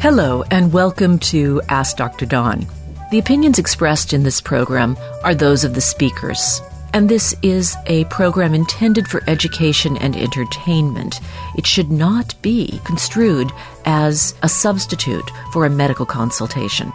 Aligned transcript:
Hello, 0.00 0.44
and 0.52 0.72
welcome 0.72 1.18
to 1.18 1.60
Ask 1.68 1.96
Dr. 1.96 2.24
Dawn. 2.24 2.64
The 3.10 3.18
opinions 3.18 3.58
expressed 3.58 4.12
in 4.12 4.22
this 4.22 4.40
program 4.40 4.96
are 5.24 5.34
those 5.34 5.64
of 5.64 5.74
the 5.74 5.80
speakers, 5.80 6.62
and 6.94 7.08
this 7.08 7.34
is 7.42 7.74
a 7.86 8.04
program 8.04 8.54
intended 8.54 9.08
for 9.08 9.24
education 9.26 9.96
and 9.96 10.14
entertainment. 10.14 11.18
It 11.56 11.66
should 11.66 11.90
not 11.90 12.40
be 12.42 12.80
construed 12.84 13.50
as 13.86 14.36
a 14.44 14.48
substitute 14.48 15.28
for 15.52 15.66
a 15.66 15.70
medical 15.70 16.06
consultation. 16.06 16.92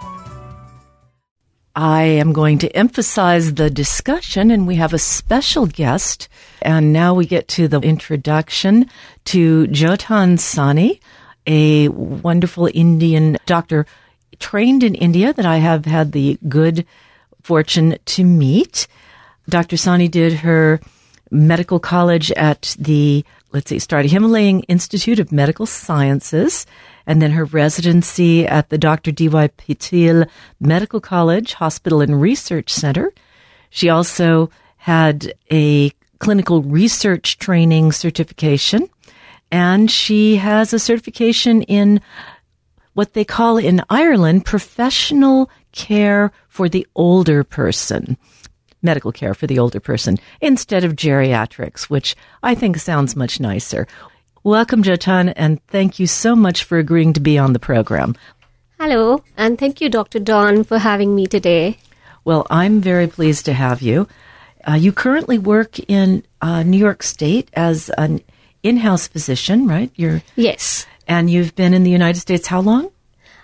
I 1.75 2.03
am 2.03 2.31
going 2.31 2.57
to 2.59 2.73
emphasize 2.73 3.55
the 3.55 3.69
discussion, 3.69 4.49
and 4.49 4.65
we 4.65 4.75
have 4.75 4.93
a 4.93 4.97
special 4.97 5.65
guest. 5.65 6.29
And 6.61 6.93
now 6.93 7.13
we 7.13 7.25
get 7.25 7.49
to 7.49 7.67
the 7.67 7.81
introduction 7.81 8.89
to 9.25 9.67
Jytan 9.67 10.37
Sahni, 10.37 11.01
a 11.47 11.89
wonderful 11.89 12.69
Indian 12.73 13.37
doctor 13.45 13.85
trained 14.39 14.83
in 14.83 14.95
India 14.95 15.33
that 15.33 15.45
I 15.45 15.57
have 15.57 15.85
had 15.85 16.11
the 16.11 16.37
good 16.47 16.85
fortune 17.41 17.97
to 18.05 18.23
meet. 18.23 18.87
Dr. 19.49 19.75
Sahni 19.75 20.09
did 20.09 20.33
her 20.33 20.79
medical 21.31 21.79
college 21.79 22.31
at 22.33 22.75
the, 22.79 23.25
let's 23.51 23.69
see, 23.69 23.79
started 23.79 24.11
Himalayan 24.11 24.61
Institute 24.61 25.19
of 25.19 25.31
Medical 25.31 25.65
Sciences 25.65 26.65
and 27.05 27.21
then 27.21 27.31
her 27.31 27.45
residency 27.45 28.47
at 28.47 28.69
the 28.69 28.77
Dr. 28.77 29.11
D.Y. 29.11 29.47
Patil 29.49 30.27
Medical 30.59 31.01
College 31.01 31.53
Hospital 31.53 32.01
and 32.01 32.21
Research 32.21 32.71
Center. 32.71 33.11
She 33.69 33.89
also 33.89 34.49
had 34.77 35.33
a 35.51 35.91
clinical 36.19 36.61
research 36.61 37.37
training 37.37 37.91
certification, 37.91 38.89
and 39.53 39.91
she 39.91 40.37
has 40.37 40.73
a 40.73 40.79
certification 40.79 41.61
in 41.61 42.01
what 42.93 43.13
they 43.13 43.23
call 43.23 43.57
in 43.57 43.83
Ireland 43.87 44.45
professional 44.45 45.47
care 45.71 46.31
for 46.47 46.67
the 46.67 46.87
older 46.95 47.43
person. 47.43 48.17
Medical 48.81 49.11
care 49.11 49.35
for 49.35 49.45
the 49.45 49.59
older 49.59 49.79
person 49.79 50.17
instead 50.41 50.83
of 50.83 50.95
geriatrics, 50.95 51.83
which 51.83 52.15
I 52.41 52.55
think 52.55 52.77
sounds 52.77 53.15
much 53.15 53.39
nicer. 53.39 53.87
Welcome, 54.43 54.81
Jytan, 54.81 55.31
and 55.35 55.63
thank 55.67 55.99
you 55.99 56.07
so 56.07 56.35
much 56.35 56.63
for 56.63 56.79
agreeing 56.79 57.13
to 57.13 57.19
be 57.19 57.37
on 57.37 57.53
the 57.53 57.59
program. 57.59 58.15
Hello, 58.79 59.23
and 59.37 59.59
thank 59.59 59.81
you, 59.81 59.87
Dr. 59.87 60.17
Dawn, 60.17 60.63
for 60.63 60.79
having 60.79 61.15
me 61.15 61.27
today. 61.27 61.77
Well, 62.25 62.47
I'm 62.49 62.81
very 62.81 63.07
pleased 63.07 63.45
to 63.45 63.53
have 63.53 63.83
you. 63.83 64.07
Uh, 64.67 64.73
you 64.73 64.91
currently 64.91 65.37
work 65.37 65.77
in 65.87 66.23
uh, 66.41 66.63
New 66.63 66.77
York 66.77 67.03
State 67.03 67.49
as 67.53 67.89
an 67.99 68.21
in-house 68.63 69.07
physician, 69.07 69.67
right? 69.67 69.91
You're 69.95 70.21
yes, 70.35 70.87
and 71.07 71.29
you've 71.29 71.55
been 71.55 71.73
in 71.73 71.83
the 71.83 71.91
United 71.91 72.19
States 72.19 72.47
how 72.47 72.61
long? 72.61 72.89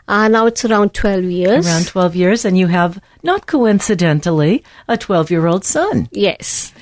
Uh, 0.09 0.27
now 0.27 0.47
it's 0.47 0.65
around 0.65 0.95
12 0.95 1.25
years. 1.25 1.67
Around 1.67 1.85
12 1.85 2.15
years, 2.15 2.43
and 2.43 2.57
you 2.57 2.65
have, 2.65 2.99
not 3.21 3.45
coincidentally, 3.45 4.63
a 4.87 4.97
12 4.97 5.29
year 5.29 5.45
old 5.45 5.63
son. 5.63 6.09
Yes. 6.11 6.73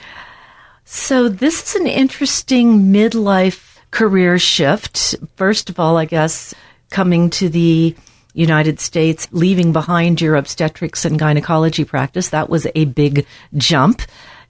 So, 0.85 1.27
this 1.27 1.61
is 1.61 1.81
an 1.81 1.87
interesting 1.87 2.93
midlife 2.93 3.79
career 3.91 4.39
shift. 4.39 5.15
First 5.35 5.69
of 5.69 5.77
all, 5.77 5.97
I 5.97 6.05
guess 6.05 6.55
coming 6.89 7.29
to 7.31 7.49
the 7.49 7.93
United 8.33 8.79
States, 8.79 9.27
leaving 9.31 9.73
behind 9.73 10.21
your 10.21 10.35
obstetrics 10.37 11.03
and 11.03 11.19
gynecology 11.19 11.83
practice, 11.83 12.29
that 12.29 12.49
was 12.49 12.65
a 12.75 12.85
big 12.85 13.25
jump. 13.57 14.01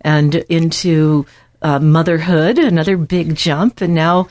And 0.02 0.36
into 0.36 1.26
uh, 1.62 1.80
motherhood, 1.80 2.60
another 2.60 2.98
big 2.98 3.36
jump. 3.36 3.82
And 3.82 3.94
now 3.94 4.28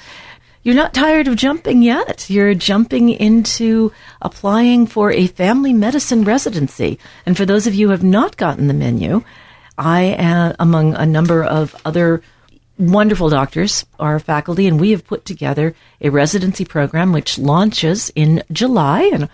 you're 0.62 0.74
not 0.74 0.94
tired 0.94 1.28
of 1.28 1.36
jumping 1.36 1.82
yet. 1.82 2.28
You're 2.28 2.54
jumping 2.54 3.10
into 3.10 3.92
applying 4.20 4.86
for 4.86 5.12
a 5.12 5.28
family 5.28 5.72
medicine 5.72 6.24
residency. 6.24 6.98
And 7.24 7.36
for 7.36 7.46
those 7.46 7.66
of 7.66 7.74
you 7.74 7.86
who 7.86 7.92
have 7.92 8.02
not 8.02 8.36
gotten 8.36 8.66
the 8.66 8.74
menu, 8.74 9.22
I 9.78 10.02
am 10.02 10.56
among 10.58 10.94
a 10.94 11.06
number 11.06 11.44
of 11.44 11.76
other 11.84 12.22
wonderful 12.78 13.28
doctors, 13.28 13.86
our 13.98 14.18
faculty, 14.18 14.66
and 14.66 14.80
we 14.80 14.90
have 14.90 15.06
put 15.06 15.24
together 15.24 15.74
a 16.00 16.10
residency 16.10 16.64
program 16.64 17.12
which 17.12 17.38
launches 17.38 18.10
in 18.14 18.42
July. 18.52 19.02
And 19.12 19.28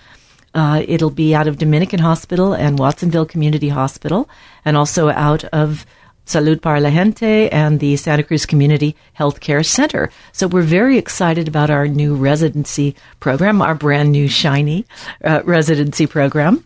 uh, 0.55 0.83
it'll 0.87 1.11
be 1.11 1.35
out 1.35 1.49
of 1.49 1.59
Dominican 1.59 2.01
Hospital 2.01 2.53
and 2.53 2.79
Watsonville 2.79 3.27
Community 3.27 3.69
Hospital, 3.71 4.29
and 4.65 4.77
also 4.77 5.09
out 5.09 5.45
of 5.45 5.87
Salud 6.27 6.61
para 6.61 6.81
la 6.81 6.91
Gente 6.91 7.49
and 7.51 7.81
the 7.81 7.97
Santa 7.97 8.23
Cruz 8.23 8.47
Community 8.47 8.97
Healthcare 9.19 9.65
Center. 9.65 10.11
So 10.33 10.47
we're 10.47 10.63
very 10.63 10.97
excited 10.99 11.49
about 11.49 11.71
our 11.71 11.89
new 11.89 12.15
residency 12.15 12.95
program, 13.21 13.61
our 13.61 13.75
brand 13.75 14.13
new 14.13 14.29
shiny 14.29 14.87
uh, 15.25 15.43
residency 15.45 16.07
program. 16.07 16.65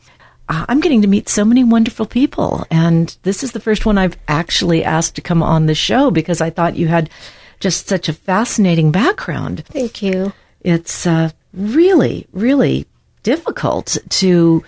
I'm 0.48 0.80
getting 0.80 1.02
to 1.02 1.08
meet 1.08 1.28
so 1.28 1.44
many 1.44 1.64
wonderful 1.64 2.06
people. 2.06 2.66
And 2.70 3.16
this 3.22 3.42
is 3.42 3.52
the 3.52 3.60
first 3.60 3.84
one 3.84 3.98
I've 3.98 4.16
actually 4.28 4.84
asked 4.84 5.16
to 5.16 5.20
come 5.20 5.42
on 5.42 5.66
the 5.66 5.74
show 5.74 6.10
because 6.10 6.40
I 6.40 6.50
thought 6.50 6.76
you 6.76 6.86
had 6.86 7.10
just 7.58 7.88
such 7.88 8.08
a 8.08 8.12
fascinating 8.12 8.92
background. 8.92 9.64
Thank 9.66 10.02
you. 10.02 10.32
It's 10.60 11.06
uh, 11.06 11.30
really, 11.52 12.26
really 12.32 12.86
difficult 13.22 13.96
to 14.08 14.62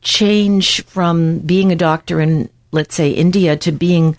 change 0.00 0.84
from 0.84 1.40
being 1.40 1.72
a 1.72 1.76
doctor 1.76 2.20
in, 2.20 2.48
let's 2.70 2.94
say, 2.94 3.10
India 3.10 3.56
to 3.56 3.72
being 3.72 4.16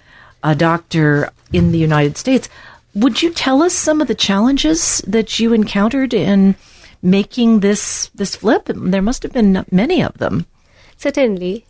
a 0.48 0.56
doctor 0.56 1.30
in 1.52 1.72
the 1.72 1.78
United 1.78 2.18
States. 2.18 2.50
Would 2.96 3.22
you 3.22 3.32
tell 3.32 3.62
us 3.62 3.74
some 3.74 4.02
of 4.02 4.08
the 4.08 4.16
challenges 4.16 5.04
that 5.06 5.40
you 5.40 5.54
encountered 5.54 6.14
in 6.14 6.56
making 7.02 7.60
this 7.60 8.10
this 8.16 8.36
flip? 8.36 8.64
There 8.74 9.02
must 9.02 9.24
have 9.24 9.34
been 9.34 9.66
many 9.72 10.02
of 10.02 10.18
them. 10.18 10.46
Certainly. 10.98 11.66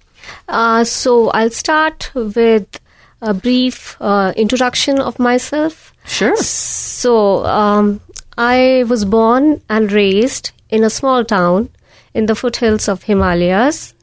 Uh, 0.48 0.84
so 0.84 1.30
I'll 1.32 1.50
start 1.50 2.12
with 2.14 2.80
a 3.22 3.34
brief 3.34 3.98
uh, 4.00 4.34
introduction 4.36 5.00
of 5.00 5.20
myself. 5.20 5.94
Sure. 6.06 6.36
So 6.38 7.46
um, 7.46 8.00
I 8.38 8.86
was 8.88 9.06
born 9.06 9.62
and 9.70 9.92
raised 9.92 10.52
in 10.70 10.84
a 10.84 10.90
small 10.90 11.26
town 11.26 11.70
in 12.14 12.28
the 12.28 12.36
foothills 12.36 12.88
of 12.88 13.04
Himalayas, 13.04 13.94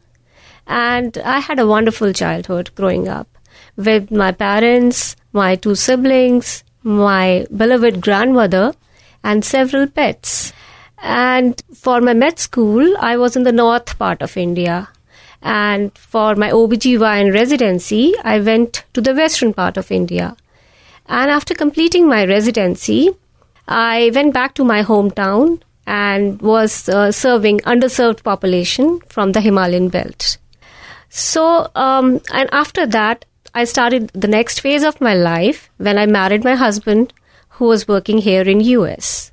and 0.67 1.17
I 1.19 1.39
had 1.41 1.59
a 1.59 1.67
wonderful 1.67 2.13
childhood 2.13 2.71
growing 2.75 3.09
up 3.09 3.34
with 3.77 4.11
my 4.11 4.33
parents, 4.33 5.17
my 5.33 5.57
two 5.57 5.75
siblings, 5.75 6.65
my 6.83 7.47
beloved 7.57 8.01
grandmother, 8.01 8.75
and 9.23 9.45
several 9.45 9.87
pets. 9.87 10.53
And 11.03 11.61
for 11.75 12.01
my 12.01 12.15
med 12.15 12.39
school, 12.39 12.97
I 12.99 13.17
was 13.17 13.37
in 13.37 13.43
the 13.43 13.53
north 13.53 13.99
part 13.99 14.23
of 14.23 14.37
India. 14.37 14.89
And 15.43 15.97
for 15.99 16.35
my 16.35 16.51
OBGYN 16.51 17.35
residency, 17.35 18.15
I 18.25 18.41
went 18.41 18.85
to 18.95 19.01
the 19.01 19.15
western 19.15 19.53
part 19.53 19.77
of 19.77 19.93
India. 19.93 20.37
And 21.07 21.31
after 21.31 21.55
completing 21.55 22.09
my 22.09 22.25
residency, 22.25 23.11
I 23.69 24.11
went 24.15 24.33
back 24.33 24.55
to 24.55 24.65
my 24.65 24.83
hometown 24.83 25.61
and 25.87 26.41
was 26.41 26.89
uh, 26.89 27.13
serving 27.13 27.61
underserved 27.61 28.23
population 28.23 29.01
from 29.09 29.33
the 29.33 29.43
Himalayan 29.43 29.89
belt. 29.89 30.39
So, 31.11 31.71
um, 31.75 32.21
and 32.33 32.49
after 32.53 32.87
that, 32.87 33.27
I 33.57 33.65
started 33.65 34.09
the 34.09 34.27
next 34.27 34.61
phase 34.61 34.83
of 34.83 35.01
my 35.01 35.15
life 35.15 35.71
when 35.77 35.97
I 35.97 36.07
married 36.07 36.43
my 36.43 36.57
husband, 36.57 37.13
who 37.51 37.67
was 37.67 37.87
working 37.87 38.19
here 38.19 38.43
in 38.43 38.61
US. 38.61 39.31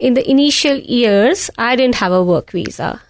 In 0.00 0.14
the 0.14 0.28
initial 0.28 0.78
years, 0.78 1.48
I 1.56 1.76
didn't 1.76 1.94
have 1.96 2.10
a 2.10 2.24
work 2.24 2.50
visa 2.50 3.00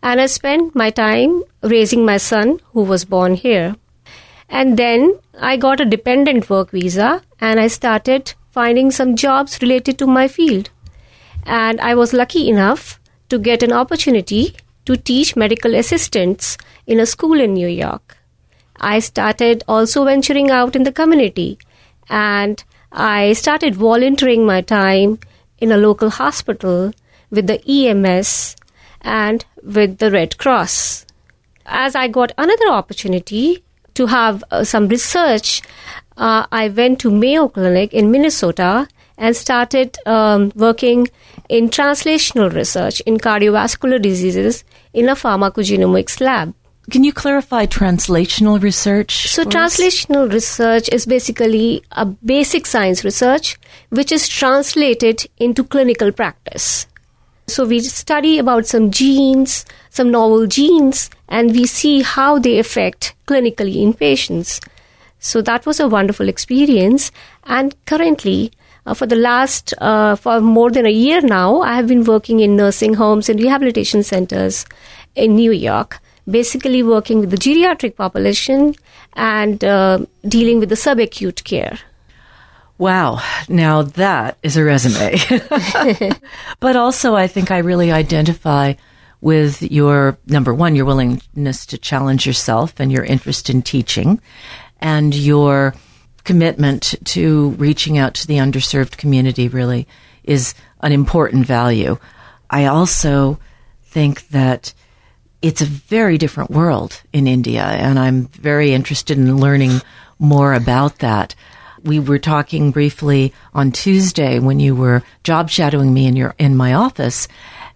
and 0.00 0.20
I 0.20 0.26
spent 0.26 0.76
my 0.76 0.90
time 0.90 1.42
raising 1.62 2.04
my 2.04 2.18
son 2.18 2.60
who 2.72 2.82
was 2.82 3.04
born 3.04 3.34
here. 3.34 3.74
And 4.48 4.76
then 4.76 5.18
I 5.40 5.56
got 5.56 5.80
a 5.80 5.84
dependent 5.84 6.48
work 6.48 6.70
visa 6.70 7.22
and 7.40 7.58
I 7.58 7.66
started 7.66 8.34
finding 8.48 8.92
some 8.92 9.16
jobs 9.16 9.58
related 9.60 9.98
to 9.98 10.06
my 10.06 10.28
field. 10.28 10.70
And 11.44 11.80
I 11.80 11.96
was 11.96 12.12
lucky 12.12 12.48
enough 12.48 13.00
to 13.28 13.38
get 13.38 13.62
an 13.64 13.72
opportunity 13.72 14.54
to 14.86 14.96
teach 14.96 15.34
medical 15.34 15.74
assistants 15.74 16.56
in 16.86 17.00
a 17.00 17.06
school 17.06 17.40
in 17.40 17.54
New 17.54 17.68
York. 17.68 18.19
I 18.80 18.98
started 18.98 19.62
also 19.68 20.04
venturing 20.04 20.50
out 20.50 20.74
in 20.74 20.84
the 20.84 20.92
community 20.92 21.58
and 22.08 22.62
I 22.92 23.34
started 23.34 23.74
volunteering 23.74 24.46
my 24.46 24.62
time 24.62 25.18
in 25.58 25.70
a 25.70 25.76
local 25.76 26.10
hospital 26.10 26.92
with 27.30 27.46
the 27.46 27.60
EMS 27.68 28.56
and 29.02 29.44
with 29.62 29.98
the 29.98 30.10
Red 30.10 30.38
Cross. 30.38 31.06
As 31.66 31.94
I 31.94 32.08
got 32.08 32.32
another 32.36 32.68
opportunity 32.68 33.62
to 33.94 34.06
have 34.06 34.42
uh, 34.50 34.64
some 34.64 34.88
research, 34.88 35.62
uh, 36.16 36.46
I 36.50 36.68
went 36.68 37.00
to 37.00 37.10
Mayo 37.10 37.48
Clinic 37.48 37.92
in 37.92 38.10
Minnesota 38.10 38.88
and 39.16 39.36
started 39.36 39.98
um, 40.06 40.50
working 40.56 41.08
in 41.48 41.68
translational 41.68 42.52
research 42.52 43.00
in 43.00 43.18
cardiovascular 43.18 44.00
diseases 44.00 44.64
in 44.92 45.08
a 45.08 45.14
pharmacogenomics 45.14 46.20
lab. 46.20 46.54
Can 46.90 47.04
you 47.04 47.12
clarify 47.12 47.66
translational 47.66 48.60
research? 48.60 49.28
So, 49.28 49.44
translational 49.44 50.32
research 50.32 50.88
is 50.90 51.06
basically 51.06 51.82
a 51.92 52.04
basic 52.04 52.66
science 52.66 53.04
research 53.04 53.58
which 53.90 54.12
is 54.12 54.28
translated 54.28 55.26
into 55.38 55.64
clinical 55.64 56.12
practice. 56.12 56.86
So 57.50 57.66
we 57.66 57.80
study 57.80 58.38
about 58.38 58.66
some 58.66 58.92
genes, 58.92 59.64
some 59.90 60.12
novel 60.12 60.46
genes, 60.46 61.10
and 61.28 61.50
we 61.50 61.66
see 61.66 62.02
how 62.02 62.38
they 62.38 62.60
affect 62.60 63.14
clinically 63.26 63.82
in 63.82 63.92
patients. 63.92 64.60
So 65.18 65.42
that 65.42 65.66
was 65.66 65.80
a 65.80 65.88
wonderful 65.88 66.28
experience. 66.28 67.10
And 67.44 67.74
currently, 67.86 68.52
uh, 68.86 68.94
for 68.94 69.06
the 69.06 69.16
last, 69.16 69.74
uh, 69.78 70.14
for 70.14 70.40
more 70.40 70.70
than 70.70 70.86
a 70.86 70.90
year 70.90 71.20
now, 71.20 71.60
I 71.62 71.74
have 71.74 71.88
been 71.88 72.04
working 72.04 72.38
in 72.38 72.54
nursing 72.54 72.94
homes 72.94 73.28
and 73.28 73.40
rehabilitation 73.40 74.04
centers 74.04 74.64
in 75.16 75.34
New 75.34 75.50
York, 75.50 75.98
basically 76.28 76.82
working 76.82 77.20
with 77.20 77.30
the 77.30 77.36
geriatric 77.36 77.96
population 77.96 78.74
and 79.14 79.64
uh, 79.64 80.04
dealing 80.26 80.60
with 80.60 80.68
the 80.68 80.74
subacute 80.74 81.44
care. 81.44 81.78
Wow. 82.78 83.22
Now 83.48 83.82
that 83.82 84.38
is 84.42 84.56
a 84.56 84.64
resume. 84.64 85.18
but 86.60 86.76
also, 86.76 87.14
I 87.14 87.26
think 87.26 87.50
I 87.50 87.58
really 87.58 87.92
identify 87.92 88.74
with 89.20 89.60
your 89.62 90.16
number 90.26 90.54
one, 90.54 90.74
your 90.74 90.86
willingness 90.86 91.66
to 91.66 91.78
challenge 91.78 92.26
yourself 92.26 92.80
and 92.80 92.90
your 92.90 93.04
interest 93.04 93.50
in 93.50 93.60
teaching 93.60 94.20
and 94.80 95.14
your 95.14 95.74
commitment 96.24 96.94
to 97.04 97.50
reaching 97.50 97.98
out 97.98 98.14
to 98.14 98.26
the 98.26 98.36
underserved 98.36 98.96
community 98.96 99.48
really 99.48 99.86
is 100.24 100.54
an 100.80 100.92
important 100.92 101.46
value. 101.46 101.98
I 102.48 102.66
also 102.66 103.38
think 103.82 104.28
that 104.28 104.72
it's 105.42 105.62
a 105.62 105.66
very 105.66 106.18
different 106.18 106.50
world 106.50 107.00
in 107.12 107.26
India, 107.26 107.62
and 107.62 107.98
I'm 107.98 108.26
very 108.28 108.72
interested 108.72 109.16
in 109.16 109.38
learning 109.38 109.80
more 110.18 110.52
about 110.52 110.98
that. 110.98 111.34
We 111.82 111.98
were 111.98 112.18
talking 112.18 112.72
briefly 112.72 113.32
on 113.54 113.72
Tuesday 113.72 114.38
when 114.38 114.60
you 114.60 114.76
were 114.76 115.02
job 115.24 115.48
shadowing 115.48 115.94
me 115.94 116.06
in 116.06 116.16
your 116.16 116.34
in 116.38 116.56
my 116.56 116.74
office, 116.74 117.26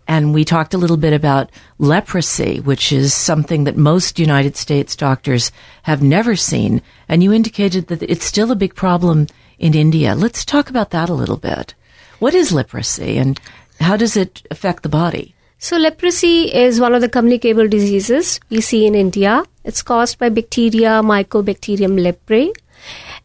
and 0.07 0.35
we 0.35 0.45
talked 0.45 0.75
a 0.75 0.79
little 0.79 0.99
bit 0.99 1.15
about 1.15 1.51
leprosy, 1.79 2.61
which 2.61 2.93
is 2.93 3.15
something 3.15 3.65
that 3.65 3.79
most 3.79 4.19
United 4.19 4.57
States 4.57 4.95
doctors 4.95 5.51
have 5.85 6.03
never 6.03 6.37
seen. 6.37 6.83
And 7.09 7.23
you 7.23 7.33
indicated 7.33 7.87
that 7.87 8.03
it's 8.03 8.27
still 8.27 8.51
a 8.53 8.57
big 8.57 8.75
problem 8.75 9.27
in 9.59 9.75
India. 9.75 10.15
Let's 10.15 10.45
talk 10.45 10.69
about 10.69 10.91
that 10.91 11.09
a 11.09 11.15
little 11.15 11.39
bit. 11.39 11.75
What 12.19 12.35
is 12.35 12.53
leprosy 12.53 13.17
and 13.17 13.41
how 13.81 13.97
does 13.97 14.17
it 14.17 14.47
affect 14.51 14.83
the 14.83 14.91
body? 14.91 15.34
So, 15.65 15.79
leprosy 15.79 16.55
is 16.55 16.79
one 16.79 16.95
of 16.95 17.01
the 17.01 17.09
communicable 17.09 17.67
diseases 17.67 18.39
we 18.51 18.61
see 18.61 18.85
in 18.87 18.95
India. 18.95 19.45
It's 19.65 19.83
caused 19.83 20.19
by 20.19 20.29
bacteria, 20.29 21.01
Mycobacterium 21.11 21.95
leprae. 22.07 22.53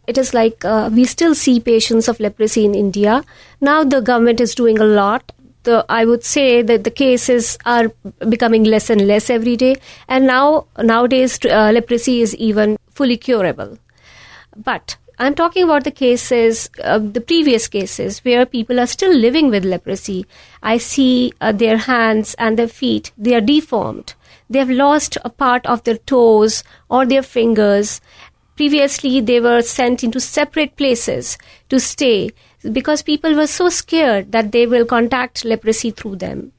It 0.07 0.17
is 0.17 0.33
like 0.33 0.63
uh, 0.63 0.89
we 0.93 1.03
still 1.03 1.35
see 1.35 1.59
patients 1.59 2.07
of 2.07 2.17
leprosy 2.21 2.63
in 2.63 2.75
India. 2.75 3.25
Now, 3.59 3.83
the 3.83 3.99
government 3.99 4.39
is 4.39 4.55
doing 4.55 4.79
a 4.79 4.85
lot 4.85 5.33
the 5.63 5.85
I 5.89 6.05
would 6.05 6.23
say 6.23 6.61
that 6.61 6.85
the 6.85 6.91
cases 6.91 7.57
are 7.65 7.91
becoming 8.29 8.63
less 8.63 8.89
and 8.89 9.05
less 9.05 9.29
every 9.29 9.57
day, 9.57 9.75
and 10.07 10.25
now 10.25 10.67
nowadays 10.77 11.37
uh, 11.43 11.71
leprosy 11.73 12.21
is 12.21 12.33
even 12.37 12.77
fully 12.87 13.17
curable. 13.17 13.77
But 14.55 14.95
I'm 15.21 15.35
talking 15.35 15.65
about 15.65 15.83
the 15.83 15.91
cases, 15.91 16.69
uh, 16.81 16.97
the 16.97 17.19
previous 17.19 17.67
cases 17.67 18.19
where 18.23 18.45
people 18.45 18.79
are 18.79 18.87
still 18.87 19.13
living 19.13 19.49
with 19.49 19.65
leprosy. 19.65 20.25
I 20.63 20.77
see 20.77 21.33
uh, 21.41 21.51
their 21.51 21.75
hands 21.75 22.35
and 22.39 22.57
their 22.57 22.69
feet; 22.69 23.11
they 23.17 23.35
are 23.35 23.41
deformed. 23.41 24.13
They 24.49 24.59
have 24.59 24.69
lost 24.69 25.17
a 25.25 25.29
part 25.29 25.65
of 25.65 25.83
their 25.83 25.97
toes 25.97 26.63
or 26.89 27.05
their 27.05 27.21
fingers. 27.21 27.99
Previously, 28.55 29.19
they 29.19 29.41
were 29.41 29.61
sent 29.61 30.05
into 30.05 30.21
separate 30.21 30.77
places 30.77 31.37
to 31.67 31.81
stay 31.81 32.31
because 32.71 33.01
people 33.01 33.35
were 33.35 33.47
so 33.47 33.67
scared 33.67 34.31
that 34.31 34.53
they 34.53 34.65
will 34.67 34.85
contact 34.85 35.43
leprosy 35.43 35.91
through 35.91 36.15
them. 36.15 36.53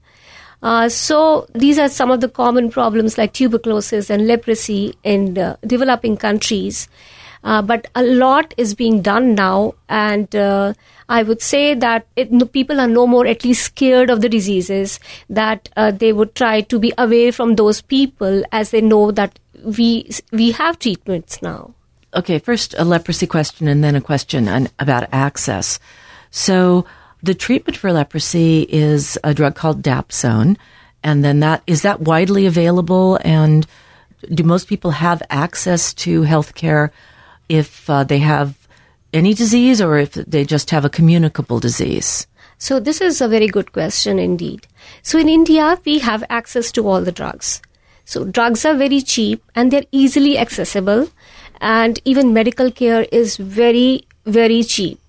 Uh, 0.62 0.90
so 0.90 1.46
these 1.54 1.78
are 1.78 1.88
some 1.88 2.10
of 2.10 2.20
the 2.20 2.28
common 2.28 2.70
problems 2.70 3.16
like 3.16 3.32
tuberculosis 3.32 4.10
and 4.10 4.26
leprosy 4.26 4.94
in 5.02 5.38
uh, 5.38 5.56
developing 5.66 6.18
countries. 6.18 6.88
Uh, 7.42 7.62
but 7.62 7.88
a 7.94 8.02
lot 8.02 8.52
is 8.56 8.74
being 8.74 9.00
done 9.00 9.34
now, 9.34 9.74
and 9.88 10.36
uh, 10.36 10.74
I 11.08 11.22
would 11.22 11.40
say 11.40 11.74
that 11.74 12.06
it, 12.14 12.52
people 12.52 12.78
are 12.78 12.86
no 12.86 13.06
more 13.06 13.26
at 13.26 13.44
least 13.44 13.64
scared 13.64 14.10
of 14.10 14.20
the 14.20 14.28
diseases. 14.28 15.00
That 15.30 15.70
uh, 15.76 15.90
they 15.90 16.12
would 16.12 16.34
try 16.34 16.60
to 16.60 16.78
be 16.78 16.92
away 16.98 17.30
from 17.30 17.56
those 17.56 17.80
people 17.80 18.42
as 18.52 18.70
they 18.70 18.82
know 18.82 19.10
that 19.12 19.38
we 19.64 20.10
we 20.32 20.52
have 20.52 20.78
treatments 20.78 21.40
now 21.40 21.74
okay, 22.14 22.38
first 22.38 22.74
a 22.78 22.84
leprosy 22.84 23.26
question 23.26 23.68
and 23.68 23.82
then 23.82 23.96
a 23.96 24.00
question 24.00 24.48
on, 24.48 24.68
about 24.78 25.08
access. 25.12 25.78
So 26.30 26.86
the 27.22 27.34
treatment 27.34 27.76
for 27.76 27.92
leprosy 27.92 28.66
is 28.68 29.18
a 29.24 29.34
drug 29.34 29.54
called 29.54 29.82
Dapsone. 29.82 30.56
And 31.02 31.24
then 31.24 31.40
that, 31.40 31.62
is 31.66 31.82
that 31.82 32.00
widely 32.00 32.46
available? 32.46 33.18
And 33.24 33.66
do 34.34 34.42
most 34.42 34.68
people 34.68 34.90
have 34.90 35.22
access 35.30 35.94
to 35.94 36.22
health 36.22 36.54
care 36.54 36.92
if 37.50 37.90
uh, 37.90 38.04
they 38.04 38.18
have 38.18 38.56
any 39.12 39.34
disease 39.34 39.82
or 39.82 39.98
if 39.98 40.12
they 40.12 40.44
just 40.44 40.70
have 40.70 40.84
a 40.84 40.90
communicable 40.90 41.60
disease? 41.60 42.26
So 42.58 42.78
this 42.78 43.00
is 43.00 43.20
a 43.20 43.28
very 43.28 43.48
good 43.48 43.72
question 43.72 44.18
indeed. 44.18 44.66
So 45.02 45.18
in 45.18 45.28
India, 45.28 45.78
we 45.84 45.98
have 45.98 46.24
access 46.30 46.70
to 46.72 46.86
all 46.86 47.02
the 47.02 47.12
drugs. 47.12 47.60
So 48.04 48.24
drugs 48.24 48.64
are 48.64 48.74
very 48.74 49.02
cheap 49.02 49.42
and 49.54 49.70
they're 49.70 49.90
easily 49.92 50.38
accessible 50.38 51.08
and 51.60 52.00
even 52.04 52.32
medical 52.32 52.70
care 52.70 53.06
is 53.12 53.36
very 53.36 54.06
very 54.26 54.62
cheap 54.62 55.00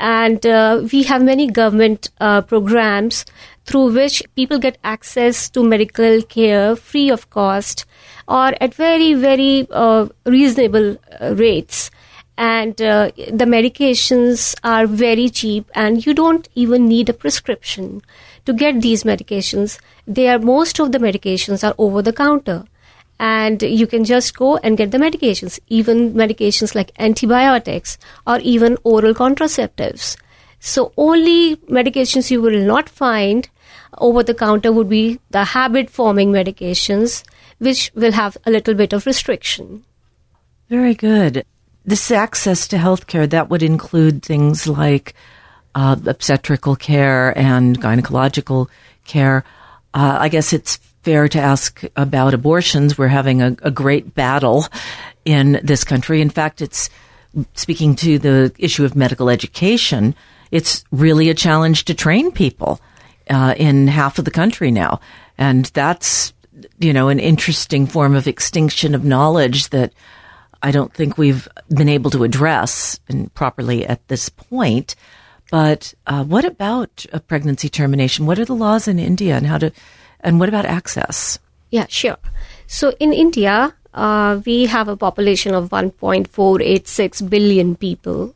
and 0.00 0.44
uh, 0.46 0.86
we 0.92 1.02
have 1.04 1.22
many 1.22 1.46
government 1.46 2.10
uh, 2.20 2.42
programs 2.42 3.24
through 3.64 3.92
which 3.92 4.22
people 4.34 4.58
get 4.58 4.78
access 4.84 5.48
to 5.50 5.62
medical 5.62 6.22
care 6.22 6.76
free 6.76 7.10
of 7.10 7.28
cost 7.30 7.84
or 8.28 8.52
at 8.60 8.74
very 8.74 9.14
very 9.14 9.66
uh, 9.70 10.06
reasonable 10.24 10.96
uh, 11.20 11.34
rates 11.34 11.90
and 12.36 12.82
uh, 12.82 13.10
the 13.16 13.44
medications 13.44 14.54
are 14.64 14.86
very 14.86 15.28
cheap 15.28 15.70
and 15.74 16.04
you 16.04 16.12
don't 16.12 16.48
even 16.54 16.88
need 16.88 17.08
a 17.08 17.12
prescription 17.12 18.02
to 18.44 18.52
get 18.52 18.80
these 18.80 19.04
medications 19.04 19.78
they 20.06 20.28
are 20.28 20.38
most 20.38 20.78
of 20.80 20.92
the 20.92 20.98
medications 20.98 21.66
are 21.66 21.74
over 21.78 22.02
the 22.02 22.12
counter 22.12 22.64
and 23.18 23.62
you 23.62 23.86
can 23.86 24.04
just 24.04 24.36
go 24.36 24.56
and 24.58 24.76
get 24.76 24.90
the 24.90 24.98
medications, 24.98 25.58
even 25.68 26.14
medications 26.14 26.74
like 26.74 26.90
antibiotics 26.98 27.96
or 28.26 28.38
even 28.40 28.76
oral 28.82 29.14
contraceptives. 29.14 30.16
So, 30.60 30.92
only 30.96 31.56
medications 31.56 32.30
you 32.30 32.40
will 32.40 32.58
not 32.58 32.88
find 32.88 33.48
over 33.98 34.22
the 34.22 34.34
counter 34.34 34.72
would 34.72 34.88
be 34.88 35.20
the 35.30 35.44
habit 35.44 35.90
forming 35.90 36.32
medications, 36.32 37.24
which 37.58 37.90
will 37.94 38.12
have 38.12 38.36
a 38.44 38.50
little 38.50 38.74
bit 38.74 38.92
of 38.92 39.06
restriction. 39.06 39.84
Very 40.68 40.94
good. 40.94 41.44
This 41.84 42.10
access 42.10 42.66
to 42.68 42.76
healthcare, 42.76 43.28
that 43.28 43.50
would 43.50 43.62
include 43.62 44.22
things 44.22 44.66
like 44.66 45.14
uh, 45.74 45.96
obstetrical 46.06 46.76
care 46.76 47.36
and 47.36 47.80
gynecological 47.80 48.68
care. 49.04 49.44
Uh, 49.92 50.16
I 50.20 50.28
guess 50.28 50.52
it's 50.52 50.76
fair 51.02 51.28
to 51.28 51.38
ask 51.38 51.82
about 51.96 52.32
abortions. 52.32 52.96
We're 52.96 53.08
having 53.08 53.42
a, 53.42 53.56
a 53.62 53.70
great 53.70 54.14
battle 54.14 54.66
in 55.24 55.60
this 55.62 55.84
country. 55.84 56.22
In 56.22 56.30
fact, 56.30 56.62
it's 56.62 56.88
speaking 57.54 57.94
to 57.96 58.18
the 58.18 58.52
issue 58.58 58.84
of 58.84 58.96
medical 58.96 59.28
education. 59.28 60.14
It's 60.50 60.84
really 60.90 61.28
a 61.28 61.34
challenge 61.34 61.84
to 61.86 61.94
train 61.94 62.32
people 62.32 62.80
uh, 63.30 63.54
in 63.56 63.88
half 63.88 64.18
of 64.18 64.24
the 64.24 64.30
country 64.30 64.70
now, 64.70 65.00
and 65.38 65.66
that's 65.66 66.32
you 66.78 66.92
know 66.92 67.08
an 67.08 67.18
interesting 67.18 67.86
form 67.86 68.14
of 68.14 68.26
extinction 68.26 68.94
of 68.94 69.04
knowledge 69.04 69.70
that 69.70 69.92
I 70.62 70.70
don't 70.70 70.92
think 70.92 71.18
we've 71.18 71.48
been 71.68 71.88
able 71.88 72.10
to 72.10 72.24
address 72.24 72.98
properly 73.34 73.86
at 73.86 74.06
this 74.08 74.28
point. 74.28 74.94
But 75.50 75.94
uh, 76.06 76.24
what 76.24 76.44
about 76.44 77.04
a 77.12 77.20
pregnancy 77.20 77.68
termination? 77.68 78.26
What 78.26 78.38
are 78.38 78.44
the 78.44 78.54
laws 78.54 78.88
in 78.88 78.98
India, 78.98 79.36
and 79.36 79.46
how 79.46 79.58
to 79.58 79.72
and 80.20 80.40
what 80.40 80.48
about 80.48 80.64
access? 80.64 81.38
Yeah, 81.70 81.86
sure. 81.88 82.16
So 82.66 82.92
in 82.98 83.12
India, 83.12 83.74
uh, 83.92 84.40
we 84.44 84.66
have 84.66 84.88
a 84.88 84.96
population 84.96 85.54
of 85.54 85.70
1.486 85.70 87.28
billion 87.30 87.76
people. 87.76 88.34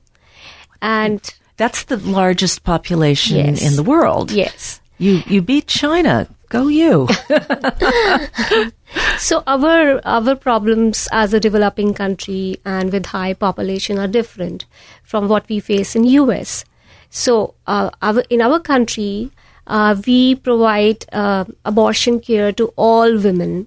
And 0.80 1.23
that's 1.58 1.84
the 1.84 1.98
largest 1.98 2.62
population 2.62 3.36
yes. 3.36 3.62
in 3.62 3.76
the 3.76 3.82
world. 3.82 4.30
Yes. 4.30 4.80
You 4.96 5.22
you 5.26 5.42
beat 5.42 5.66
China. 5.66 6.26
Go 6.48 6.68
you. 6.68 7.08
so 9.18 9.42
our 9.46 10.00
our 10.06 10.34
problems 10.34 11.06
as 11.12 11.34
a 11.34 11.40
developing 11.40 11.92
country 11.92 12.56
and 12.64 12.90
with 12.90 13.06
high 13.06 13.34
population 13.34 13.98
are 13.98 14.08
different 14.08 14.64
from 15.02 15.28
what 15.28 15.46
we 15.48 15.60
face 15.60 15.94
in 15.94 16.04
US. 16.04 16.64
So 17.10 17.54
uh, 17.66 17.90
our, 18.00 18.20
in 18.30 18.40
our 18.40 18.60
country, 18.60 19.30
uh, 19.66 19.96
we 20.06 20.36
provide 20.36 21.04
uh, 21.12 21.44
abortion 21.64 22.20
care 22.20 22.52
to 22.52 22.72
all 22.76 23.18
women 23.18 23.66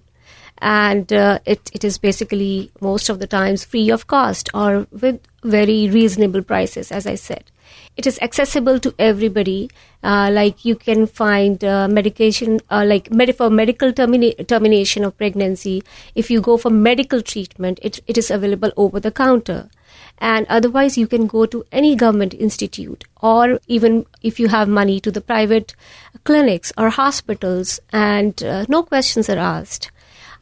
and 0.62 1.12
uh, 1.12 1.39
it, 1.45 1.69
it 1.74 1.83
is 1.83 1.98
basically 1.98 2.71
most 2.79 3.10
of 3.10 3.19
the 3.19 3.27
times 3.27 3.65
free 3.65 3.89
of 3.89 4.07
cost 4.07 4.50
or 4.53 4.88
with 4.91 5.19
very 5.43 5.89
reasonable 5.89 6.43
prices 6.43 6.91
as 6.91 7.07
i 7.07 7.15
said 7.15 7.50
it 7.98 8.07
is 8.07 8.17
accessible 8.21 8.79
to 8.79 8.93
everybody. 8.98 9.69
Uh, 10.03 10.29
like 10.31 10.65
you 10.65 10.75
can 10.75 11.05
find 11.05 11.63
uh, 11.63 11.88
medication, 11.88 12.60
uh, 12.69 12.83
like 12.86 13.12
med- 13.12 13.36
for 13.36 13.50
medical 13.50 13.91
termina- 13.91 14.48
termination 14.48 15.03
of 15.03 15.17
pregnancy. 15.17 15.83
If 16.15 16.31
you 16.31 16.41
go 16.41 16.57
for 16.57 16.69
medical 16.69 17.21
treatment, 17.21 17.79
it, 17.83 18.00
it 18.07 18.17
is 18.17 18.31
available 18.31 18.71
over 18.77 19.00
the 19.00 19.12
counter. 19.12 19.69
And 20.17 20.45
otherwise, 20.50 20.98
you 20.98 21.07
can 21.07 21.27
go 21.27 21.45
to 21.48 21.65
any 21.71 21.95
government 21.95 22.33
institute, 22.33 23.03
or 23.21 23.60
even 23.67 24.05
if 24.21 24.39
you 24.39 24.48
have 24.48 24.67
money, 24.69 25.00
to 25.00 25.12
the 25.12 25.21
private 25.21 25.75
clinics 26.24 26.71
or 26.77 26.89
hospitals, 26.89 27.79
and 27.91 28.41
uh, 28.43 28.65
no 28.69 28.83
questions 28.83 29.29
are 29.29 29.38
asked. 29.38 29.90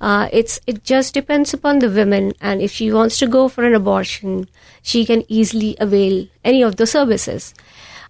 Uh, 0.01 0.29
it's 0.31 0.59
it 0.65 0.83
just 0.83 1.13
depends 1.13 1.53
upon 1.53 1.79
the 1.79 1.89
women, 1.89 2.31
and 2.39 2.61
if 2.61 2.71
she 2.71 2.91
wants 2.91 3.19
to 3.19 3.27
go 3.27 3.47
for 3.49 3.65
an 3.65 3.75
abortion, 3.75 4.47
she 4.81 5.05
can 5.05 5.23
easily 5.27 5.75
avail 5.79 6.25
any 6.43 6.61
of 6.61 6.77
the 6.77 6.87
services. 6.87 7.53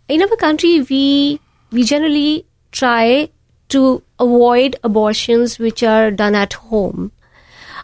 In 0.08 0.22
our 0.22 0.36
country, 0.38 0.82
we 0.82 1.40
we 1.72 1.84
generally 1.84 2.46
try 2.72 3.30
to 3.70 4.04
avoid 4.20 4.76
abortions 4.84 5.58
which 5.58 5.82
are 5.84 6.12
done 6.12 6.36
at 6.36 6.54
home 6.54 7.12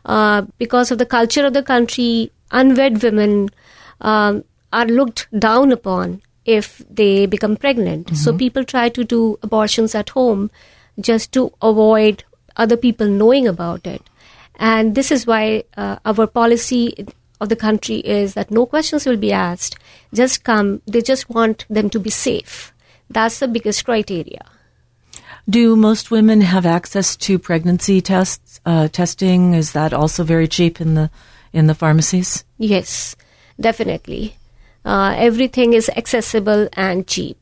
uh, 0.06 0.42
because 0.58 0.92
of 0.92 0.98
the 0.98 1.06
culture 1.06 1.46
of 1.46 1.54
the 1.54 1.64
country. 1.64 2.32
Unwed 2.52 3.02
women 3.02 3.50
um, 4.02 4.44
are 4.72 4.86
looked 4.86 5.28
down 5.40 5.72
upon 5.72 6.22
if 6.46 6.84
they 6.90 7.26
become 7.26 7.58
pregnant. 7.58 8.08
Mm-hmm. 8.08 8.16
So 8.16 8.38
people 8.38 8.64
try 8.64 8.90
to 8.90 9.04
do 9.04 9.40
abortions 9.42 9.96
at 9.96 10.10
home 10.10 10.52
just 11.00 11.32
to 11.34 11.52
avoid 11.62 12.24
other 12.58 12.78
people 12.78 13.08
knowing 13.08 13.48
about 13.48 13.86
it. 13.86 14.02
And 14.58 14.96
this 14.96 15.12
is 15.12 15.28
why 15.28 15.64
uh, 15.76 15.98
our 16.06 16.28
policy 16.28 17.08
of 17.42 17.50
the 17.50 17.56
country 17.56 17.98
is 17.98 18.34
that 18.34 18.52
no 18.52 18.66
questions 18.66 19.06
will 19.06 19.18
be 19.18 19.32
asked. 19.32 19.78
Just 20.14 20.44
come. 20.44 20.82
They 20.88 21.02
just 21.02 21.30
want 21.30 21.66
them 21.70 21.90
to 21.90 22.00
be 22.00 22.10
safe. 22.10 22.74
That's 23.10 23.40
the 23.40 23.48
biggest 23.48 23.86
criteria. 23.86 24.46
Do 25.48 25.76
most 25.76 26.10
women 26.10 26.42
have 26.42 26.66
access 26.66 27.16
to 27.18 27.38
pregnancy 27.38 28.02
tests? 28.02 28.60
Uh, 28.66 28.88
testing 28.88 29.54
is 29.54 29.74
that 29.74 29.94
also 29.94 30.24
very 30.24 30.48
cheap 30.48 30.82
in 30.82 30.96
the 30.96 31.12
in 31.54 31.68
the 31.68 31.76
pharmacies? 31.76 32.44
Yes, 32.58 33.16
definitely. 33.60 34.38
Uh, 34.84 35.14
everything 35.18 35.74
is 35.74 35.90
accessible 35.96 36.68
and 36.74 37.08
cheap. 37.08 37.38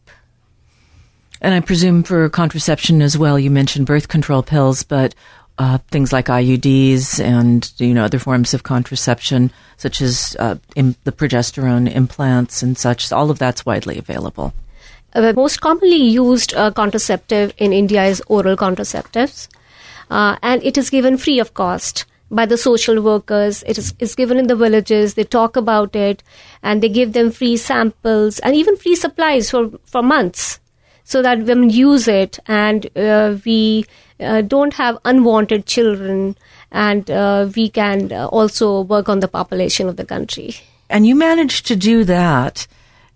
And 1.43 1.53
I 1.53 1.59
presume 1.59 2.03
for 2.03 2.29
contraception 2.29 3.01
as 3.01 3.17
well, 3.17 3.37
you 3.37 3.51
mentioned 3.51 3.85
birth 3.85 4.07
control 4.07 4.41
pills, 4.41 4.83
but 4.83 5.13
uh, 5.57 5.77
things 5.91 6.13
like 6.13 6.27
IUDs 6.27 7.19
and 7.19 7.71
you 7.77 7.93
know 7.93 8.05
other 8.05 8.17
forms 8.17 8.53
of 8.53 8.63
contraception, 8.63 9.51
such 9.75 10.01
as 10.01 10.37
uh, 10.39 10.55
the 10.75 11.11
progesterone 11.11 11.93
implants 11.93 12.63
and 12.63 12.77
such. 12.77 13.11
All 13.11 13.29
of 13.29 13.39
that's 13.39 13.65
widely 13.65 13.97
available. 13.97 14.53
Uh, 15.13 15.19
the 15.19 15.33
most 15.33 15.59
commonly 15.59 15.97
used 15.97 16.55
uh, 16.55 16.71
contraceptive 16.71 17.53
in 17.57 17.73
India 17.73 18.05
is 18.05 18.23
oral 18.27 18.55
contraceptives, 18.55 19.49
uh, 20.09 20.37
and 20.41 20.63
it 20.63 20.77
is 20.77 20.89
given 20.89 21.17
free 21.17 21.39
of 21.39 21.53
cost 21.53 22.05
by 22.31 22.45
the 22.45 22.57
social 22.57 23.01
workers. 23.01 23.63
It 23.67 23.77
is 23.77 23.93
is 23.99 24.15
given 24.15 24.39
in 24.39 24.47
the 24.47 24.55
villages. 24.55 25.15
They 25.15 25.25
talk 25.25 25.57
about 25.57 25.93
it, 25.93 26.23
and 26.63 26.81
they 26.81 26.89
give 26.89 27.11
them 27.11 27.31
free 27.31 27.57
samples 27.57 28.39
and 28.39 28.55
even 28.55 28.77
free 28.77 28.95
supplies 28.95 29.51
for 29.51 29.69
for 29.83 30.01
months 30.01 30.61
so 31.03 31.21
that 31.21 31.43
women 31.43 31.69
use 31.69 32.07
it 32.07 32.39
and 32.47 32.85
uh, 32.97 33.37
we 33.45 33.85
uh, 34.19 34.41
don't 34.41 34.73
have 34.73 34.97
unwanted 35.05 35.65
children 35.65 36.35
and 36.71 37.09
uh, 37.11 37.49
we 37.55 37.69
can 37.69 38.11
uh, 38.11 38.27
also 38.27 38.81
work 38.81 39.09
on 39.09 39.19
the 39.19 39.27
population 39.27 39.87
of 39.87 39.95
the 39.95 40.05
country. 40.05 40.55
And 40.89 41.05
you 41.05 41.15
managed 41.15 41.67
to 41.67 41.75
do 41.75 42.03
that 42.05 42.67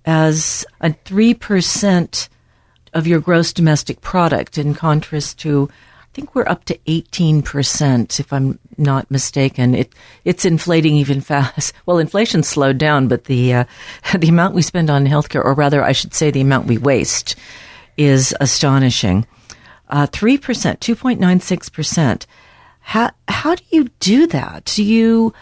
as 0.06 0.66
a 0.82 0.92
3% 0.92 2.30
of 2.94 3.08
your 3.08 3.20
gross 3.20 3.54
domestic 3.54 4.02
product 4.02 4.58
in 4.58 4.74
contrast 4.74 5.40
to 5.40 5.70
I 6.02 6.20
think 6.20 6.34
we're 6.34 6.50
up 6.50 6.66
to 6.66 6.78
18% 6.88 8.20
if 8.20 8.34
I'm 8.34 8.58
not 8.76 9.12
mistaken. 9.12 9.76
It 9.76 9.94
it's 10.26 10.46
inflating 10.46 10.96
even 10.96 11.22
fast. 11.32 11.74
Well, 11.86 12.00
inflation 12.00 12.42
slowed 12.42 12.80
down, 12.80 13.08
but 13.08 13.26
the 13.26 13.54
uh, 13.54 13.66
the 14.18 14.30
amount 14.30 14.56
we 14.56 14.64
spend 14.64 14.90
on 14.90 15.06
healthcare 15.06 15.46
or 15.46 15.54
rather 15.54 15.84
I 15.84 15.92
should 15.92 16.16
say 16.16 16.32
the 16.32 16.42
amount 16.42 16.66
we 16.66 16.80
waste 16.80 17.36
is 17.98 18.36
astonishing. 18.40 19.26
Uh, 19.90 20.08
3%, 20.08 20.40
2.96%. 20.40 22.26
How, 22.82 23.12
how 23.28 23.56
do 23.56 23.64
you 23.70 23.90
do 24.00 24.28
that? 24.28 24.66
Do 24.66 24.84
you, 24.84 25.34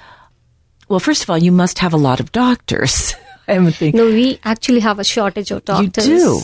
well, 0.87 0.99
first 0.99 1.23
of 1.23 1.29
all, 1.29 1.37
you 1.37 1.51
must 1.51 1.79
have 1.79 1.93
a 1.93 1.97
lot 1.97 2.19
of 2.19 2.31
doctors. 2.31 3.13
I 3.47 3.53
am 3.53 3.71
thinking. 3.71 3.99
No, 3.99 4.07
we 4.07 4.39
actually 4.43 4.79
have 4.79 4.97
a 4.97 5.03
shortage 5.03 5.51
of 5.51 5.65
doctors. 5.65 6.07
You 6.07 6.17
do. 6.17 6.41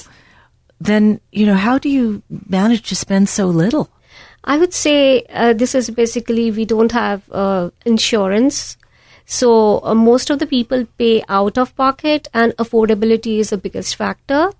Then, 0.80 1.22
you 1.32 1.46
know, 1.46 1.56
how 1.56 1.78
do 1.78 1.90
you 1.90 2.22
manage 2.50 2.90
to 2.90 2.96
spend 2.96 3.30
so 3.30 3.48
little? 3.48 3.90
I 4.44 4.58
would 4.58 4.74
say 4.74 5.24
uh, 5.30 5.54
this 5.54 5.76
is 5.76 5.90
basically 5.92 6.52
we 6.52 6.66
don't 6.66 6.92
have 6.92 7.24
uh, 7.32 7.70
insurance. 7.86 8.78
So 9.26 9.84
uh, 9.84 9.94
most 9.94 10.30
of 10.30 10.40
the 10.40 10.48
people 10.48 10.86
pay 10.98 11.24
out 11.30 11.58
of 11.58 11.76
pocket, 11.76 12.28
and 12.34 12.54
affordability 12.58 13.38
is 13.38 13.52
the 13.52 13.58
biggest 13.58 13.96
factor 13.96 14.52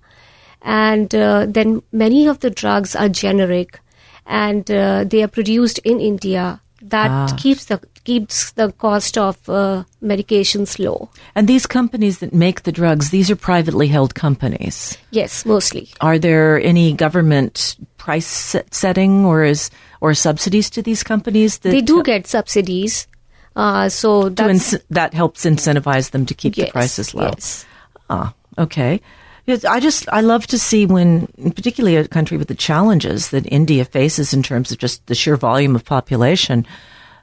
and 0.62 1.14
uh, 1.14 1.46
then 1.48 1.82
many 1.92 2.26
of 2.26 2.40
the 2.40 2.50
drugs 2.50 2.94
are 2.94 3.08
generic 3.08 3.80
and 4.26 4.70
uh, 4.70 5.04
they 5.04 5.22
are 5.22 5.28
produced 5.28 5.78
in 5.80 6.00
India. 6.00 6.60
That 6.80 7.10
ah. 7.10 7.36
keeps 7.38 7.66
the 7.66 7.80
keeps 8.04 8.50
the 8.52 8.72
cost 8.72 9.16
of 9.16 9.48
uh, 9.48 9.84
medications 10.02 10.78
low. 10.78 11.08
And 11.36 11.48
these 11.48 11.66
companies 11.66 12.18
that 12.18 12.34
make 12.34 12.64
the 12.64 12.72
drugs, 12.72 13.10
these 13.10 13.30
are 13.30 13.36
privately 13.36 13.86
held 13.86 14.16
companies. 14.16 14.98
Yes, 15.12 15.46
mostly. 15.46 15.90
Are 16.00 16.18
there 16.18 16.60
any 16.60 16.92
government 16.92 17.76
price 17.98 18.56
setting 18.72 19.24
or 19.24 19.44
is 19.44 19.70
or 20.00 20.14
subsidies 20.14 20.70
to 20.70 20.82
these 20.82 21.04
companies? 21.04 21.58
That, 21.58 21.70
they 21.70 21.80
do 21.80 22.02
get 22.02 22.26
subsidies. 22.26 23.06
Uh, 23.54 23.88
so 23.88 24.30
that 24.30 25.14
helps 25.14 25.44
incentivize 25.44 26.10
them 26.10 26.26
to 26.26 26.34
keep 26.34 26.56
yes, 26.56 26.66
the 26.66 26.72
prices 26.72 27.14
low. 27.14 27.26
Yes. 27.26 27.66
Ah, 28.08 28.34
okay. 28.58 29.00
I 29.48 29.80
just 29.80 30.08
I 30.08 30.20
love 30.20 30.46
to 30.48 30.58
see 30.58 30.86
when, 30.86 31.26
particularly 31.26 31.96
a 31.96 32.06
country 32.06 32.36
with 32.36 32.48
the 32.48 32.54
challenges 32.54 33.30
that 33.30 33.46
India 33.46 33.84
faces 33.84 34.32
in 34.32 34.42
terms 34.42 34.70
of 34.70 34.78
just 34.78 35.04
the 35.06 35.14
sheer 35.14 35.36
volume 35.36 35.74
of 35.74 35.84
population, 35.84 36.66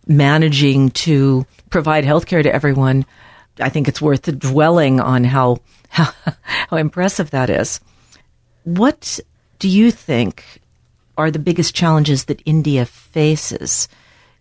managing 0.05 0.89
to 0.91 1.45
provide 1.69 2.03
healthcare 2.03 2.43
to 2.43 2.53
everyone. 2.53 3.05
I 3.61 3.69
think 3.69 3.87
it's 3.87 4.01
worth 4.01 4.23
dwelling 4.39 4.99
on 4.99 5.23
how, 5.23 5.59
how 5.89 6.11
how 6.69 6.77
impressive 6.77 7.31
that 7.31 7.49
is. 7.49 7.79
What 8.63 9.19
do 9.59 9.69
you 9.69 9.89
think 9.89 10.61
are 11.17 11.31
the 11.31 11.39
biggest 11.39 11.73
challenges 11.75 12.25
that 12.25 12.41
India 12.45 12.85
faces 12.85 13.87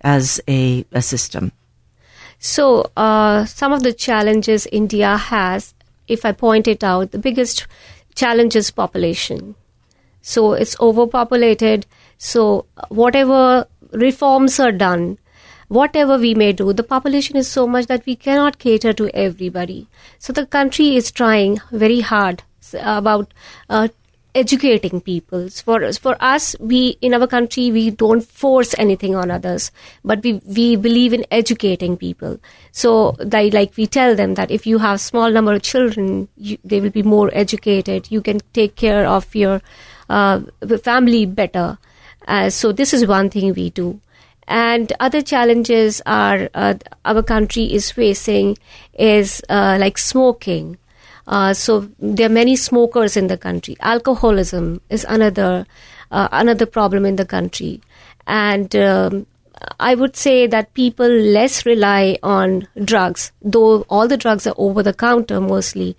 as 0.00 0.40
a, 0.48 0.84
a 0.92 1.02
system? 1.02 1.52
So, 2.38 2.90
uh, 2.96 3.46
some 3.46 3.72
of 3.72 3.82
the 3.82 3.92
challenges 3.92 4.66
India 4.70 5.16
has 5.16 5.74
if 6.08 6.24
I 6.24 6.32
point 6.32 6.66
it 6.66 6.82
out, 6.82 7.12
the 7.12 7.18
biggest 7.18 7.66
challenge 8.14 8.56
is 8.56 8.70
population. 8.70 9.54
So 10.22 10.52
it's 10.52 10.78
overpopulated. 10.80 11.86
So 12.18 12.66
whatever 12.88 13.66
reforms 13.92 14.58
are 14.58 14.72
done, 14.72 15.18
whatever 15.68 16.18
we 16.18 16.34
may 16.34 16.52
do, 16.52 16.72
the 16.72 16.82
population 16.82 17.36
is 17.36 17.48
so 17.48 17.66
much 17.66 17.86
that 17.86 18.04
we 18.06 18.16
cannot 18.16 18.58
cater 18.58 18.92
to 18.94 19.08
everybody. 19.14 19.86
So 20.18 20.32
the 20.32 20.46
country 20.46 20.96
is 20.96 21.12
trying 21.12 21.60
very 21.70 22.00
hard 22.00 22.42
about 22.74 23.32
uh, 23.70 23.88
educating 24.34 25.00
people. 25.00 25.48
For 25.48 25.92
for 25.92 26.16
us, 26.20 26.54
we 26.60 26.98
in 27.00 27.14
our 27.14 27.26
country 27.26 27.70
we 27.70 27.90
don't 27.90 28.22
force 28.22 28.74
anything 28.78 29.14
on 29.16 29.30
others, 29.30 29.70
but 30.04 30.22
we 30.22 30.40
we 30.44 30.76
believe 30.76 31.12
in 31.12 31.24
educating 31.30 31.96
people. 31.96 32.38
So 32.72 33.12
they, 33.18 33.50
like 33.50 33.76
we 33.76 33.86
tell 33.86 34.14
them 34.14 34.34
that 34.34 34.50
if 34.50 34.66
you 34.66 34.78
have 34.78 35.00
small 35.00 35.30
number 35.30 35.54
of 35.54 35.62
children, 35.62 36.28
you, 36.36 36.58
they 36.64 36.80
will 36.80 36.90
be 36.90 37.02
more 37.02 37.30
educated. 37.32 38.10
You 38.10 38.20
can 38.22 38.40
take 38.52 38.76
care 38.76 39.06
of 39.06 39.34
your 39.34 39.60
uh, 40.08 40.40
family 40.82 41.26
better. 41.26 41.78
Uh, 42.26 42.50
so 42.50 42.72
this 42.72 42.92
is 42.92 43.06
one 43.06 43.30
thing 43.30 43.54
we 43.54 43.70
do. 43.70 44.00
And 44.46 44.92
other 44.98 45.20
challenges 45.20 46.00
are 46.06 46.48
uh, 46.54 46.74
our 47.04 47.22
country 47.22 47.64
is 47.72 47.90
facing 47.90 48.56
is 48.94 49.42
uh, 49.48 49.76
like 49.80 49.98
smoking 49.98 50.78
uh, 51.28 51.52
so 51.52 51.86
there 51.98 52.26
are 52.26 52.32
many 52.32 52.56
smokers 52.56 53.16
in 53.16 53.26
the 53.26 53.36
country. 53.36 53.76
Alcoholism 53.80 54.80
is 54.88 55.04
another 55.08 55.66
uh, 56.10 56.28
another 56.32 56.64
problem 56.64 57.04
in 57.04 57.16
the 57.16 57.26
country, 57.26 57.82
and 58.26 58.74
um, 58.74 59.26
I 59.78 59.94
would 59.94 60.16
say 60.16 60.46
that 60.46 60.72
people 60.72 61.06
less 61.06 61.66
rely 61.66 62.18
on 62.22 62.66
drugs, 62.82 63.30
though 63.42 63.82
all 63.90 64.08
the 64.08 64.16
drugs 64.16 64.46
are 64.46 64.54
over 64.56 64.82
the 64.82 64.94
counter 64.94 65.38
mostly. 65.38 65.96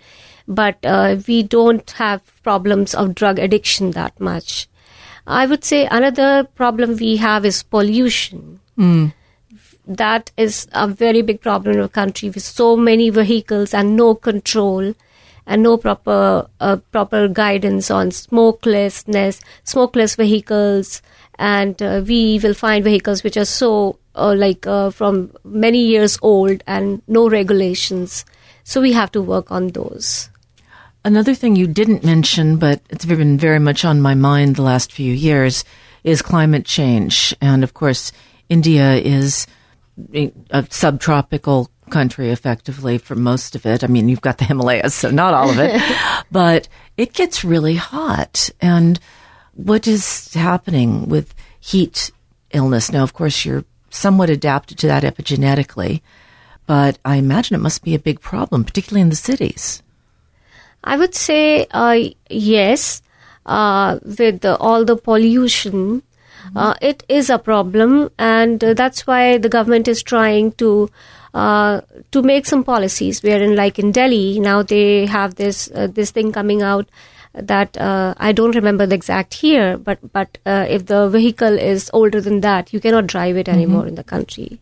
But 0.48 0.84
uh, 0.84 1.18
we 1.28 1.44
don't 1.44 1.88
have 1.92 2.22
problems 2.42 2.92
of 2.92 3.14
drug 3.14 3.38
addiction 3.38 3.92
that 3.92 4.18
much. 4.20 4.68
I 5.28 5.46
would 5.46 5.64
say 5.64 5.86
another 5.86 6.42
problem 6.42 6.96
we 6.96 7.18
have 7.18 7.44
is 7.46 7.62
pollution. 7.62 8.58
Mm 8.76 9.12
that 9.86 10.30
is 10.36 10.68
a 10.70 10.86
very 10.86 11.20
big 11.20 11.40
problem 11.40 11.74
in 11.74 11.80
our 11.80 11.88
country 11.88 12.30
with 12.30 12.44
so 12.44 12.76
many 12.76 13.10
vehicles 13.10 13.74
and 13.74 13.96
no 13.96 14.14
control 14.14 14.94
and 15.50 15.64
no 15.64 15.76
proper 15.76 16.48
uh, 16.60 16.76
proper 16.92 17.26
guidance 17.26 17.90
on 17.90 18.12
smokelessness, 18.12 19.40
smokeless 19.64 20.14
vehicles, 20.14 21.02
and 21.40 21.82
uh, 21.82 22.02
we 22.06 22.38
will 22.38 22.54
find 22.54 22.84
vehicles 22.84 23.24
which 23.24 23.36
are 23.36 23.44
so 23.44 23.98
uh, 24.14 24.32
like 24.32 24.64
uh, 24.66 24.90
from 24.90 25.32
many 25.42 25.84
years 25.84 26.18
old 26.22 26.62
and 26.68 27.02
no 27.08 27.28
regulations. 27.28 28.24
So 28.62 28.80
we 28.80 28.92
have 28.92 29.10
to 29.12 29.20
work 29.20 29.50
on 29.50 29.68
those. 29.68 30.30
Another 31.04 31.34
thing 31.34 31.56
you 31.56 31.66
didn't 31.66 32.04
mention, 32.04 32.56
but 32.56 32.80
it's 32.88 33.04
been 33.04 33.36
very 33.36 33.58
much 33.58 33.84
on 33.84 34.00
my 34.00 34.14
mind 34.14 34.54
the 34.54 34.62
last 34.62 34.92
few 34.92 35.12
years, 35.12 35.64
is 36.04 36.22
climate 36.22 36.64
change. 36.64 37.34
And 37.40 37.64
of 37.64 37.74
course, 37.74 38.12
India 38.48 38.94
is 38.94 39.48
a 40.14 40.64
subtropical 40.70 41.70
country 41.90 42.30
effectively 42.30 42.98
for 42.98 43.14
most 43.14 43.54
of 43.54 43.66
it. 43.66 43.84
I 43.84 43.86
mean, 43.86 44.08
you've 44.08 44.20
got 44.20 44.38
the 44.38 44.44
Himalayas, 44.44 44.94
so 44.94 45.10
not 45.10 45.34
all 45.34 45.50
of 45.50 45.58
it, 45.58 45.80
but 46.32 46.68
it 46.96 47.12
gets 47.12 47.44
really 47.44 47.74
hot. 47.74 48.50
And 48.60 48.98
what 49.54 49.86
is 49.86 50.32
happening 50.34 51.08
with 51.08 51.34
heat 51.58 52.10
illness? 52.52 52.92
Now, 52.92 53.02
of 53.02 53.12
course, 53.12 53.44
you're 53.44 53.64
somewhat 53.90 54.30
adapted 54.30 54.78
to 54.78 54.86
that 54.86 55.02
epigenetically, 55.02 56.00
but 56.66 56.98
I 57.04 57.16
imagine 57.16 57.56
it 57.56 57.60
must 57.62 57.82
be 57.82 57.94
a 57.94 57.98
big 57.98 58.20
problem, 58.20 58.64
particularly 58.64 59.02
in 59.02 59.10
the 59.10 59.16
cities. 59.16 59.82
I 60.84 60.96
would 60.96 61.14
say 61.14 61.66
uh, 61.70 61.98
yes. 62.28 63.02
Uh, 63.46 63.98
with 64.04 64.42
the, 64.42 64.56
all 64.58 64.84
the 64.84 64.96
pollution, 64.96 66.02
uh, 66.54 66.74
it 66.80 67.02
is 67.08 67.30
a 67.30 67.38
problem, 67.38 68.10
and 68.18 68.62
uh, 68.62 68.74
that's 68.74 69.06
why 69.06 69.38
the 69.38 69.48
government 69.48 69.88
is 69.88 70.02
trying 70.02 70.52
to 70.52 70.90
uh, 71.34 71.80
to 72.12 72.22
make 72.22 72.46
some 72.46 72.64
policies. 72.64 73.22
Wherein, 73.22 73.56
like 73.56 73.78
in 73.78 73.92
Delhi, 73.92 74.40
now 74.40 74.62
they 74.62 75.06
have 75.06 75.36
this 75.36 75.70
uh, 75.74 75.86
this 75.86 76.10
thing 76.10 76.32
coming 76.32 76.62
out 76.62 76.88
that 77.32 77.76
I 77.80 78.32
don't 78.32 78.56
remember 78.56 78.86
the 78.86 78.96
exact 78.96 79.42
year, 79.44 79.78
but 79.78 79.98
but 80.12 80.38
if 80.44 80.86
the 80.86 81.08
vehicle 81.08 81.56
is 81.58 81.88
older 81.92 82.20
than 82.20 82.40
that, 82.40 82.72
you 82.72 82.80
cannot 82.80 83.06
drive 83.06 83.36
it 83.36 83.48
anymore 83.48 83.82
mm-hmm. 83.82 83.88
in 83.90 83.94
the 83.94 84.04
country. 84.04 84.60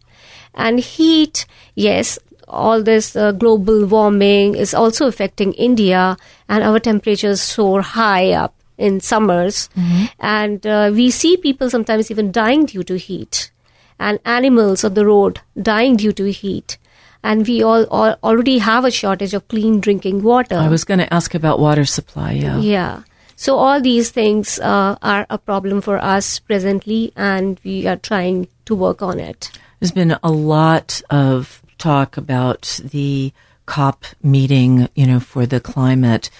And 0.55 0.81
heat, 0.81 1.47
yes, 1.75 2.19
all 2.49 2.83
this 2.83 3.15
uh, 3.15 3.33
global 3.33 3.87
warming 3.87 4.55
is 4.55 4.75
also 4.75 5.07
affecting 5.07 5.53
India, 5.55 6.17
and 6.49 6.65
our 6.65 6.81
temperatures 6.81 7.41
soar 7.41 7.83
high 7.83 8.33
up 8.33 8.55
in 8.77 9.01
summers. 9.01 9.69
Mm-hmm. 9.77 10.05
And 10.21 10.67
uh, 10.67 10.91
we 10.93 11.11
see 11.11 11.37
people 11.37 11.71
sometimes 11.71 12.11
even 12.11 12.33
dying 12.33 12.67
due 12.67 12.83
to 12.85 12.97
heat, 12.97 13.51
and 13.99 14.19
animals 14.25 14.85
on 14.85 14.95
the 14.95 15.07
road 15.07 15.41
dying 15.61 15.97
due 15.97 16.13
to 16.13 16.31
heat. 16.31 16.79
And 17.23 17.47
we 17.47 17.63
all, 17.63 17.85
all 17.91 18.17
already 18.23 18.59
have 18.59 18.85
a 18.85 18.91
shortage 18.91 19.35
of 19.35 19.49
clean 19.49 19.81
drinking 19.81 20.23
water. 20.23 20.55
I 20.55 20.69
was 20.69 20.85
going 20.85 21.01
to 21.01 21.13
ask 21.13 21.35
about 21.35 21.59
water 21.59 21.85
supply, 21.85 22.33
yeah. 22.33 22.59
Yeah. 22.59 23.03
So 23.35 23.57
all 23.57 23.81
these 23.81 24.11
things 24.11 24.59
uh, 24.59 24.97
are 25.03 25.27
a 25.31 25.39
problem 25.39 25.81
for 25.81 25.99
us 25.99 26.39
presently, 26.39 27.13
and 27.17 27.61
we 27.65 27.87
are 27.87 27.97
trying 27.97 28.49
to 28.67 28.75
work 28.75 29.03
on 29.03 29.21
it. 29.21 29.51
There's 29.81 29.93
been 29.93 30.17
a 30.23 30.31
lot 30.31 31.03
of 31.11 31.63
talk 31.79 32.17
about 32.17 32.81
the 32.85 33.33
COP 33.67 34.05
meeting, 34.23 34.89
you 34.95 35.07
know, 35.07 35.21
for 35.21 35.47
the 35.47 35.61
climate 35.61 36.31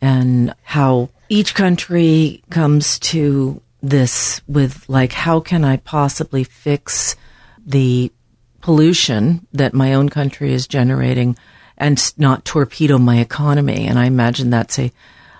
and 0.00 0.54
how 0.62 1.10
each 1.28 1.54
country 1.54 2.42
comes 2.50 2.98
to 3.00 3.60
this 3.88 4.40
with 4.46 4.88
like, 4.88 5.12
how 5.12 5.40
can 5.40 5.64
I 5.64 5.76
possibly 5.78 6.44
fix 6.44 7.16
the 7.64 8.12
pollution 8.60 9.46
that 9.52 9.74
my 9.74 9.94
own 9.94 10.08
country 10.08 10.52
is 10.52 10.66
generating 10.66 11.36
and 11.78 12.12
not 12.18 12.44
torpedo 12.44 12.98
my 12.98 13.18
economy? 13.18 13.86
And 13.86 13.98
I 13.98 14.06
imagine 14.06 14.50
that's 14.50 14.78
a, 14.78 14.92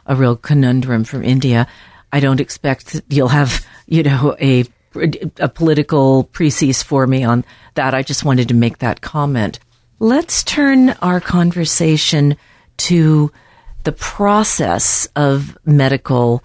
a 0.06 0.14
real 0.14 0.36
conundrum 0.36 1.04
from 1.04 1.24
India. 1.24 1.66
I 2.12 2.20
don't 2.20 2.40
expect 2.40 3.00
you'll 3.08 3.28
have, 3.28 3.66
you 3.86 4.02
know, 4.02 4.36
a 4.40 4.64
a 5.38 5.48
political 5.48 6.24
precis 6.24 6.82
for 6.82 7.06
me 7.06 7.22
on 7.22 7.44
that. 7.74 7.94
I 7.94 8.02
just 8.02 8.24
wanted 8.24 8.48
to 8.48 8.54
make 8.54 8.78
that 8.78 9.02
comment. 9.02 9.58
Let's 9.98 10.42
turn 10.42 10.90
our 11.02 11.20
conversation 11.20 12.36
to 12.78 13.30
the 13.84 13.92
process 13.92 15.06
of 15.14 15.56
medical 15.64 16.42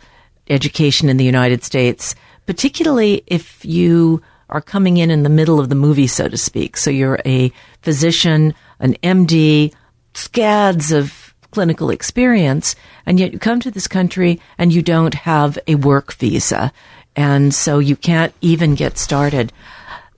education 0.52 1.10
in 1.10 1.18
the 1.18 1.26
United 1.26 1.64
States, 1.64 2.14
particularly 2.46 3.24
if 3.28 3.64
you 3.66 4.22
are 4.50 4.62
coming 4.62 4.98
in 4.98 5.10
in 5.10 5.24
the 5.24 5.30
middle 5.30 5.60
of 5.60 5.70
the 5.70 5.76
movie, 5.76 6.08
so 6.08 6.28
to 6.28 6.38
speak. 6.38 6.78
So 6.78 6.90
you're 6.90 7.22
a 7.26 7.52
physician, 7.82 8.54
an 8.80 8.96
MD, 9.02 9.74
scads 10.14 10.92
of 10.92 11.34
clinical 11.52 11.90
experience, 11.90 12.76
and 13.06 13.20
yet 13.20 13.34
you 13.34 13.40
come 13.40 13.60
to 13.62 13.72
this 13.72 13.88
country 13.88 14.40
and 14.58 14.74
you 14.74 14.82
don't 14.82 15.14
have 15.14 15.58
a 15.68 15.76
work 15.76 16.14
visa 16.14 16.72
and 17.16 17.54
so 17.54 17.80
you 17.80 17.96
can't 17.96 18.34
even 18.42 18.76
get 18.76 18.98
started. 18.98 19.52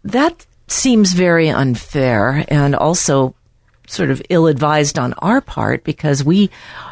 That 0.03 0.45
seems 0.67 1.13
very 1.13 1.49
unfair 1.49 2.45
and 2.47 2.75
also 2.75 3.35
sort 3.87 4.09
of 4.09 4.21
ill 4.29 4.47
advised 4.47 4.97
on 4.97 5.13
our 5.13 5.41
part 5.41 5.83
because 5.83 6.23
we 6.23 6.49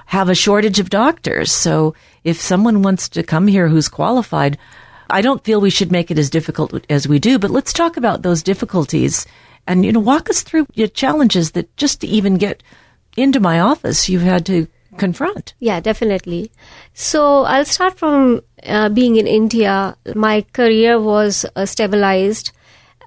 have 0.08 0.30
a 0.30 0.36
shortage 0.36 0.80
of 0.80 0.90
doctors. 0.90 1.52
So 1.52 1.96
if 2.24 2.40
someone 2.40 2.82
wants 2.82 3.10
to 3.10 3.24
come 3.24 3.48
here 3.48 3.68
who's 3.68 3.88
qualified, 3.88 4.58
I 5.10 5.22
don't 5.22 5.44
feel 5.44 5.60
we 5.62 5.70
should 5.70 5.92
make 5.92 6.12
it 6.12 6.20
as 6.20 6.30
difficult 6.30 6.86
as 6.90 7.08
we 7.08 7.20
do, 7.20 7.38
but 7.40 7.52
let's 7.52 7.74
talk 7.74 7.98
about 7.98 8.22
those 8.22 8.44
difficulties 8.44 9.26
and, 9.68 9.86
you 9.86 9.92
know, 9.92 10.00
walk 10.00 10.30
us 10.30 10.42
through 10.42 10.68
your 10.74 10.88
challenges 10.88 11.52
that 11.52 11.76
just 11.78 12.02
to 12.02 12.08
even 12.08 12.38
get 12.38 12.64
into 13.18 13.40
my 13.40 13.60
office, 13.60 14.10
you've 14.10 14.22
had 14.22 14.46
to 14.48 14.68
confront. 14.98 15.54
Yeah, 15.60 15.80
definitely. 15.80 16.52
So 16.94 17.44
I'll 17.44 17.66
start 17.66 17.98
from 17.98 18.42
uh, 18.64 18.90
being 18.90 19.16
in 19.16 19.28
India. 19.28 19.96
My 20.16 20.46
career 20.54 21.00
was 21.00 21.46
uh, 21.56 21.66
stabilized 21.66 22.52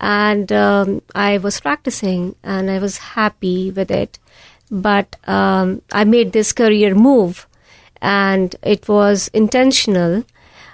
and 0.04 0.52
um, 0.52 1.00
I 1.14 1.38
was 1.38 1.58
practicing 1.60 2.36
and 2.42 2.70
I 2.70 2.78
was 2.78 2.98
happy 2.98 3.70
with 3.70 3.90
it. 3.90 4.18
But 4.70 5.16
um, 5.26 5.80
I 5.92 6.04
made 6.04 6.32
this 6.32 6.52
career 6.52 6.94
move 6.94 7.46
and 8.02 8.54
it 8.62 8.86
was 8.86 9.28
intentional. 9.28 10.24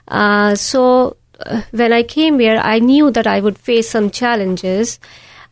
Uh, 0.09 0.57
so 0.57 1.17
uh, 1.47 1.63
when 1.71 1.93
I 1.93 2.03
came 2.03 2.41
here, 2.41 2.61
I 2.61 2.81
knew 2.81 3.13
that 3.13 3.29
I 3.29 3.39
would 3.39 3.57
face 3.57 3.89
some 3.89 4.11
challenges. 4.11 4.99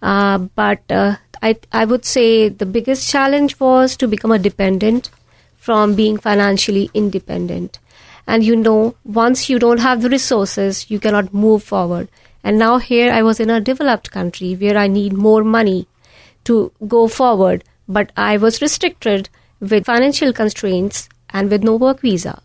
Uh, 0.02 0.38
but 0.38 0.82
uh, 0.90 1.16
I, 1.40 1.56
I 1.70 1.84
would 1.84 2.04
say 2.04 2.48
the 2.48 2.66
biggest 2.66 3.08
challenge 3.08 3.60
was 3.60 3.96
to 3.98 4.08
become 4.08 4.32
a 4.32 4.40
dependent 4.40 5.10
from 5.56 5.94
being 5.94 6.18
financially 6.18 6.90
independent. 6.94 7.78
And 8.26 8.42
you 8.42 8.56
know, 8.56 8.96
once 9.04 9.48
you 9.48 9.60
don't 9.60 9.78
have 9.78 10.02
the 10.02 10.10
resources, 10.10 10.90
you 10.90 10.98
cannot 10.98 11.32
move 11.32 11.62
forward. 11.62 12.08
And 12.42 12.58
now 12.58 12.78
here 12.78 13.12
I 13.12 13.22
was 13.22 13.40
in 13.40 13.50
a 13.50 13.60
developed 13.60 14.10
country 14.10 14.54
where 14.54 14.78
I 14.78 14.86
need 14.86 15.12
more 15.12 15.44
money 15.44 15.88
to 16.44 16.72
go 16.86 17.08
forward, 17.08 17.64
but 17.88 18.12
I 18.16 18.36
was 18.36 18.62
restricted 18.62 19.28
with 19.60 19.86
financial 19.86 20.32
constraints 20.32 21.08
and 21.30 21.50
with 21.50 21.62
no 21.62 21.76
work 21.76 22.00
visa. 22.00 22.42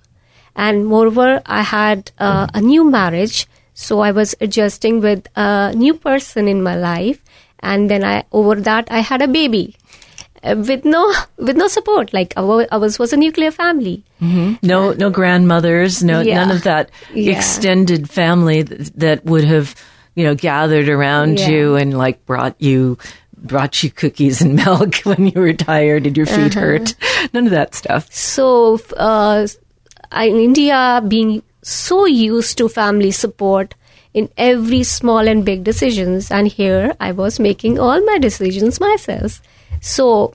And 0.56 0.86
moreover, 0.86 1.42
I 1.46 1.62
had 1.62 2.12
uh, 2.20 2.48
a 2.54 2.62
new 2.62 2.90
marriage, 2.90 3.48
so 3.74 4.02
I 4.02 4.12
was 4.12 4.36
adjusting 4.40 5.02
with 5.02 5.28
a 5.36 5.74
new 5.76 5.94
person 5.94 6.48
in 6.48 6.62
my 6.62 6.76
life. 6.76 7.24
And 7.60 7.90
then 7.90 8.04
I, 8.04 8.26
over 8.32 8.56
that, 8.56 8.88
I 8.92 9.00
had 9.00 9.22
a 9.22 9.28
baby. 9.28 9.76
Uh, 10.44 10.56
with 10.58 10.84
no 10.84 11.14
with 11.38 11.56
no 11.56 11.68
support. 11.68 12.14
Like 12.14 12.34
our, 12.36 12.68
ours 12.72 13.00
was 13.00 13.14
a 13.14 13.18
nuclear 13.18 13.52
family. 13.52 14.04
Mm-hmm. 14.22 14.66
No 14.66 14.92
no 14.94 15.10
grandmothers. 15.10 16.04
No 16.04 16.20
yeah. 16.20 16.36
none 16.36 16.52
of 16.52 16.64
that 16.64 16.92
yeah. 17.14 17.36
extended 17.36 18.10
family 18.10 18.64
that, 18.64 19.00
that, 19.00 19.26
would 19.26 19.46
have 19.46 19.76
you 20.16 20.26
know 20.26 20.36
gathered 20.36 20.90
around 20.90 21.40
yeah. 21.40 21.48
you 21.48 21.76
and 21.76 21.98
like 21.98 22.26
brought 22.26 22.62
you 22.62 22.98
brought 23.38 23.84
you 23.84 23.90
cookies 23.90 24.42
and 24.42 24.56
milk 24.66 24.96
when 25.04 25.28
you 25.28 25.40
were 25.40 25.54
tired 25.54 26.06
and 26.06 26.18
your 26.18 26.26
feet 26.26 26.58
uh-huh. 26.58 26.60
hurt. 26.60 26.96
None 27.34 27.46
of 27.46 27.52
that 27.52 27.74
stuff. 27.74 28.12
So 28.12 28.80
uh, 28.98 29.48
in 30.14 30.36
India, 30.36 31.02
being 31.08 31.42
so 31.62 32.06
used 32.06 32.58
to 32.58 32.68
family 32.68 33.12
support 33.12 33.76
in 34.14 34.30
every 34.38 34.84
small 34.84 35.28
and 35.28 35.44
big 35.44 35.64
decisions 35.64 36.30
and 36.30 36.48
here 36.48 36.96
i 37.00 37.12
was 37.12 37.40
making 37.40 37.80
all 37.80 38.04
my 38.06 38.18
decisions 38.20 38.80
myself 38.80 39.42
so 39.82 40.34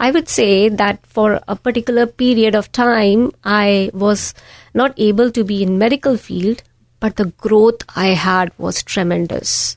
I 0.00 0.10
would 0.10 0.30
say 0.30 0.70
that 0.70 1.04
for 1.06 1.40
a 1.46 1.54
particular 1.54 2.06
period 2.06 2.54
of 2.54 2.72
time, 2.72 3.32
I 3.44 3.90
was 3.92 4.32
not 4.72 4.94
able 4.96 5.30
to 5.32 5.44
be 5.44 5.62
in 5.62 5.76
medical 5.76 6.16
field, 6.16 6.62
but 7.00 7.16
the 7.16 7.26
growth 7.26 7.82
I 7.94 8.08
had 8.08 8.50
was 8.56 8.82
tremendous. 8.82 9.76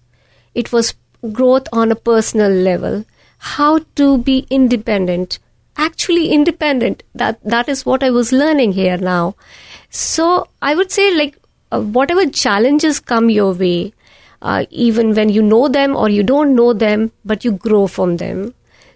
It 0.56 0.72
was 0.72 0.94
growth 1.34 1.68
on 1.74 1.92
a 1.92 1.96
personal 1.96 2.50
level. 2.50 3.04
How 3.38 3.80
to 3.96 4.18
be 4.18 4.48
independent, 4.50 5.40
actually 5.76 6.30
independent. 6.32 7.04
That 7.14 7.44
that 7.44 7.68
is 7.68 7.86
what 7.86 8.02
I 8.02 8.10
was 8.10 8.32
learning 8.32 8.72
here 8.72 8.98
now. 8.98 9.36
So 9.90 10.48
I 10.62 10.74
would 10.74 10.90
say 10.90 11.14
like 11.14 11.38
uh, 11.74 11.82
whatever 11.82 12.26
challenges 12.28 13.02
come 13.02 13.30
your 13.30 13.54
way, 13.54 13.94
uh, 14.42 14.66
even 14.70 15.14
when 15.14 15.28
you 15.28 15.42
know 15.42 15.68
them 15.68 15.98
or 15.98 16.10
you 16.10 16.24
don't 16.24 16.56
know 16.56 16.72
them, 16.72 17.12
but 17.26 17.44
you 17.44 17.52
grow 17.52 17.88
from 17.88 18.18
them 18.18 18.54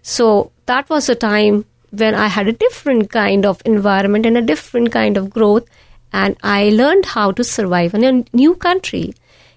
so 0.09 0.53
that 0.67 0.89
was 0.89 1.09
a 1.09 1.15
time 1.15 1.65
when 1.91 2.15
I 2.15 2.27
had 2.27 2.47
a 2.47 2.53
different 2.53 3.11
kind 3.11 3.45
of 3.45 3.61
environment 3.65 4.25
and 4.25 4.37
a 4.37 4.41
different 4.41 4.89
kind 4.89 5.17
of 5.17 5.29
growth, 5.29 5.65
and 6.13 6.37
I 6.41 6.69
learned 6.69 7.07
how 7.07 7.31
to 7.33 7.43
survive 7.43 7.93
in 7.93 8.05
a 8.05 8.23
new 8.31 8.55
country. 8.55 9.13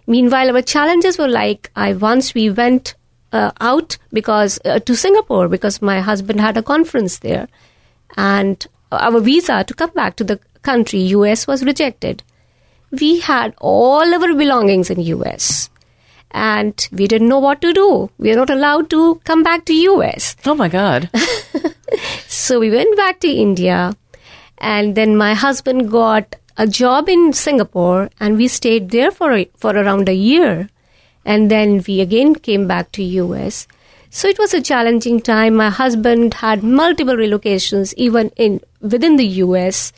Meanwhile, 0.09 0.51
our 0.51 0.63
challenges 0.63 1.19
were 1.19 1.29
like 1.29 1.71
I 1.77 1.93
once 1.93 2.35
we 2.35 2.51
went 2.51 2.97
uh, 3.33 3.53
out 3.61 3.97
because 4.13 4.59
uh, 4.65 4.81
to 4.81 4.97
Singapore 4.97 5.47
because 5.47 5.81
my 5.81 6.01
husband 6.01 6.41
had 6.41 6.57
a 6.57 6.65
conference 6.65 7.21
there, 7.21 7.47
and 8.17 8.67
our 8.91 9.21
visa 9.21 9.63
to 9.63 9.73
come 9.73 9.93
back 9.95 10.17
to 10.17 10.25
the 10.25 10.41
country 10.63 10.99
US 11.19 11.47
was 11.47 11.65
rejected. 11.65 12.25
We 12.91 13.21
had 13.21 13.55
all 13.59 14.15
our 14.15 14.35
belongings 14.35 14.91
in 14.91 15.01
US 15.01 15.71
and 16.31 16.89
we 16.93 17.07
didn't 17.07 17.29
know 17.29 17.39
what 17.39 17.61
to 17.61 17.73
do. 17.73 18.11
We 18.19 18.33
are 18.33 18.37
not 18.37 18.51
allowed 18.51 18.91
to 18.91 19.21
come 19.25 19.43
back 19.43 19.65
to 19.67 19.75
US. 19.75 20.37
Oh 20.47 20.55
my 20.55 20.69
god. 20.69 21.11
so 22.27 22.61
we 22.61 22.71
went 22.71 22.97
back 22.97 23.21
to 23.21 23.29
India 23.29 23.97
and 24.59 24.95
then 24.95 25.17
my 25.17 25.35
husband 25.35 25.91
got 25.91 26.37
a 26.57 26.67
job 26.67 27.09
in 27.09 27.33
Singapore 27.33 28.11
and 28.21 28.37
we 28.37 28.47
stayed 28.49 28.91
there 28.91 29.11
for 29.11 29.33
a, 29.33 29.51
for 29.57 29.71
around 29.71 30.09
a 30.09 30.15
year 30.15 30.69
and 31.25 31.51
then 31.51 31.83
we 31.87 32.01
again 32.01 32.35
came 32.35 32.67
back 32.67 32.93
to 32.93 33.03
US. 33.03 33.67
So 34.11 34.29
it 34.29 34.39
was 34.39 34.53
a 34.53 34.61
challenging 34.61 35.21
time. 35.21 35.55
My 35.55 35.71
husband 35.71 36.35
had 36.35 36.63
multiple 36.63 37.15
relocations 37.15 37.95
even 37.97 38.31
in 38.37 38.61
within 38.81 39.17
the 39.17 39.27
US 39.45 39.93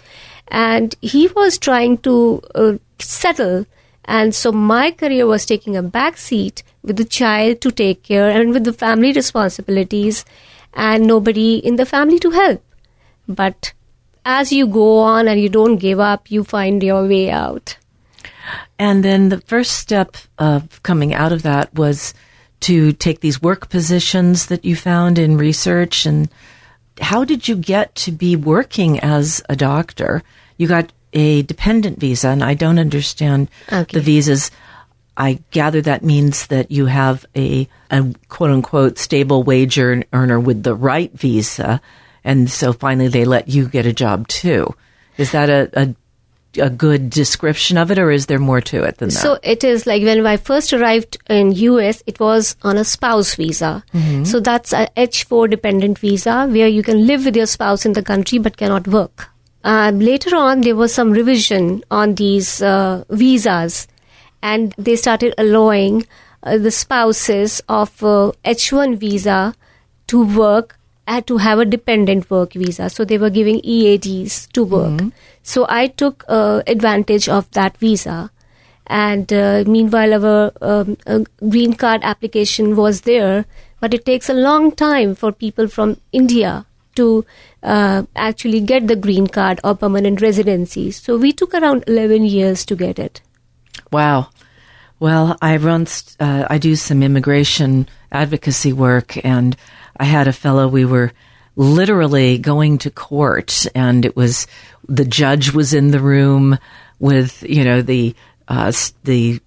and 0.49 0.95
he 1.01 1.29
was 1.29 1.59
trying 1.59 1.99
to 1.99 2.43
uh, 2.55 2.75
settle 2.99 3.67
and 4.05 4.35
so 4.35 4.53
my 4.53 4.91
career 4.91 5.27
was 5.27 5.47
taking 5.47 5.77
a 5.77 5.83
back 5.83 6.17
seat 6.17 6.63
with 6.83 6.97
the 6.97 7.05
child 7.05 7.61
to 7.61 7.71
take 7.71 8.03
care 8.03 8.29
and 8.29 8.53
with 8.53 8.65
the 8.65 8.73
family 8.73 9.13
responsibilities 9.13 10.25
and 10.75 11.07
nobody 11.07 11.57
in 11.57 11.77
the 11.77 11.87
family 11.87 12.19
to 12.19 12.31
help. 12.31 12.65
But 13.29 13.73
as 14.25 14.53
you 14.53 14.67
go 14.67 14.99
on 14.99 15.29
and 15.29 15.41
you 15.41 15.49
don't 15.49 15.77
give 15.77 16.01
up 16.01 16.31
you 16.31 16.45
find 16.45 16.83
your 16.83 17.07
way 17.07 17.31
out. 17.31 17.77
And 18.79 19.05
then 19.05 19.29
the 19.29 19.41
first 19.41 19.79
step 19.79 20.17
of 20.39 20.83
coming 20.83 21.15
out 21.15 21.33
of 21.33 21.43
that 21.43 21.73
was 21.75 22.15
to 22.61 22.93
take 22.93 23.21
these 23.21 23.43
work 23.43 23.69
positions 23.69 24.47
that 24.47 24.65
you 24.65 24.75
found 24.77 25.19
in 25.19 25.37
research. 25.37 26.07
And 26.07 26.29
how 27.01 27.25
did 27.25 27.49
you 27.49 27.57
get 27.57 27.95
to 27.97 28.13
be 28.13 28.35
working 28.35 28.99
as 29.01 29.43
a 29.49 29.57
doctor? 29.57 30.23
You 30.57 30.69
got 30.69 30.93
a 31.13 31.43
dependent 31.43 31.99
visa, 32.01 32.29
and 32.29 32.43
I 32.43 32.55
don't 32.55 32.79
understand 32.79 33.49
Okay. 33.71 33.99
the 33.99 34.01
visas. 34.01 34.51
I 35.17 35.41
gather 35.51 35.83
that 35.83 36.03
means 36.03 36.47
that 36.47 36.71
you 36.71 36.87
have 36.87 37.27
a, 37.37 37.69
a 37.91 38.15
quote 38.29 38.51
unquote 38.51 38.99
stable 38.99 39.43
wage 39.43 39.79
earn- 39.79 40.05
earner 40.13 40.41
with 40.41 40.63
the 40.63 40.75
right 40.75 41.13
visa, 41.13 41.81
and 42.25 42.51
so 42.51 42.73
finally 42.73 43.09
they 43.09 43.25
let 43.25 43.49
you 43.49 43.69
get 43.69 43.85
a 43.87 43.93
job 43.93 44.29
too. 44.29 44.75
Is 45.19 45.33
that 45.33 45.51
a, 45.51 45.69
a 45.79 45.95
a 46.61 46.69
good 46.69 47.09
description 47.09 47.79
of 47.79 47.91
it, 47.91 47.99
or 47.99 48.11
is 48.11 48.27
there 48.27 48.39
more 48.39 48.61
to 48.61 48.85
it 48.85 48.99
than 48.99 49.09
that? 49.09 49.15
So 49.15 49.39
it 49.43 49.65
is 49.65 49.87
like 49.87 50.03
when 50.03 50.27
I 50.27 50.37
first 50.37 50.73
arrived 50.73 51.17
in 51.29 51.53
US, 51.53 52.03
it 52.07 52.21
was 52.21 52.57
on 52.63 52.77
a 52.77 52.85
spouse 52.85 53.35
visa. 53.35 53.83
Mm-hmm. 53.95 54.25
So 54.25 54.41
that's 54.41 54.73
a 54.73 54.87
H4 54.97 55.51
dependent 55.51 55.99
visa 55.99 56.47
where 56.51 56.69
you 56.69 56.83
can 56.83 57.07
live 57.07 57.25
with 57.25 57.37
your 57.37 57.47
spouse 57.47 57.87
in 57.87 57.95
the 57.95 58.03
country 58.03 58.39
but 58.39 58.57
cannot 58.59 58.87
work. 58.87 59.29
Um, 59.65 60.01
later 60.01 60.35
on, 60.37 60.63
there 60.63 60.77
was 60.77 60.93
some 60.93 61.13
revision 61.13 61.85
on 61.91 62.17
these 62.17 62.61
uh, 62.63 63.05
visas, 63.11 63.87
and 64.43 64.75
they 64.77 64.97
started 64.97 65.35
allowing 65.39 66.07
uh, 66.43 66.59
the 66.59 66.71
spouses 66.71 67.63
of 67.69 68.03
uh, 68.03 68.33
H1 68.45 68.97
visa 68.97 69.55
to 70.09 70.25
work 70.25 70.79
had 71.07 71.27
to 71.27 71.39
have 71.39 71.59
a 71.59 71.65
dependent 71.65 72.31
work 72.31 72.53
visa. 72.53 72.89
So 72.89 73.05
they 73.05 73.19
were 73.19 73.31
giving 73.31 73.61
EADs 73.61 74.49
to 74.53 74.65
work. 74.65 75.01
So 75.43 75.67
I 75.69 75.89
took 75.89 76.25
uh, 76.29 76.63
advantage 76.67 77.29
of 77.29 77.51
that 77.53 77.77
visa. 77.77 78.31
And 78.87 79.33
uh, 79.33 79.65
meanwhile, 79.67 80.25
our 80.25 80.53
um, 80.61 80.97
uh, 81.07 81.21
green 81.49 81.75
card 81.75 82.03
application 82.03 82.77
was 82.77 83.03
there, 83.03 83.47
but 83.81 83.95
it 83.95 84.05
takes 84.05 84.29
a 84.29 84.35
long 84.35 84.73
time 84.73 85.15
for 85.15 85.33
people 85.33 85.69
from 85.69 86.01
India 86.13 86.67
to 86.97 87.25
uh, 87.63 88.05
actually 88.17 88.61
get 88.61 88.87
the 88.87 88.97
green 88.97 89.27
card 89.27 89.61
or 89.63 89.75
permanent 89.75 90.21
residency. 90.21 90.91
So 90.91 91.17
we 91.17 91.33
took 91.33 91.55
around 91.55 91.85
11 91.87 92.25
years 92.25 92.65
to 92.67 92.77
get 92.77 92.99
it. 92.99 93.21
Wow. 93.91 94.31
Well, 94.99 95.37
I 95.43 95.57
run, 95.57 95.87
uh, 96.21 96.47
I 96.49 96.59
do 96.59 96.77
some 96.77 97.03
immigration 97.03 97.89
advocacy 98.13 98.73
work, 98.73 99.25
and 99.25 99.57
I 99.97 100.05
had 100.05 100.29
a 100.29 100.33
fellow. 100.33 100.69
We 100.69 100.85
were 100.85 101.13
literally 101.57 102.39
going 102.39 102.79
to 102.79 102.91
court, 102.91 103.67
and 103.75 104.05
it 104.05 104.17
was 104.17 104.47
the 104.89 105.05
judge 105.05 105.53
was 105.53 105.75
in 105.75 105.91
the 105.91 106.01
room 106.01 106.59
with 106.99 107.43
you 107.49 107.65
know 107.65 107.83
the 107.83 108.15
uh, 108.47 108.73
the 109.05 109.41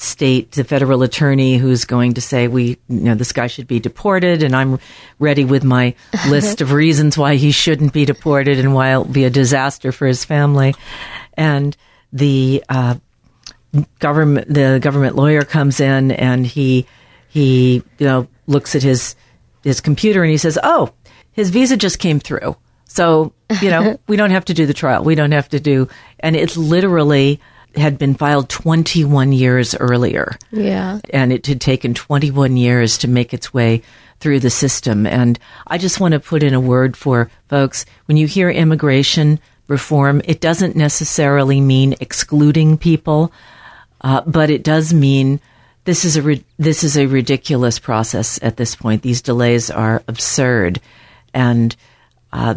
state, 0.00 0.52
the 0.52 0.64
federal 0.64 1.02
attorney 1.02 1.56
who's 1.56 1.84
going 1.84 2.14
to 2.14 2.20
say 2.20 2.48
we, 2.48 2.78
you 2.88 3.00
know, 3.00 3.14
this 3.14 3.32
guy 3.32 3.46
should 3.46 3.66
be 3.66 3.80
deported, 3.80 4.42
and 4.42 4.54
I'm 4.54 4.78
ready 5.18 5.44
with 5.44 5.64
my 5.64 5.94
list 6.28 6.60
of 6.60 6.72
reasons 6.72 7.18
why 7.18 7.36
he 7.36 7.50
shouldn't 7.50 7.92
be 7.92 8.04
deported 8.04 8.58
and 8.58 8.74
why 8.74 8.92
it'll 8.92 9.04
be 9.04 9.24
a 9.24 9.30
disaster 9.30 9.92
for 9.92 10.06
his 10.06 10.24
family, 10.24 10.74
and 11.34 11.76
the 12.12 12.64
uh, 12.68 12.94
government 13.98 14.52
the 14.52 14.78
government 14.80 15.16
lawyer 15.16 15.42
comes 15.42 15.80
in 15.80 16.10
and 16.12 16.46
he 16.46 16.86
he 17.28 17.82
you 17.98 18.06
know 18.06 18.28
looks 18.46 18.74
at 18.74 18.82
his 18.82 19.14
his 19.62 19.80
computer 19.80 20.22
and 20.22 20.30
he 20.30 20.38
says 20.38 20.58
oh 20.62 20.90
his 21.32 21.50
visa 21.50 21.76
just 21.76 21.98
came 21.98 22.18
through. 22.18 22.56
So 22.86 23.32
you 23.60 23.70
know 23.70 23.98
we 24.06 24.16
don't 24.16 24.30
have 24.30 24.46
to 24.46 24.54
do 24.54 24.66
the 24.66 24.74
trial. 24.74 25.04
We 25.04 25.14
don't 25.14 25.32
have 25.32 25.48
to 25.50 25.60
do 25.60 25.88
and 26.20 26.34
it's 26.34 26.56
literally 26.56 27.40
had 27.76 27.98
been 27.98 28.14
filed 28.14 28.48
21 28.48 29.32
years 29.32 29.74
earlier 29.76 30.36
Yeah. 30.50 31.00
and 31.10 31.32
it 31.32 31.46
had 31.46 31.60
taken 31.60 31.94
21 31.94 32.56
years 32.56 32.98
to 32.98 33.08
make 33.08 33.32
its 33.34 33.52
way 33.54 33.82
through 34.20 34.40
the 34.40 34.50
system. 34.50 35.06
And 35.06 35.38
I 35.66 35.78
just 35.78 36.00
want 36.00 36.12
to 36.12 36.20
put 36.20 36.42
in 36.42 36.54
a 36.54 36.60
word 36.60 36.96
for 36.96 37.30
folks. 37.48 37.86
When 38.06 38.16
you 38.16 38.26
hear 38.26 38.50
immigration 38.50 39.38
reform, 39.68 40.22
it 40.24 40.40
doesn't 40.40 40.74
necessarily 40.76 41.60
mean 41.60 41.94
excluding 42.00 42.78
people, 42.78 43.32
uh, 44.00 44.22
but 44.26 44.50
it 44.50 44.64
does 44.64 44.92
mean 44.92 45.40
this 45.84 46.04
is 46.04 46.16
a 46.18 46.42
this 46.58 46.82
is 46.84 46.96
a 46.98 47.06
ridiculous 47.06 47.78
process 47.78 48.38
at 48.42 48.56
this 48.56 48.74
point. 48.74 49.02
These 49.02 49.22
delays 49.22 49.70
are 49.70 50.02
absurd, 50.08 50.80
and 51.32 51.74
uh, 52.32 52.56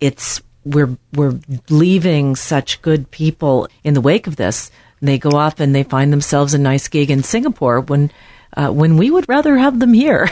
it's 0.00 0.40
we're 0.64 0.96
we're 1.12 1.38
leaving 1.68 2.36
such 2.36 2.82
good 2.82 3.10
people 3.10 3.68
in 3.84 3.94
the 3.94 4.00
wake 4.00 4.26
of 4.26 4.36
this. 4.36 4.70
They 5.00 5.18
go 5.18 5.30
off 5.30 5.60
and 5.60 5.74
they 5.74 5.82
find 5.82 6.12
themselves 6.12 6.52
a 6.52 6.58
nice 6.58 6.88
gig 6.88 7.10
in 7.10 7.22
Singapore 7.22 7.80
when 7.80 8.10
uh, 8.56 8.70
when 8.70 8.96
we 8.96 9.10
would 9.10 9.28
rather 9.28 9.56
have 9.56 9.78
them 9.78 9.92
here. 9.92 10.28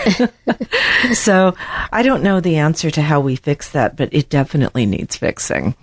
so 1.13 1.55
I 1.93 2.03
don't 2.03 2.23
know 2.23 2.41
the 2.41 2.57
answer 2.57 2.91
to 2.91 3.03
how 3.03 3.21
we 3.21 3.37
fix 3.37 3.71
that, 3.71 3.97
but 3.97 4.09
it 4.13 4.29
definitely 4.29 4.87
needs 4.87 5.17
fixing. 5.17 5.75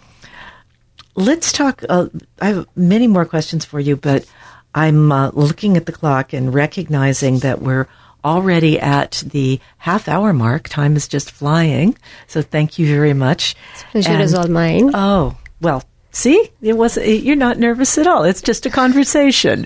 Let's 1.15 1.51
talk. 1.51 1.84
Uh, 1.88 2.08
I 2.41 2.47
have 2.47 2.67
many 2.75 3.08
more 3.08 3.25
questions 3.25 3.65
for 3.65 3.79
you, 3.79 3.95
but 3.95 4.25
I'm 4.73 5.12
uh, 5.12 5.31
looking 5.34 5.77
at 5.77 5.86
the 5.86 5.93
clock 5.93 6.34
and 6.34 6.53
recognizing 6.53 7.39
that 7.39 7.62
we're 7.62 7.88
already 8.25 8.79
at 8.79 9.23
the 9.25 9.59
half 9.77 10.07
hour 10.09 10.33
mark. 10.33 10.67
Time 10.67 10.95
is 10.97 11.07
just 11.07 11.31
flying. 11.31 11.95
So 12.27 12.41
thank 12.41 12.77
you 12.79 12.88
very 12.88 13.13
much. 13.13 13.55
Pleasure 13.91 14.19
is 14.19 14.33
And- 14.33 14.41
all 14.43 14.49
mine. 14.49 14.91
Oh, 14.93 15.38
well, 15.61 15.83
see, 16.11 16.49
it 16.61 16.75
was 16.75 16.97
you're 16.97 17.35
not 17.35 17.59
nervous 17.59 17.97
at 17.97 18.07
all. 18.07 18.23
It's 18.23 18.41
just 18.41 18.65
a 18.65 18.69
conversation. 18.69 19.65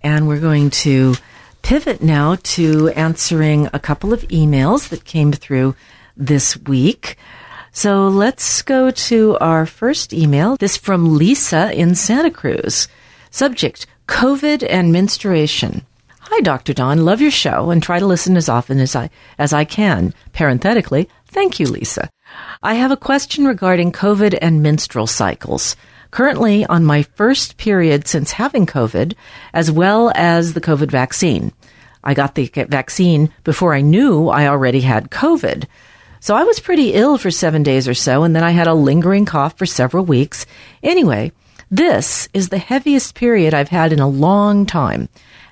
And 0.00 0.28
we're 0.28 0.40
going 0.40 0.70
to 0.86 1.16
pivot 1.62 2.00
now 2.00 2.36
to 2.54 2.88
answering 2.90 3.68
a 3.72 3.80
couple 3.80 4.12
of 4.12 4.22
emails 4.28 4.88
that 4.90 5.04
came 5.04 5.32
through 5.32 5.74
this 6.16 6.56
week. 6.56 7.16
So 7.72 8.08
let's 8.08 8.62
go 8.62 8.90
to 8.90 9.36
our 9.40 9.66
first 9.66 10.12
email. 10.12 10.56
This 10.56 10.76
from 10.76 11.16
Lisa 11.18 11.72
in 11.72 11.94
Santa 11.94 12.30
Cruz. 12.30 12.88
Subject 13.30 13.86
COVID 14.06 14.64
and 14.68 14.92
menstruation. 14.92 15.82
Hi, 16.30 16.40
Dr. 16.42 16.74
Dawn. 16.74 17.06
Love 17.06 17.22
your 17.22 17.30
show 17.30 17.70
and 17.70 17.82
try 17.82 17.98
to 17.98 18.06
listen 18.06 18.36
as 18.36 18.50
often 18.50 18.80
as 18.80 18.94
I, 18.94 19.08
as 19.38 19.54
I 19.54 19.64
can. 19.64 20.12
Parenthetically, 20.34 21.08
thank 21.26 21.58
you, 21.58 21.66
Lisa. 21.66 22.10
I 22.62 22.74
have 22.74 22.90
a 22.90 22.98
question 22.98 23.46
regarding 23.46 23.92
COVID 23.92 24.36
and 24.42 24.62
menstrual 24.62 25.06
cycles. 25.06 25.74
Currently 26.10 26.66
on 26.66 26.84
my 26.84 27.02
first 27.02 27.56
period 27.56 28.06
since 28.06 28.32
having 28.32 28.66
COVID, 28.66 29.14
as 29.54 29.70
well 29.70 30.12
as 30.14 30.52
the 30.52 30.60
COVID 30.60 30.90
vaccine. 30.90 31.50
I 32.04 32.12
got 32.12 32.34
the 32.34 32.52
vaccine 32.68 33.32
before 33.42 33.72
I 33.72 33.80
knew 33.80 34.28
I 34.28 34.48
already 34.48 34.82
had 34.82 35.10
COVID. 35.10 35.64
So 36.20 36.36
I 36.36 36.42
was 36.42 36.60
pretty 36.60 36.92
ill 36.92 37.16
for 37.16 37.30
seven 37.30 37.62
days 37.62 37.88
or 37.88 37.94
so, 37.94 38.22
and 38.22 38.36
then 38.36 38.44
I 38.44 38.50
had 38.50 38.66
a 38.66 38.74
lingering 38.74 39.24
cough 39.24 39.56
for 39.56 39.64
several 39.64 40.04
weeks. 40.04 40.44
Anyway, 40.82 41.32
this 41.70 42.28
is 42.34 42.50
the 42.50 42.58
heaviest 42.58 43.14
period 43.14 43.54
I've 43.54 43.70
had 43.70 43.94
in 43.94 44.00
a 44.00 44.06
long 44.06 44.66
time. 44.66 45.08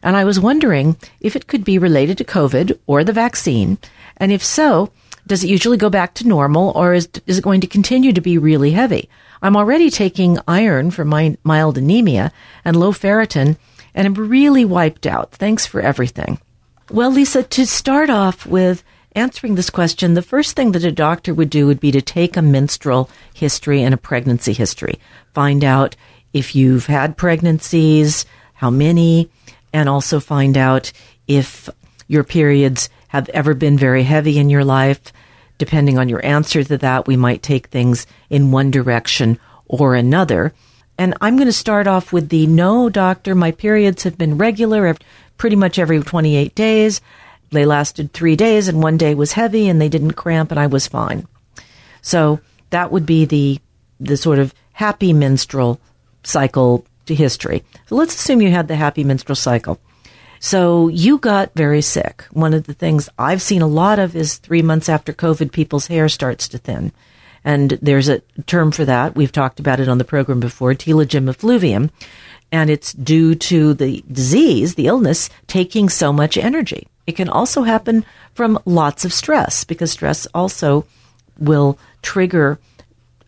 And 0.06 0.16
I 0.16 0.24
was 0.24 0.38
wondering 0.38 0.96
if 1.20 1.34
it 1.34 1.48
could 1.48 1.64
be 1.64 1.78
related 1.78 2.16
to 2.18 2.24
COVID 2.24 2.78
or 2.86 3.02
the 3.02 3.12
vaccine. 3.12 3.76
And 4.16 4.30
if 4.30 4.42
so, 4.44 4.92
Does 5.26 5.42
it 5.42 5.50
usually 5.50 5.76
go 5.76 5.90
back 5.90 6.14
to 6.14 6.28
normal 6.28 6.70
or 6.76 6.94
is, 6.94 7.08
is 7.26 7.38
it 7.38 7.44
going 7.44 7.60
to 7.60 7.66
continue 7.66 8.12
to 8.12 8.20
be 8.20 8.38
really 8.38 8.70
heavy? 8.70 9.08
I'm 9.42 9.56
already 9.56 9.90
taking 9.90 10.38
iron 10.46 10.90
for 10.92 11.04
my 11.04 11.36
mild 11.42 11.76
anemia 11.76 12.32
and 12.64 12.76
low 12.76 12.92
ferritin 12.92 13.56
and 13.94 14.06
I'm 14.06 14.14
really 14.14 14.64
wiped 14.64 15.06
out. 15.06 15.32
Thanks 15.32 15.66
for 15.66 15.80
everything. 15.80 16.38
Well, 16.90 17.10
Lisa, 17.10 17.42
to 17.42 17.66
start 17.66 18.08
off 18.08 18.46
with 18.46 18.84
answering 19.12 19.56
this 19.56 19.70
question, 19.70 20.14
the 20.14 20.22
first 20.22 20.54
thing 20.54 20.72
that 20.72 20.84
a 20.84 20.92
doctor 20.92 21.34
would 21.34 21.50
do 21.50 21.66
would 21.66 21.80
be 21.80 21.90
to 21.90 22.02
take 22.02 22.36
a 22.36 22.42
menstrual 22.42 23.10
history 23.34 23.82
and 23.82 23.92
a 23.92 23.98
pregnancy 23.98 24.52
history. 24.52 25.00
Find 25.34 25.64
out 25.64 25.96
if 26.32 26.54
you've 26.54 26.86
had 26.86 27.16
pregnancies, 27.16 28.26
how 28.54 28.70
many, 28.70 29.28
and 29.76 29.90
also 29.90 30.20
find 30.20 30.56
out 30.56 30.90
if 31.28 31.68
your 32.08 32.24
periods 32.24 32.88
have 33.08 33.28
ever 33.28 33.52
been 33.52 33.76
very 33.76 34.04
heavy 34.04 34.38
in 34.38 34.48
your 34.48 34.64
life. 34.64 35.12
Depending 35.58 35.98
on 35.98 36.08
your 36.08 36.24
answer 36.24 36.64
to 36.64 36.78
that, 36.78 37.06
we 37.06 37.14
might 37.14 37.42
take 37.42 37.66
things 37.66 38.06
in 38.30 38.52
one 38.52 38.70
direction 38.70 39.38
or 39.66 39.94
another. 39.94 40.54
And 40.96 41.12
I'm 41.20 41.36
going 41.36 41.46
to 41.46 41.52
start 41.52 41.86
off 41.86 42.10
with 42.10 42.30
the 42.30 42.46
no, 42.46 42.88
doctor, 42.88 43.34
my 43.34 43.52
periods 43.52 44.04
have 44.04 44.16
been 44.16 44.38
regular 44.38 44.96
pretty 45.36 45.56
much 45.56 45.78
every 45.78 46.00
28 46.00 46.54
days. 46.54 47.02
They 47.50 47.66
lasted 47.66 48.14
three 48.14 48.34
days, 48.34 48.68
and 48.68 48.82
one 48.82 48.96
day 48.96 49.14
was 49.14 49.32
heavy, 49.32 49.68
and 49.68 49.78
they 49.78 49.90
didn't 49.90 50.12
cramp, 50.12 50.50
and 50.50 50.58
I 50.58 50.68
was 50.68 50.86
fine. 50.86 51.28
So 52.00 52.40
that 52.70 52.90
would 52.90 53.04
be 53.04 53.26
the 53.26 53.60
the 54.00 54.16
sort 54.16 54.38
of 54.38 54.54
happy 54.72 55.12
menstrual 55.12 55.80
cycle 56.22 56.86
to 57.06 57.14
history. 57.14 57.64
So 57.86 57.96
let's 57.96 58.14
assume 58.14 58.42
you 58.42 58.50
had 58.50 58.68
the 58.68 58.76
happy 58.76 59.04
menstrual 59.04 59.36
cycle. 59.36 59.80
So 60.38 60.88
you 60.88 61.18
got 61.18 61.54
very 61.54 61.82
sick. 61.82 62.24
One 62.32 62.54
of 62.54 62.64
the 62.64 62.74
things 62.74 63.08
I've 63.18 63.42
seen 63.42 63.62
a 63.62 63.66
lot 63.66 63.98
of 63.98 64.14
is 64.14 64.36
three 64.36 64.62
months 64.62 64.88
after 64.88 65.12
COVID, 65.12 65.52
people's 65.52 65.86
hair 65.86 66.08
starts 66.08 66.48
to 66.48 66.58
thin. 66.58 66.92
And 67.44 67.70
there's 67.80 68.08
a 68.08 68.20
term 68.46 68.72
for 68.72 68.84
that. 68.84 69.14
We've 69.14 69.32
talked 69.32 69.60
about 69.60 69.80
it 69.80 69.88
on 69.88 69.98
the 69.98 70.04
program 70.04 70.40
before, 70.40 70.74
telogen 70.74 71.28
effluvium. 71.28 71.90
And 72.52 72.70
it's 72.70 72.92
due 72.92 73.34
to 73.34 73.74
the 73.74 74.04
disease, 74.10 74.74
the 74.74 74.86
illness, 74.86 75.30
taking 75.46 75.88
so 75.88 76.12
much 76.12 76.36
energy. 76.36 76.86
It 77.06 77.16
can 77.16 77.28
also 77.28 77.62
happen 77.62 78.04
from 78.34 78.58
lots 78.64 79.04
of 79.04 79.12
stress 79.12 79.64
because 79.64 79.92
stress 79.92 80.26
also 80.34 80.86
will 81.38 81.78
trigger 82.02 82.58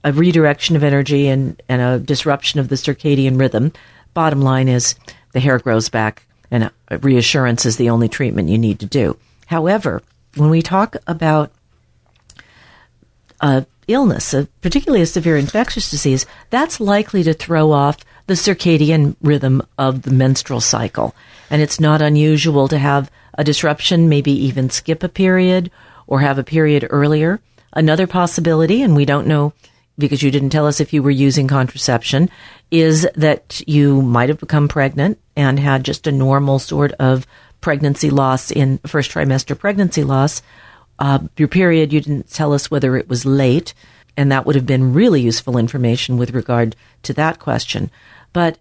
a 0.08 0.12
redirection 0.12 0.74
of 0.74 0.82
energy 0.82 1.28
and, 1.28 1.60
and 1.68 1.82
a 1.82 1.98
disruption 1.98 2.58
of 2.58 2.68
the 2.68 2.76
circadian 2.76 3.38
rhythm. 3.38 3.72
Bottom 4.14 4.40
line 4.40 4.68
is 4.68 4.94
the 5.32 5.40
hair 5.40 5.58
grows 5.58 5.88
back 5.88 6.26
and 6.50 6.64
uh, 6.64 6.98
reassurance 7.02 7.66
is 7.66 7.76
the 7.76 7.90
only 7.90 8.08
treatment 8.08 8.48
you 8.48 8.58
need 8.58 8.80
to 8.80 8.86
do. 8.86 9.16
However, 9.46 10.02
when 10.36 10.50
we 10.50 10.62
talk 10.62 10.96
about 11.06 11.52
a 13.40 13.66
illness, 13.86 14.34
a, 14.34 14.46
particularly 14.60 15.02
a 15.02 15.06
severe 15.06 15.36
infectious 15.36 15.90
disease, 15.90 16.26
that's 16.50 16.80
likely 16.80 17.22
to 17.22 17.32
throw 17.32 17.72
off 17.72 17.98
the 18.26 18.34
circadian 18.34 19.16
rhythm 19.22 19.62
of 19.78 20.02
the 20.02 20.10
menstrual 20.10 20.60
cycle. 20.60 21.14
And 21.50 21.62
it's 21.62 21.80
not 21.80 22.02
unusual 22.02 22.68
to 22.68 22.78
have 22.78 23.10
a 23.34 23.44
disruption, 23.44 24.08
maybe 24.08 24.32
even 24.32 24.68
skip 24.68 25.02
a 25.02 25.08
period 25.08 25.70
or 26.06 26.20
have 26.20 26.38
a 26.38 26.44
period 26.44 26.86
earlier. 26.90 27.40
Another 27.72 28.06
possibility, 28.06 28.82
and 28.82 28.94
we 28.94 29.04
don't 29.04 29.26
know 29.26 29.52
because 29.98 30.22
you 30.22 30.30
didn't 30.30 30.50
tell 30.50 30.66
us 30.66 30.80
if 30.80 30.92
you 30.92 31.02
were 31.02 31.10
using 31.10 31.48
contraception, 31.48 32.30
is 32.70 33.06
that 33.14 33.60
you 33.66 34.02
might 34.02 34.28
have 34.28 34.38
become 34.38 34.68
pregnant 34.68 35.18
and 35.36 35.58
had 35.58 35.84
just 35.84 36.06
a 36.06 36.12
normal 36.12 36.58
sort 36.58 36.92
of 36.92 37.26
pregnancy 37.60 38.10
loss 38.10 38.50
in 38.50 38.78
first 38.86 39.10
trimester 39.10 39.58
pregnancy 39.58 40.04
loss. 40.04 40.42
Uh, 40.98 41.20
your 41.36 41.48
period, 41.48 41.92
you 41.92 42.00
didn't 42.00 42.30
tell 42.30 42.52
us 42.52 42.70
whether 42.70 42.96
it 42.96 43.08
was 43.08 43.26
late, 43.26 43.74
and 44.16 44.30
that 44.32 44.46
would 44.46 44.54
have 44.54 44.66
been 44.66 44.92
really 44.92 45.20
useful 45.20 45.56
information 45.56 46.16
with 46.16 46.30
regard 46.34 46.74
to 47.02 47.12
that 47.14 47.38
question. 47.38 47.90
But 48.32 48.58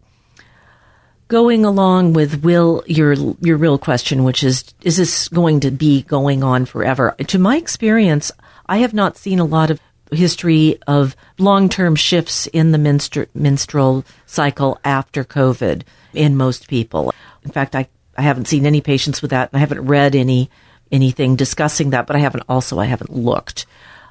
going 1.27 1.65
along 1.65 2.13
with 2.13 2.43
will 2.43 2.83
your 2.87 3.13
your 3.41 3.57
real 3.57 3.77
question, 3.77 4.23
which 4.23 4.43
is 4.43 4.73
is 4.81 4.97
this 4.97 5.27
going 5.27 5.59
to 5.61 5.71
be 5.71 6.03
going 6.03 6.43
on 6.43 6.65
forever? 6.65 7.15
To 7.27 7.39
my 7.39 7.57
experience, 7.57 8.31
I 8.67 8.77
have 8.77 8.93
not 8.93 9.17
seen 9.17 9.39
a 9.39 9.45
lot 9.45 9.71
of 9.71 9.79
history 10.11 10.77
of 10.87 11.15
long 11.37 11.69
term 11.69 11.95
shifts 11.95 12.47
in 12.47 12.71
the 12.71 12.77
menstru- 12.77 13.27
menstrual 13.33 14.05
cycle 14.25 14.79
after 14.83 15.23
COVID 15.23 15.83
in 16.13 16.37
most 16.37 16.67
people. 16.67 17.13
In 17.43 17.51
fact, 17.51 17.75
I, 17.75 17.87
I 18.17 18.21
haven't 18.21 18.47
seen 18.47 18.65
any 18.65 18.81
patients 18.81 19.21
with 19.21 19.31
that, 19.31 19.49
and 19.51 19.57
I 19.57 19.59
haven't 19.59 19.85
read 19.85 20.15
any 20.15 20.49
anything 20.91 21.35
discussing 21.35 21.89
that, 21.89 22.07
but 22.07 22.15
I 22.15 22.19
haven't 22.19 22.45
also 22.47 22.79
I 22.79 22.85
haven't 22.85 23.13
looked. 23.13 23.65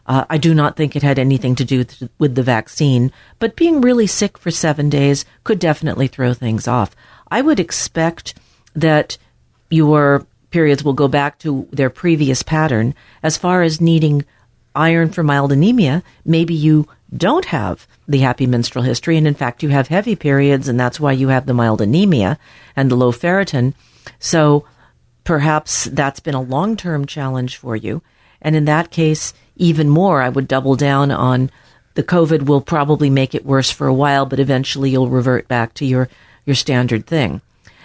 Uh, 0.07 0.25
I 0.31 0.39
do 0.39 0.55
not 0.55 0.77
think 0.77 0.95
it 0.95 1.03
had 1.03 1.19
anything 1.19 1.57
to 1.57 1.65
do 1.65 1.85
with 2.19 2.37
the 2.37 2.43
vaccine, 2.43 3.11
but 3.39 3.57
being 3.57 3.81
really 3.81 4.07
sick 4.07 4.39
for 4.39 4.53
seven 4.53 4.89
days 4.89 5.25
could 5.43 5.59
definitely 5.59 6.07
throw 6.07 6.33
things 6.33 6.69
off. 6.69 6.95
I 7.29 7.43
would 7.43 7.59
expect 7.59 8.35
that 8.75 9.19
your 9.69 10.27
periods 10.51 10.85
will 10.85 10.93
go 10.93 11.09
back 11.09 11.39
to 11.41 11.69
their 11.73 11.91
previous 11.91 12.43
pattern 12.43 12.95
as 13.23 13.37
far 13.37 13.63
as 13.63 13.81
needing 13.81 14.25
iron 14.77 15.11
for 15.11 15.23
mild 15.23 15.53
anemia, 15.53 16.03
maybe 16.25 16.55
you 16.55 16.89
don't 17.17 17.47
have 17.47 17.87
the 18.09 18.19
happy 18.19 18.47
menstrual 18.47 18.85
history, 18.85 19.17
and 19.17 19.27
in 19.27 19.35
fact, 19.35 19.63
you 19.63 19.69
have 19.71 19.89
heavy 19.89 20.17
periods, 20.17 20.69
and 20.69 20.79
that's 20.79 21.01
why 21.01 21.13
you 21.13 21.29
have 21.29 21.47
the 21.47 21.55
mild 21.55 21.81
anemia 21.81 22.39
and 22.75 22.91
the 22.91 22.97
low 22.97 23.13
ferritin. 23.13 23.75
So 24.19 24.67
perhaps 25.25 25.85
that's 25.85 26.21
been 26.21 26.35
a 26.35 26.41
long 26.41 26.77
term 26.77 27.07
challenge 27.07 27.57
for 27.57 27.77
you. 27.77 28.03
And 28.41 28.55
in 28.55 28.65
that 28.67 28.91
case, 28.91 29.35
even 29.57 29.89
more, 29.89 30.23
I 30.23 30.29
would 30.29 30.49
double 30.49 30.77
down 30.77 31.11
on 31.11 31.51
the 31.95 32.03
COVID 32.03 32.43
will 32.43 32.61
probably 32.61 33.09
make 33.09 33.35
it 33.35 33.47
worse 33.47 33.71
for 33.71 33.87
a 33.87 33.95
while, 33.95 34.27
but 34.27 34.39
eventually 34.39 34.91
you'll 34.91 35.09
revert 35.09 35.49
back 35.49 35.73
to 35.75 35.87
your, 35.87 36.09
your 36.45 36.55
standard 36.55 37.07
thing. 37.07 37.41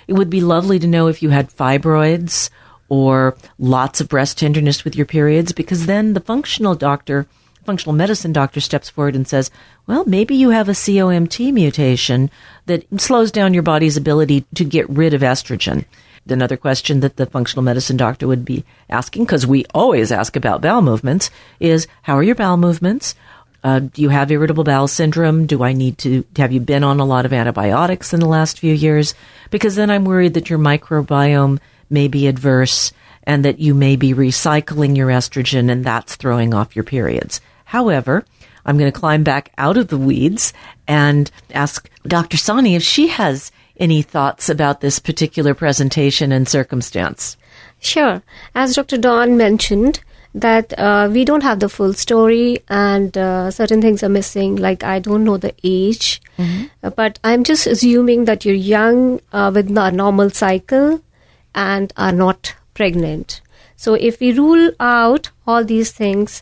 It 0.08 0.14
would 0.14 0.30
be 0.30 0.42
lovely 0.42 0.80
to 0.80 0.88
know 0.88 1.08
if 1.08 1.24
you 1.24 1.30
had 1.30 1.50
fibroids 1.50 2.50
or 2.92 3.38
lots 3.58 4.02
of 4.02 4.10
breast 4.10 4.38
tenderness 4.38 4.84
with 4.84 4.98
your 4.98 5.06
periods, 5.06 5.54
because 5.54 5.86
then 5.86 6.12
the 6.12 6.20
functional 6.20 6.76
doctor, 6.76 7.26
functional 7.64 7.96
medicine 7.96 8.34
doctor 8.34 8.60
steps 8.60 8.90
forward 8.90 9.16
and 9.16 9.26
says, 9.26 9.50
well, 9.88 10.04
maybe 10.04 10.36
you 10.36 10.50
have 10.50 10.68
a 10.68 10.74
COMT 10.74 11.54
mutation 11.54 12.30
that 12.66 12.86
slows 13.00 13.32
down 13.32 13.54
your 13.54 13.64
body's 13.64 13.96
ability 13.96 14.44
to 14.56 14.66
get 14.66 14.90
rid 14.90 15.14
of 15.14 15.22
estrogen. 15.22 15.86
Another 16.28 16.58
question 16.58 17.00
that 17.00 17.16
the 17.16 17.26
functional 17.26 17.64
medicine 17.64 17.96
doctor 17.96 18.28
would 18.28 18.44
be 18.44 18.66
asking, 18.90 19.24
because 19.24 19.48
we 19.48 19.64
always 19.74 20.12
ask 20.12 20.36
about 20.36 20.62
bowel 20.62 20.82
movements, 20.82 21.32
is 21.62 21.88
how 22.02 22.18
are 22.18 22.24
your 22.24 22.36
bowel 22.36 22.58
movements? 22.58 23.16
Uh, 23.64 23.80
do 23.80 24.02
you 24.02 24.10
have 24.10 24.32
irritable 24.32 24.66
bowel 24.66 24.90
syndrome? 24.90 25.46
Do 25.46 25.64
I 25.64 25.72
need 25.72 25.98
to, 26.00 26.26
have 26.36 26.52
you 26.52 26.60
been 26.60 26.84
on 26.84 27.00
a 27.00 27.06
lot 27.06 27.26
of 27.26 27.32
antibiotics 27.32 28.14
in 28.14 28.20
the 28.20 28.28
last 28.28 28.60
few 28.60 28.74
years? 28.74 29.16
Because 29.50 29.76
then 29.76 29.90
I'm 29.90 30.04
worried 30.04 30.34
that 30.34 30.50
your 30.50 30.60
microbiome 30.60 31.60
may 31.92 32.08
be 32.08 32.28
adverse 32.28 32.92
and 33.24 33.46
that 33.46 33.60
you 33.60 33.74
may 33.74 33.96
be 33.96 34.14
recycling 34.14 34.98
your 34.98 35.10
estrogen 35.10 35.72
and 35.72 35.84
that's 35.84 36.16
throwing 36.16 36.54
off 36.54 36.76
your 36.76 36.84
periods. 36.84 37.42
However, 37.66 38.26
I'm 38.66 38.78
going 38.78 38.92
to 38.92 39.00
climb 39.00 39.24
back 39.24 39.52
out 39.58 39.78
of 39.78 39.88
the 39.88 39.98
weeds 39.98 40.54
and 40.88 41.30
ask 41.52 41.90
Dr. 42.04 42.38
Sahni 42.38 42.76
if 42.76 42.84
she 42.84 43.08
has 43.08 43.52
any 43.78 44.02
thoughts 44.02 44.50
about 44.50 44.82
this 44.82 45.00
particular 45.00 45.54
presentation 45.54 46.32
and 46.32 46.48
circumstance. 46.48 47.38
Sure. 47.80 48.22
As 48.54 48.76
Dr. 48.76 48.98
Dawn 48.98 49.38
mentioned, 49.38 50.02
that 50.34 50.78
uh, 50.80 51.10
we 51.12 51.26
don't 51.26 51.44
have 51.44 51.60
the 51.60 51.70
full 51.70 51.94
story 51.94 52.60
and 52.70 53.18
uh, 53.18 53.52
certain 53.52 53.82
things 53.82 54.02
are 54.02 54.10
missing 54.10 54.56
like 54.56 54.84
i 54.84 54.98
don't 54.98 55.26
know 55.26 55.36
the 55.38 55.54
age 55.64 56.22
mm-hmm. 56.38 56.90
but 56.96 57.20
i'm 57.24 57.44
just 57.44 57.68
assuming 57.68 58.26
that 58.26 58.46
you're 58.46 58.56
young 58.56 59.20
uh, 59.34 59.52
with 59.54 59.70
a 59.78 59.92
normal 59.92 60.30
cycle 60.30 61.02
and 61.56 61.94
are 61.98 62.12
not 62.12 62.56
pregnant. 62.74 63.42
So, 63.76 63.94
if 63.96 64.20
we 64.20 64.32
rule 64.32 64.72
out 64.80 65.32
all 65.48 65.66
these 65.66 65.92
things, 65.92 66.42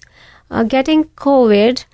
uh, 0.51 0.63
getting 0.63 1.05
COVID 1.05 1.85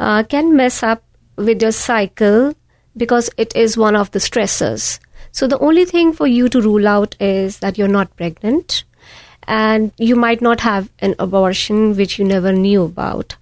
uh, 0.00 0.24
can 0.24 0.56
mess 0.56 0.82
up 0.82 1.02
with 1.36 1.62
your 1.62 1.72
cycle 1.72 2.54
because 2.96 3.30
it 3.36 3.54
is 3.54 3.76
one 3.76 3.94
of 3.94 4.10
the 4.10 4.18
stressors. 4.18 4.98
So, 5.30 5.46
the 5.46 5.58
only 5.58 5.84
thing 5.84 6.12
for 6.12 6.26
you 6.26 6.48
to 6.48 6.60
rule 6.60 6.88
out 6.88 7.14
is 7.20 7.60
that 7.60 7.78
you're 7.78 7.88
not 7.88 8.16
pregnant 8.16 8.84
and 9.46 9.92
you 9.96 10.14
might 10.14 10.42
not 10.42 10.60
have 10.60 10.90
an 10.98 11.14
abortion 11.18 11.96
which 11.96 12.18
you 12.18 12.24
never 12.24 12.52
knew 12.52 12.84
about. 12.84 13.36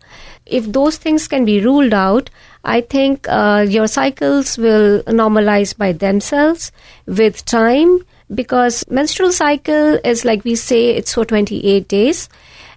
If 0.47 0.71
those 0.73 0.97
things 0.97 1.27
can 1.27 1.45
be 1.45 1.61
ruled 1.61 1.93
out, 1.93 2.31
I 2.65 2.81
think 2.81 3.27
uh, 3.29 3.67
your 3.69 3.89
cycles 3.89 4.57
will 4.57 5.03
normalize 5.05 5.77
by 5.77 5.93
themselves 5.93 6.71
with 7.07 7.45
time 7.45 8.05
because 8.35 8.85
menstrual 8.89 9.33
cycle 9.33 9.99
is 10.05 10.25
like 10.25 10.45
we 10.45 10.55
say 10.55 10.91
it's 10.91 11.15
for 11.15 11.25
28 11.25 11.89
days 11.89 12.29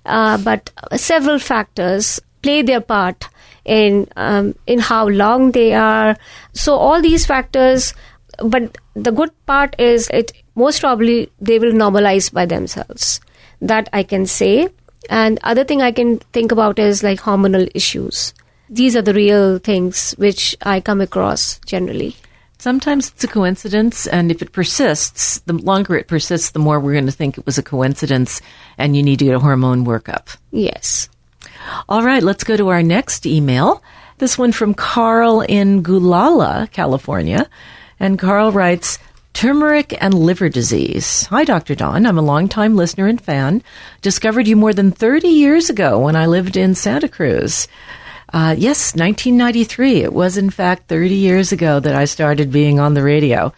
uh, 0.06 0.38
but 0.38 0.72
several 0.96 1.40
factors 1.40 2.20
play 2.42 2.62
their 2.62 2.82
part 2.82 3.28
in 3.66 4.08
um, 4.16 4.56
in 4.68 4.80
how 4.80 5.08
long 5.08 5.52
they 5.52 5.74
are 5.74 6.16
so 6.54 6.76
all 6.76 7.02
these 7.02 7.26
factors 7.26 7.94
but 8.44 8.78
the 8.94 9.12
good 9.12 9.32
part 9.46 9.76
is 9.80 10.10
it 10.14 10.32
most 10.56 10.80
probably 10.80 11.32
they 11.42 11.60
will 11.60 11.74
normalize 11.74 12.32
by 12.32 12.46
themselves 12.46 13.20
that 13.62 13.90
i 13.92 14.04
can 14.04 14.26
say 14.26 14.70
And 15.10 15.40
other 15.44 15.64
thing 15.64 15.82
I 15.82 15.92
can 15.92 16.20
think 16.34 16.52
about 16.52 16.78
is 16.78 17.04
like 17.04 17.20
hormonal 17.22 17.70
issues. 17.74 18.34
These 18.70 18.96
are 18.96 19.02
the 19.02 19.14
real 19.14 19.58
things 19.58 20.14
which 20.18 20.56
I 20.62 20.82
come 20.82 21.02
across 21.02 21.60
generally. 21.66 22.16
Sometimes 22.60 23.08
it's 23.08 23.24
a 23.24 23.28
coincidence, 23.30 24.06
and 24.06 24.32
if 24.32 24.42
it 24.42 24.52
persists, 24.52 25.40
the 25.46 25.54
longer 25.54 25.96
it 25.96 26.10
persists, 26.10 26.50
the 26.50 26.60
more 26.60 26.78
we're 26.78 26.92
going 26.92 27.06
to 27.06 27.12
think 27.12 27.38
it 27.38 27.46
was 27.46 27.58
a 27.58 27.64
coincidence, 27.64 28.42
and 28.78 28.98
you 28.98 29.02
need 29.02 29.20
to 29.20 29.26
get 29.26 29.36
a 29.36 29.40
hormone 29.40 29.86
workup. 29.86 30.36
Yes. 30.52 31.08
All 31.88 32.04
right, 32.04 32.22
let's 32.22 32.44
go 32.44 32.58
to 32.58 32.68
our 32.68 32.84
next 32.84 33.26
email. 33.26 33.82
This 34.18 34.38
one 34.38 34.52
from 34.52 34.74
Carl 34.74 35.40
in 35.40 35.84
Gualala, 35.84 36.70
California. 36.72 37.50
And 37.98 38.20
Carl 38.20 38.52
writes, 38.52 39.00
Turmeric 39.32 39.96
and 40.02 40.14
liver 40.14 40.50
disease. 40.50 41.28
Hi, 41.28 41.46
Dr. 41.46 41.76
Dawn. 41.76 42.06
I'm 42.06 42.18
a 42.18 42.22
longtime 42.22 42.76
listener 42.76 43.08
and 43.08 43.22
fan. 43.22 43.64
Discovered 44.02 44.50
you 44.50 44.58
more 44.58 44.74
than 44.74 44.92
30 44.92 45.30
years 45.30 45.70
ago 45.70 45.98
when 46.00 46.18
I 46.18 46.26
lived 46.26 46.58
in 46.58 46.76
Santa 46.76 47.08
Cruz. 47.08 47.70
Uh, 48.32 48.56
yes, 48.58 48.96
1993. 48.96 50.04
It 50.04 50.14
was, 50.14 50.38
in 50.38 50.50
fact, 50.50 50.88
30 50.88 51.16
years 51.16 51.52
ago 51.52 51.80
that 51.80 51.96
I 51.96 52.06
started 52.06 52.52
being 52.52 52.80
on 52.80 52.94
the 52.94 53.04
radio. 53.04 53.54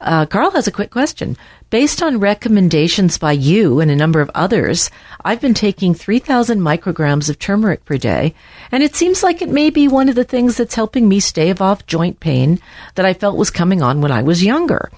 Uh, 0.00 0.26
Carl 0.26 0.52
has 0.52 0.68
a 0.68 0.72
quick 0.72 0.90
question. 0.90 1.36
Based 1.70 2.02
on 2.02 2.20
recommendations 2.20 3.18
by 3.18 3.32
you 3.32 3.80
and 3.80 3.90
a 3.90 3.96
number 3.96 4.20
of 4.20 4.30
others, 4.34 4.90
I've 5.24 5.40
been 5.40 5.54
taking 5.54 5.94
3,000 5.94 6.60
micrograms 6.60 7.28
of 7.28 7.38
turmeric 7.38 7.84
per 7.84 7.96
day, 7.96 8.34
and 8.70 8.82
it 8.82 8.94
seems 8.94 9.24
like 9.24 9.42
it 9.42 9.48
may 9.48 9.70
be 9.70 9.88
one 9.88 10.08
of 10.08 10.14
the 10.14 10.22
things 10.22 10.56
that's 10.56 10.76
helping 10.76 11.08
me 11.08 11.18
stave 11.18 11.60
off 11.60 11.86
joint 11.86 12.20
pain 12.20 12.60
that 12.94 13.06
I 13.06 13.14
felt 13.14 13.36
was 13.36 13.50
coming 13.50 13.82
on 13.82 14.00
when 14.00 14.12
I 14.12 14.22
was 14.22 14.44
younger. 14.44 14.92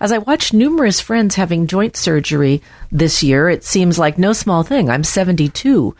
As 0.00 0.12
I 0.12 0.18
watch 0.18 0.54
numerous 0.54 1.00
friends 1.00 1.34
having 1.34 1.66
joint 1.66 1.96
surgery 1.96 2.62
this 2.90 3.22
year, 3.22 3.50
it 3.50 3.64
seems 3.64 3.98
like 3.98 4.16
no 4.16 4.32
small 4.32 4.62
thing. 4.62 4.88
I'm 4.88 5.04
72 5.04 5.94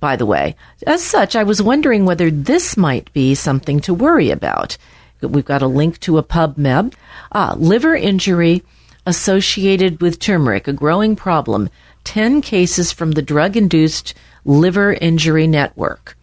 by 0.00 0.16
the 0.16 0.26
way. 0.26 0.56
As 0.86 1.02
such, 1.02 1.36
I 1.36 1.44
was 1.44 1.62
wondering 1.62 2.04
whether 2.04 2.30
this 2.30 2.76
might 2.76 3.12
be 3.12 3.34
something 3.34 3.80
to 3.80 3.94
worry 3.94 4.30
about. 4.30 4.76
We've 5.20 5.44
got 5.44 5.62
a 5.62 5.66
link 5.66 6.00
to 6.00 6.18
a 6.18 6.22
PubMed. 6.22 6.94
Ah, 7.32 7.54
liver 7.58 7.94
injury 7.94 8.62
associated 9.06 10.00
with 10.00 10.18
turmeric, 10.18 10.66
a 10.66 10.72
growing 10.72 11.14
problem. 11.16 11.68
10 12.04 12.40
cases 12.40 12.92
from 12.92 13.12
the 13.12 13.22
drug 13.22 13.56
induced 13.56 14.14
liver 14.44 14.94
injury 14.94 15.46
network. 15.46 16.16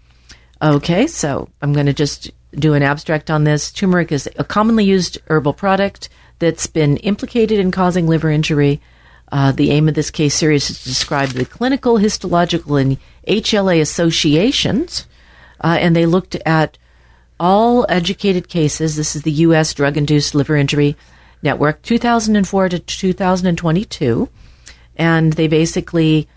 Okay, 0.62 1.06
so 1.06 1.50
I'm 1.62 1.74
going 1.74 1.86
to 1.86 1.94
just 1.94 2.32
do 2.54 2.74
an 2.74 2.82
abstract 2.82 3.30
on 3.30 3.44
this. 3.44 3.72
Turmeric 3.72 4.12
is 4.12 4.28
a 4.38 4.44
commonly 4.44 4.86
used 4.86 5.20
herbal 5.28 5.54
product 5.54 6.10
that's 6.40 6.68
been 6.68 6.98
implicated 6.98 7.60
in 7.60 7.72
causing 7.72 8.08
liver 8.08 8.32
injury. 8.32 8.82
Uh, 9.32 9.52
the 9.52 9.72
aim 9.72 9.90
of 9.90 9.96
this 9.96 10.10
case 10.10 10.36
series 10.36 10.70
is 10.70 10.80
to 10.80 10.90
describe 10.90 11.30
the 11.30 11.46
clinical, 11.46 11.98
histological, 11.98 12.78
and 12.78 12.98
HLA 13.28 13.82
associations, 13.82 15.06
uh, 15.62 15.78
and 15.80 15.96
they 15.96 16.06
looked 16.06 16.36
at 16.46 16.78
all 17.40 17.86
educated 17.90 18.48
cases. 18.48 18.96
This 18.96 19.16
is 19.16 19.24
the 19.24 19.32
U.S. 19.32 19.74
Drug 19.74 19.98
Induced 19.98 20.34
Liver 20.34 20.56
Injury 20.56 20.96
Network, 21.44 21.82
2004 21.82 22.70
to 22.70 22.80
2022, 22.80 24.30
and 24.96 25.34
they 25.34 25.48
basically 25.48 26.28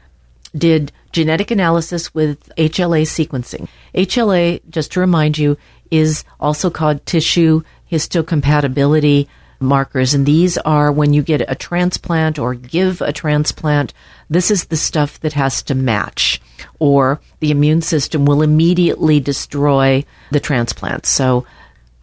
did 0.56 0.92
genetic 1.12 1.50
analysis 1.50 2.12
with 2.12 2.50
HLA 2.56 3.02
sequencing. 3.02 3.68
HLA, 3.94 4.60
just 4.68 4.92
to 4.92 5.00
remind 5.00 5.38
you, 5.38 5.56
is 5.90 6.24
also 6.38 6.70
called 6.70 7.04
tissue 7.06 7.62
histocompatibility 7.90 9.26
markers. 9.60 10.14
And 10.14 10.26
these 10.26 10.58
are 10.58 10.90
when 10.90 11.12
you 11.12 11.22
get 11.22 11.42
a 11.46 11.54
transplant 11.54 12.38
or 12.38 12.54
give 12.54 13.00
a 13.00 13.12
transplant, 13.12 13.92
this 14.28 14.50
is 14.50 14.64
the 14.64 14.76
stuff 14.76 15.20
that 15.20 15.34
has 15.34 15.62
to 15.64 15.74
match, 15.74 16.40
or 16.78 17.20
the 17.40 17.50
immune 17.50 17.82
system 17.82 18.24
will 18.24 18.42
immediately 18.42 19.20
destroy 19.20 20.04
the 20.30 20.40
transplant. 20.40 21.06
So 21.06 21.46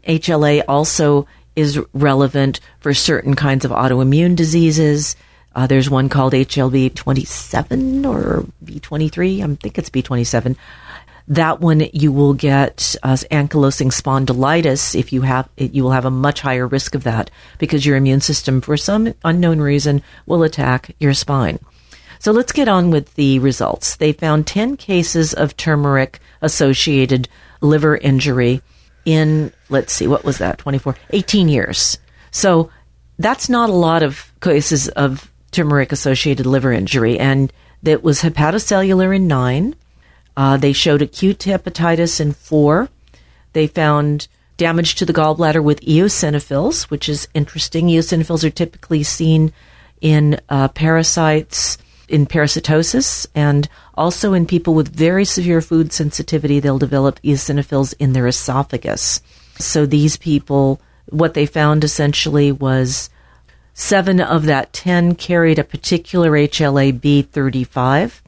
HLA 0.08 0.64
also 0.68 1.28
is 1.56 1.80
relevant 1.94 2.60
for 2.80 2.94
certain 2.94 3.36
kinds 3.36 3.66
of 3.66 3.72
autoimmune 3.72 4.36
diseases. 4.36 5.16
Uh, 5.56 5.66
there's 5.66 5.90
one 5.90 6.08
called 6.08 6.34
HLB 6.34 6.94
27 6.94 8.06
or 8.06 8.46
B23. 8.64 9.44
I 9.44 9.56
think 9.56 9.78
it's 9.80 9.90
B27 9.90 10.56
that 11.28 11.60
one 11.60 11.84
you 11.94 12.12
will 12.12 12.34
get 12.34 12.96
uh, 13.04 13.14
ankylosing 13.32 13.92
spondylitis 13.92 14.96
if 14.96 15.12
you 15.12 15.22
have 15.22 15.50
it, 15.58 15.74
you 15.74 15.84
will 15.84 15.92
have 15.92 16.06
a 16.06 16.12
much 16.12 16.42
higher 16.42 16.66
risk 16.66 16.96
of 16.96 17.04
that 17.04 17.30
because 17.58 17.86
your 17.86 17.98
immune 17.98 18.22
system 18.22 18.62
for 18.62 18.78
some 18.78 19.14
unknown 19.26 19.60
reason 19.60 20.02
will 20.26 20.44
attack 20.44 20.96
your 21.00 21.14
spine. 21.14 21.60
So 22.20 22.32
let's 22.32 22.52
get 22.52 22.68
on 22.68 22.90
with 22.92 23.14
the 23.16 23.40
results. 23.40 23.98
They 23.98 24.14
found 24.14 24.48
10 24.48 24.78
cases 24.78 25.34
of 25.34 25.56
turmeric 25.58 26.20
associated 26.42 27.28
liver 27.62 27.98
injury 27.98 28.62
in 29.06 29.52
let's 29.70 29.94
see 29.94 30.08
what 30.08 30.24
was 30.24 30.38
that 30.38 30.58
24 30.60 30.96
18 31.12 31.50
years. 31.50 31.98
So 32.32 32.70
that's 33.20 33.50
not 33.50 33.70
a 33.70 33.74
lot 33.74 34.04
of 34.04 34.32
cases 34.42 34.88
of 34.90 35.32
turmeric 35.52 35.92
associated 35.92 36.46
liver 36.46 36.72
injury 36.72 37.20
and 37.20 37.52
that 37.84 38.04
was 38.04 38.22
hepatocellular 38.22 39.16
in 39.16 39.28
9 39.28 39.76
uh, 40.38 40.56
they 40.56 40.72
showed 40.72 41.02
acute 41.02 41.40
hepatitis 41.40 42.22
in 42.22 42.32
four. 42.32 42.90
They 43.54 43.66
found 43.66 44.28
damage 44.56 44.94
to 44.96 45.06
the 45.06 45.14
gallbladder 45.14 45.64
with 45.64 45.82
eosinophils, 45.82 46.84
which 46.92 47.10
is 47.10 47.28
interesting. 47.34 47.88
Eosinophils 47.88 48.44
are 48.44 48.52
typically 48.52 49.02
seen 49.02 49.52
in 50.00 50.40
uh, 50.48 50.68
parasites, 50.70 51.80
in 52.08 52.28
parasitosis, 52.28 53.26
and 53.34 53.68
also 53.96 54.34
in 54.34 54.46
people 54.46 54.76
with 54.76 54.96
very 54.96 55.26
severe 55.26 55.60
food 55.60 55.92
sensitivity, 55.92 56.60
they'll 56.60 56.78
develop 56.78 57.20
eosinophils 57.24 57.96
in 57.98 58.14
their 58.14 58.28
esophagus. 58.28 59.22
So 59.58 59.88
these 59.88 60.18
people, 60.18 60.80
what 61.08 61.34
they 61.34 61.48
found 61.48 61.84
essentially 61.84 62.52
was 62.52 63.10
seven 63.74 64.22
of 64.22 64.46
that 64.46 64.72
10 64.72 65.16
carried 65.16 65.58
a 65.58 65.64
particular 65.64 66.32
HLA 66.32 67.00
B35. 67.00 68.22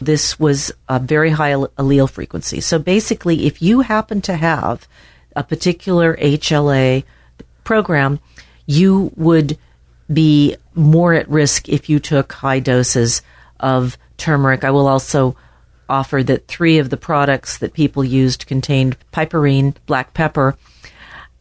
This 0.00 0.38
was 0.38 0.72
a 0.88 1.00
very 1.00 1.30
high 1.30 1.52
allele 1.52 2.08
frequency. 2.08 2.60
So 2.60 2.78
basically, 2.78 3.46
if 3.46 3.60
you 3.60 3.80
happen 3.80 4.20
to 4.22 4.36
have 4.36 4.86
a 5.34 5.42
particular 5.42 6.16
HLA 6.16 7.04
program, 7.64 8.20
you 8.66 9.12
would 9.16 9.58
be 10.12 10.56
more 10.74 11.14
at 11.14 11.28
risk 11.28 11.68
if 11.68 11.88
you 11.88 11.98
took 11.98 12.32
high 12.32 12.60
doses 12.60 13.22
of 13.58 13.98
turmeric. 14.16 14.64
I 14.64 14.70
will 14.70 14.86
also 14.86 15.36
offer 15.88 16.22
that 16.22 16.46
three 16.46 16.78
of 16.78 16.90
the 16.90 16.96
products 16.96 17.58
that 17.58 17.72
people 17.72 18.04
used 18.04 18.46
contained 18.46 18.96
piperine, 19.12 19.74
black 19.86 20.14
pepper. 20.14 20.56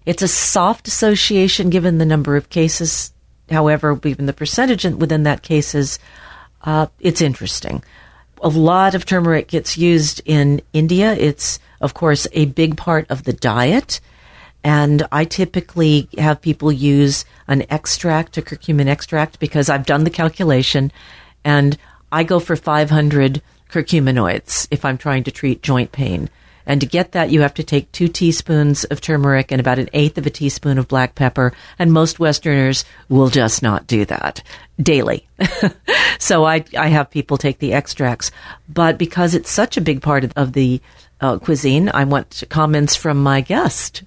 It's 0.06 0.24
a 0.24 0.28
soft 0.28 0.88
association 0.88 1.70
given 1.70 1.98
the 1.98 2.06
number 2.06 2.38
of 2.38 2.50
cases. 2.50 3.12
However, 3.50 4.00
even 4.06 4.26
the 4.26 4.34
percentage 4.34 4.86
within 4.86 5.24
that 5.24 5.44
cases, 5.44 6.00
uh, 6.64 6.88
it's 7.00 7.22
interesting 7.22 7.84
a 8.42 8.50
lot 8.50 8.96
of 8.96 9.06
turmeric 9.06 9.48
gets 9.48 9.78
used 9.78 10.22
in 10.26 10.62
India. 10.74 11.14
It's, 11.14 11.60
of 11.82 11.94
course, 11.94 12.28
a 12.32 12.46
big 12.46 12.78
part 12.78 13.06
of 13.10 13.24
the 13.24 13.34
diet. 13.34 14.00
And 14.64 15.08
I 15.12 15.26
typically 15.26 16.10
have 16.18 16.42
people 16.42 16.72
use 16.72 17.26
an 17.48 17.66
extract, 17.70 18.38
a 18.38 18.42
curcumin 18.42 18.88
extract, 18.88 19.40
because 19.40 19.70
I've 19.70 19.86
done 19.86 20.04
the 20.04 20.10
calculation 20.10 20.92
and 21.44 21.78
I 22.12 22.24
go 22.24 22.40
for 22.40 22.56
500 22.56 23.42
curcuminoids 23.70 24.68
if 24.72 24.84
I'm 24.84 24.98
trying 24.98 25.24
to 25.26 25.32
treat 25.32 25.62
joint 25.62 25.92
pain. 25.92 26.30
And 26.68 26.82
to 26.82 26.86
get 26.86 27.14
that, 27.14 27.32
you 27.32 27.42
have 27.42 27.54
to 27.56 27.64
take 27.64 27.92
two 27.92 28.10
teaspoons 28.10 28.84
of 28.84 29.00
turmeric 29.02 29.52
and 29.52 29.60
about 29.60 29.80
an 29.80 29.90
eighth 29.94 30.18
of 30.18 30.28
a 30.28 30.30
teaspoon 30.30 30.78
of 30.78 30.90
black 30.90 31.16
pepper. 31.16 31.54
And 31.80 31.94
most 31.94 32.20
Westerners 32.20 32.84
will 33.08 33.30
just 33.30 33.64
not 33.64 33.88
do 33.88 34.06
that 34.06 34.44
daily. 34.80 35.26
so 36.20 36.44
I, 36.44 36.66
I 36.78 36.90
have 36.90 37.10
people 37.10 37.38
take 37.38 37.60
the 37.60 37.74
extracts. 37.74 38.32
But 38.68 38.98
because 38.98 39.34
it's 39.34 39.50
such 39.50 39.78
a 39.78 39.82
big 39.82 40.02
part 40.02 40.26
of, 40.36 40.54
the 40.54 40.82
uh, 41.22 41.40
cuisine, 41.40 41.90
I 41.94 42.04
want 42.04 42.44
comments 42.50 42.96
from 42.96 43.24
my 43.24 43.42
guest. 43.42 44.04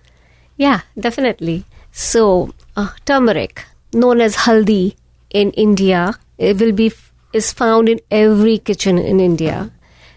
Yeah, 0.56 0.82
definitely. 0.98 1.64
So, 1.92 2.54
uh, 2.76 2.90
turmeric, 3.04 3.64
known 3.92 4.20
as 4.20 4.36
haldi 4.36 4.94
in 5.30 5.50
India, 5.52 6.14
it 6.38 6.60
will 6.60 6.72
be 6.72 6.92
is 7.32 7.52
found 7.52 7.88
in 7.88 8.00
every 8.10 8.58
kitchen 8.58 8.98
in 8.98 9.20
India. 9.20 9.70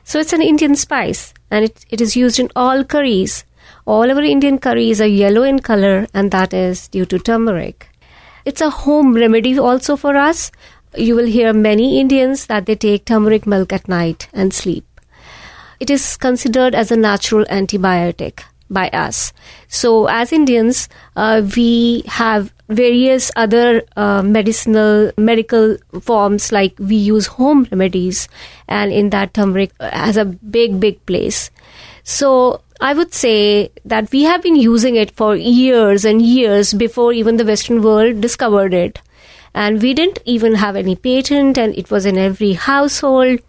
So 0.04 0.20
it's 0.20 0.34
an 0.34 0.42
Indian 0.42 0.76
spice 0.76 1.34
and 1.50 1.66
it, 1.66 1.86
it 1.90 2.02
is 2.02 2.16
used 2.16 2.40
in 2.40 2.50
all 2.56 2.84
curries. 2.84 3.46
All 3.86 4.12
our 4.12 4.22
Indian 4.22 4.60
curries 4.60 5.02
are 5.02 5.08
yellow 5.08 5.44
in 5.44 5.60
color, 5.60 6.08
and 6.14 6.32
that 6.32 6.54
is 6.54 6.88
due 6.88 7.06
to 7.06 7.20
turmeric. 7.20 7.90
It's 8.46 8.62
a 8.62 8.70
home 8.70 9.14
remedy 9.14 9.58
also 9.60 9.96
for 9.96 10.16
us. 10.16 10.52
You 10.96 11.16
will 11.16 11.26
hear 11.26 11.54
many 11.54 12.00
Indians 12.00 12.46
that 12.48 12.66
they 12.66 12.76
take 12.76 13.06
turmeric 13.06 13.46
milk 13.46 13.74
at 13.74 13.88
night 13.88 14.28
and 14.34 14.54
sleep. 14.54 14.86
It 15.80 15.90
is 15.90 16.18
considered 16.18 16.76
as 16.76 16.92
a 16.92 16.98
natural 16.98 17.46
antibiotic, 17.46 18.44
by 18.74 18.90
us. 18.90 19.32
So, 19.68 20.08
as 20.08 20.34
Indians, 20.34 20.90
uh, 21.16 21.44
we 21.56 22.04
have 22.08 22.52
various 22.70 23.32
other 23.36 23.84
uh, 23.96 24.24
medicinal 24.24 25.12
medical 25.18 25.78
forms 26.02 26.52
like 26.52 26.76
we 26.80 26.96
use 26.96 27.28
home 27.28 27.68
remedies, 27.72 28.28
and 28.68 28.92
in 28.92 29.12
that 29.12 29.34
turmeric 29.34 29.72
has 29.80 30.18
a 30.18 30.26
big, 30.26 30.80
big 30.80 31.06
place. 31.06 31.52
So, 32.04 32.62
I 32.82 32.94
would 32.94 33.14
say 33.14 33.72
that 33.86 34.12
we 34.12 34.24
have 34.24 34.42
been 34.42 34.58
using 34.58 34.96
it 34.96 35.12
for 35.12 35.36
years 35.36 36.04
and 36.04 36.22
years 36.22 36.74
before 36.74 37.14
even 37.14 37.38
the 37.38 37.46
Western 37.46 37.82
world 37.82 38.20
discovered 38.20 38.74
it. 38.74 39.00
And 39.56 39.82
we 39.82 39.94
didn't 39.94 40.20
even 40.26 40.56
have 40.56 40.76
any 40.76 40.96
patent, 40.96 41.58
and 41.58 41.78
it 41.78 41.92
was 41.92 42.06
in 42.06 42.18
every 42.18 42.54
household 42.54 43.40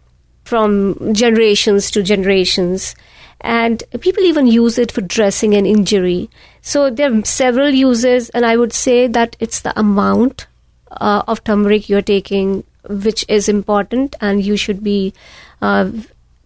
from 0.44 1.14
generations 1.14 1.90
to 1.90 2.02
generations 2.02 2.94
and 3.44 3.84
people 4.00 4.24
even 4.24 4.46
use 4.46 4.78
it 4.78 4.90
for 4.90 5.02
dressing 5.02 5.54
an 5.54 5.66
injury. 5.66 6.30
So 6.62 6.88
there 6.90 7.12
are 7.12 7.24
several 7.24 7.68
uses, 7.68 8.30
and 8.30 8.46
I 8.46 8.56
would 8.56 8.72
say 8.72 9.06
that 9.06 9.36
it's 9.38 9.60
the 9.60 9.78
amount 9.78 10.46
uh, 10.90 11.22
of 11.28 11.44
turmeric 11.44 11.88
you're 11.88 12.02
taking 12.02 12.64
which 12.88 13.24
is 13.28 13.48
important, 13.48 14.14
and 14.20 14.44
you 14.44 14.56
should 14.56 14.82
be 14.84 15.14
uh, 15.62 15.90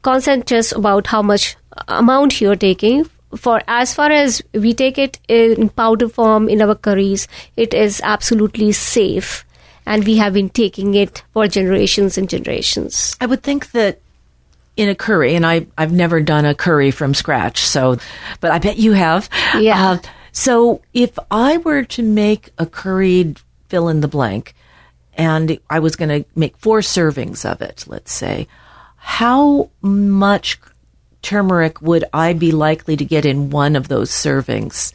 conscientious 0.03 0.71
about 0.73 1.09
how 1.09 1.23
much 1.23 1.57
amount 1.89 2.41
you're 2.41 2.57
taking. 2.57 3.05
For 3.37 3.61
as 3.69 3.93
far 3.95 4.11
as 4.11 4.41
we 4.53 4.73
take 4.73 4.99
it 4.99 5.19
in 5.29 5.69
powder 5.69 6.09
form 6.09 6.49
in 6.49 6.63
our 6.63 6.75
curries, 6.75 7.29
it 7.57 7.75
is 7.75 8.01
absolutely 8.05 8.73
safe 8.73 9.45
and 9.85 10.05
we 10.05 10.17
have 10.17 10.35
been 10.35 10.51
taking 10.51 10.95
it 10.95 11.23
for 11.33 11.49
generations 11.49 12.19
and 12.19 12.29
generations. 12.29 13.17
I 13.21 13.27
would 13.27 13.43
think 13.43 13.73
that 13.73 14.01
in 14.79 14.89
a 14.89 14.95
curry, 14.95 15.35
and 15.35 15.45
I, 15.45 15.67
I've 15.77 15.93
never 15.93 16.21
done 16.21 16.45
a 16.45 16.55
curry 16.55 16.93
from 16.93 17.13
scratch, 17.13 17.59
so, 17.59 17.99
but 18.41 18.53
I 18.53 18.61
bet 18.61 18.79
you 18.79 18.93
have. 18.93 19.29
Yeah. 19.59 19.91
Uh, 19.91 19.99
so 20.31 20.81
if 20.95 21.19
I 21.33 21.57
were 21.57 21.83
to 21.83 22.03
make 22.03 22.51
a 22.59 22.65
curried 22.65 23.41
fill 23.69 23.89
in 23.89 24.01
the 24.01 24.09
blank, 24.09 24.55
and 25.15 25.59
I 25.69 25.81
was 25.81 25.97
going 25.97 26.23
to 26.23 26.29
make 26.37 26.57
four 26.57 26.79
servings 26.79 27.45
of 27.45 27.61
it, 27.61 27.87
let's 27.89 28.13
say, 28.13 28.47
how 28.97 29.69
much 29.83 30.61
turmeric 31.23 31.83
would 31.83 32.05
I 32.13 32.33
be 32.33 32.53
likely 32.53 32.97
to 32.97 33.05
get 33.05 33.27
in 33.27 33.51
one 33.51 33.75
of 33.75 33.89
those 33.89 34.11
servings 34.11 34.93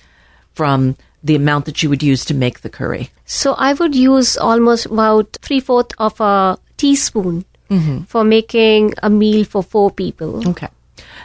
from 0.54 0.96
the 1.22 1.36
amount 1.36 1.66
that 1.66 1.84
you 1.84 1.90
would 1.90 2.04
use 2.04 2.24
to 2.26 2.34
make 2.34 2.62
the 2.62 2.70
curry? 2.70 3.10
So 3.26 3.54
I 3.56 3.74
would 3.74 3.96
use 3.96 4.38
almost 4.38 4.86
about 4.86 5.38
three 5.42 5.60
fourth 5.60 5.92
of 5.98 6.22
a 6.22 6.58
teaspoon 6.78 7.44
mm-hmm. 7.74 8.04
for 8.04 8.24
making 8.24 8.94
a 9.02 9.10
meal 9.10 9.44
for 9.44 9.64
four 9.64 9.92
people. 9.92 10.48
Okay. 10.50 10.68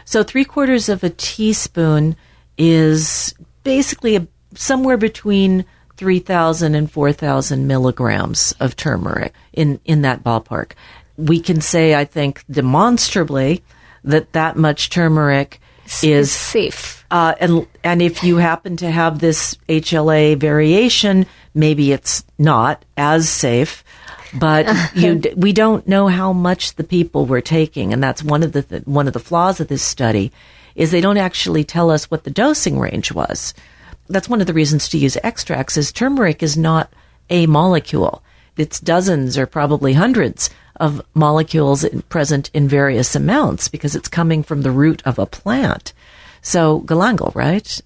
So 0.05 0.23
three 0.23 0.45
quarters 0.45 0.89
of 0.89 1.03
a 1.03 1.09
teaspoon 1.09 2.15
is 2.57 3.33
basically 3.63 4.15
a, 4.15 4.27
somewhere 4.55 4.97
between 4.97 5.65
3,000 5.97 6.75
and 6.75 6.89
4,000 6.91 7.67
milligrams 7.67 8.53
of 8.59 8.75
turmeric 8.75 9.33
in, 9.53 9.79
in 9.85 10.01
that 10.03 10.23
ballpark. 10.23 10.71
We 11.17 11.39
can 11.39 11.61
say, 11.61 11.93
I 11.93 12.05
think, 12.05 12.43
demonstrably 12.49 13.63
that 14.03 14.31
that 14.33 14.55
much 14.55 14.89
turmeric 14.89 15.59
is, 15.85 16.03
is 16.03 16.31
safe. 16.31 17.05
Uh, 17.11 17.33
and 17.39 17.67
and 17.83 18.01
if 18.01 18.23
you 18.23 18.37
happen 18.37 18.77
to 18.77 18.89
have 18.89 19.19
this 19.19 19.57
HLA 19.67 20.37
variation, 20.37 21.25
maybe 21.53 21.91
it's 21.91 22.23
not 22.37 22.85
as 22.95 23.27
safe 23.27 23.83
but 24.33 24.67
you, 24.95 25.21
we 25.35 25.53
don't 25.53 25.87
know 25.87 26.07
how 26.07 26.33
much 26.33 26.75
the 26.75 26.83
people 26.83 27.25
were 27.25 27.41
taking, 27.41 27.93
and 27.93 28.01
that's 28.03 28.23
one 28.23 28.43
of 28.43 28.51
the 28.51 28.63
th- 28.63 28.83
one 28.83 29.07
of 29.07 29.13
the 29.13 29.19
flaws 29.19 29.59
of 29.59 29.67
this 29.67 29.83
study 29.83 30.31
is 30.75 30.91
they 30.91 31.01
don't 31.01 31.17
actually 31.17 31.63
tell 31.63 31.89
us 31.89 32.09
what 32.09 32.23
the 32.23 32.31
dosing 32.31 32.79
range 32.79 33.11
was. 33.11 33.53
That's 34.07 34.29
one 34.29 34.41
of 34.41 34.47
the 34.47 34.53
reasons 34.53 34.89
to 34.89 34.97
use 34.97 35.17
extracts. 35.23 35.77
Is 35.77 35.91
turmeric 35.91 36.41
is 36.43 36.57
not 36.57 36.91
a 37.29 37.47
molecule; 37.47 38.23
it's 38.57 38.79
dozens 38.79 39.37
or 39.37 39.45
probably 39.45 39.93
hundreds 39.93 40.49
of 40.79 41.01
molecules 41.13 41.85
present 42.07 42.49
in 42.53 42.67
various 42.67 43.15
amounts 43.15 43.67
because 43.67 43.95
it's 43.95 44.07
coming 44.07 44.43
from 44.43 44.61
the 44.61 44.71
root 44.71 45.01
of 45.05 45.19
a 45.19 45.25
plant. 45.25 45.93
So 46.41 46.81
galangal, 46.81 47.35
right? 47.35 47.81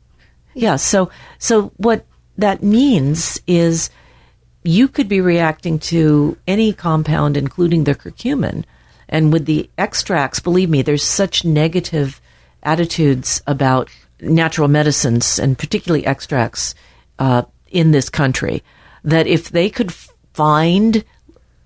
Yeah. 0.53 0.75
So 0.75 1.09
so 1.39 1.71
what 1.77 2.05
that 2.37 2.63
means 2.63 3.41
is 3.47 3.89
you 4.63 4.87
could 4.87 5.09
be 5.09 5.21
reacting 5.21 5.79
to 5.79 6.37
any 6.47 6.73
compound, 6.73 7.37
including 7.37 7.83
the 7.83 7.95
curcumin. 7.95 8.63
And 9.09 9.31
with 9.31 9.45
the 9.45 9.69
extracts, 9.77 10.39
believe 10.39 10.69
me, 10.69 10.81
there's 10.81 11.03
such 11.03 11.45
negative 11.45 12.21
attitudes 12.63 13.41
about 13.45 13.89
natural 14.21 14.67
medicines 14.67 15.37
and 15.37 15.57
particularly 15.57 16.05
extracts 16.05 16.75
uh, 17.19 17.43
in 17.69 17.91
this 17.91 18.09
country 18.09 18.63
that 19.03 19.27
if 19.27 19.49
they 19.49 19.69
could 19.69 19.93
find 20.33 21.03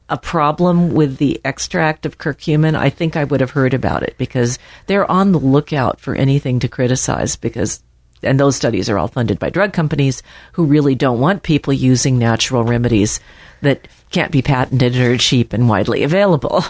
a 0.09 0.17
problem 0.17 0.93
with 0.93 1.17
the 1.17 1.39
extract 1.43 2.05
of 2.05 2.17
curcumin, 2.17 2.75
I 2.75 2.89
think 2.89 3.15
I 3.15 3.25
would 3.25 3.41
have 3.41 3.51
heard 3.51 3.73
about 3.73 4.03
it 4.03 4.15
because 4.17 4.57
they're 4.87 5.09
on 5.09 5.31
the 5.31 5.39
lookout 5.39 5.99
for 5.99 6.15
anything 6.15 6.59
to 6.59 6.67
criticize 6.67 7.35
because 7.35 7.83
and 8.23 8.39
those 8.39 8.55
studies 8.55 8.89
are 8.89 8.97
all 8.97 9.07
funded 9.07 9.39
by 9.39 9.49
drug 9.49 9.73
companies 9.73 10.23
who 10.53 10.65
really 10.65 10.95
don't 10.95 11.19
want 11.19 11.43
people 11.43 11.73
using 11.73 12.17
natural 12.17 12.63
remedies 12.63 13.19
that 13.61 13.87
can't 14.11 14.31
be 14.31 14.41
patented 14.41 14.95
or 14.95 15.17
cheap 15.17 15.53
and 15.53 15.69
widely 15.69 16.03
available. 16.03 16.63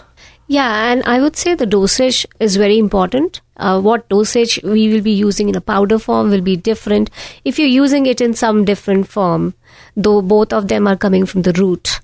Yeah, 0.49 0.91
and 0.91 1.03
I 1.03 1.19
would 1.19 1.35
say 1.35 1.55
the 1.55 1.65
dosage 1.65 2.25
is 2.39 2.55
very 2.55 2.77
important. 2.77 3.41
Uh, 3.57 3.81
what 3.81 4.07
dosage 4.07 4.59
we 4.63 4.87
will 4.87 5.01
be 5.01 5.11
using 5.11 5.49
in 5.49 5.55
a 5.55 5.61
powder 5.61 5.99
form 5.99 6.29
will 6.29 6.41
be 6.41 6.55
different. 6.55 7.09
If 7.43 7.59
you're 7.59 7.67
using 7.67 8.05
it 8.05 8.21
in 8.21 8.33
some 8.33 8.63
different 8.63 9.09
form, 9.09 9.55
though 9.97 10.21
both 10.21 10.53
of 10.53 10.69
them 10.69 10.87
are 10.87 10.95
coming 10.95 11.25
from 11.25 11.41
the 11.41 11.51
root. 11.53 11.99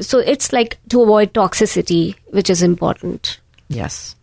So 0.00 0.18
it's 0.18 0.52
like 0.52 0.78
to 0.90 1.02
avoid 1.02 1.34
toxicity, 1.34 2.14
which 2.28 2.48
is 2.48 2.62
important. 2.62 3.40
Yes. 3.68 4.14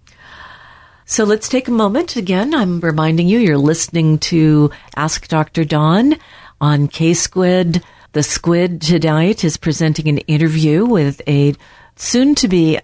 So 1.09 1.23
let's 1.23 1.47
take 1.47 1.69
a 1.69 1.71
moment. 1.71 2.17
Again, 2.17 2.53
I'm 2.53 2.81
reminding 2.81 3.29
you, 3.29 3.39
you're 3.39 3.57
listening 3.57 4.19
to 4.27 4.71
Ask 4.97 5.29
Dr. 5.29 5.63
Dawn 5.63 6.17
on 6.59 6.89
K 6.89 7.13
Squid. 7.13 7.81
The 8.11 8.21
Squid 8.21 8.81
tonight 8.81 9.45
is 9.45 9.55
presenting 9.55 10.09
an 10.09 10.17
interview 10.17 10.83
with 10.83 11.21
a 11.25 11.55
soon 11.95 12.35
to 12.35 12.49
be 12.49 12.79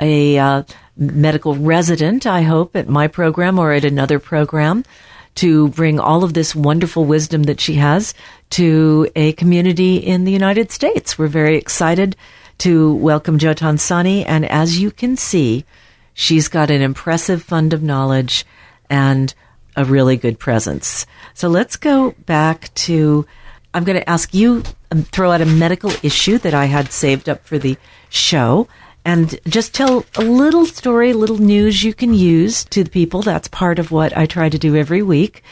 a 0.00 0.38
uh, 0.38 0.62
medical 0.96 1.54
resident, 1.54 2.26
I 2.26 2.40
hope, 2.40 2.76
at 2.76 2.88
my 2.88 3.08
program 3.08 3.58
or 3.58 3.72
at 3.72 3.84
another 3.84 4.18
program 4.18 4.82
to 5.34 5.68
bring 5.68 6.00
all 6.00 6.24
of 6.24 6.32
this 6.32 6.56
wonderful 6.56 7.04
wisdom 7.04 7.42
that 7.42 7.60
she 7.60 7.74
has 7.74 8.14
to 8.50 9.06
a 9.14 9.34
community 9.34 9.98
in 9.98 10.24
the 10.24 10.32
United 10.32 10.72
States. 10.72 11.18
We're 11.18 11.26
very 11.26 11.58
excited 11.58 12.16
to 12.56 12.94
welcome 12.94 13.38
Jytan 13.38 13.76
Sahni. 13.76 14.24
And 14.26 14.46
as 14.46 14.80
you 14.80 14.90
can 14.90 15.18
see, 15.18 15.66
She's 16.18 16.48
got 16.48 16.70
an 16.70 16.80
impressive 16.80 17.42
fund 17.42 17.74
of 17.74 17.82
knowledge 17.82 18.46
and 18.88 19.34
a 19.76 19.84
really 19.84 20.16
good 20.16 20.38
presence. 20.38 21.04
So 21.34 21.48
let's 21.48 21.76
go 21.76 22.12
back 22.24 22.72
to. 22.74 23.26
I'm 23.74 23.84
going 23.84 23.98
to 23.98 24.08
ask 24.08 24.32
you 24.32 24.62
um, 24.90 25.02
throw 25.02 25.30
out 25.30 25.42
a 25.42 25.46
medical 25.46 25.92
issue 26.02 26.38
that 26.38 26.54
I 26.54 26.64
had 26.64 26.90
saved 26.90 27.28
up 27.28 27.44
for 27.44 27.58
the 27.58 27.76
show 28.08 28.66
and 29.04 29.38
just 29.46 29.74
tell 29.74 30.06
a 30.16 30.22
little 30.22 30.64
story, 30.64 31.12
little 31.12 31.36
news 31.36 31.82
you 31.82 31.92
can 31.92 32.14
use 32.14 32.64
to 32.64 32.82
the 32.82 32.90
people. 32.90 33.20
That's 33.20 33.48
part 33.48 33.78
of 33.78 33.92
what 33.92 34.16
I 34.16 34.24
try 34.24 34.48
to 34.48 34.58
do 34.58 34.74
every 34.74 35.02
week. 35.02 35.42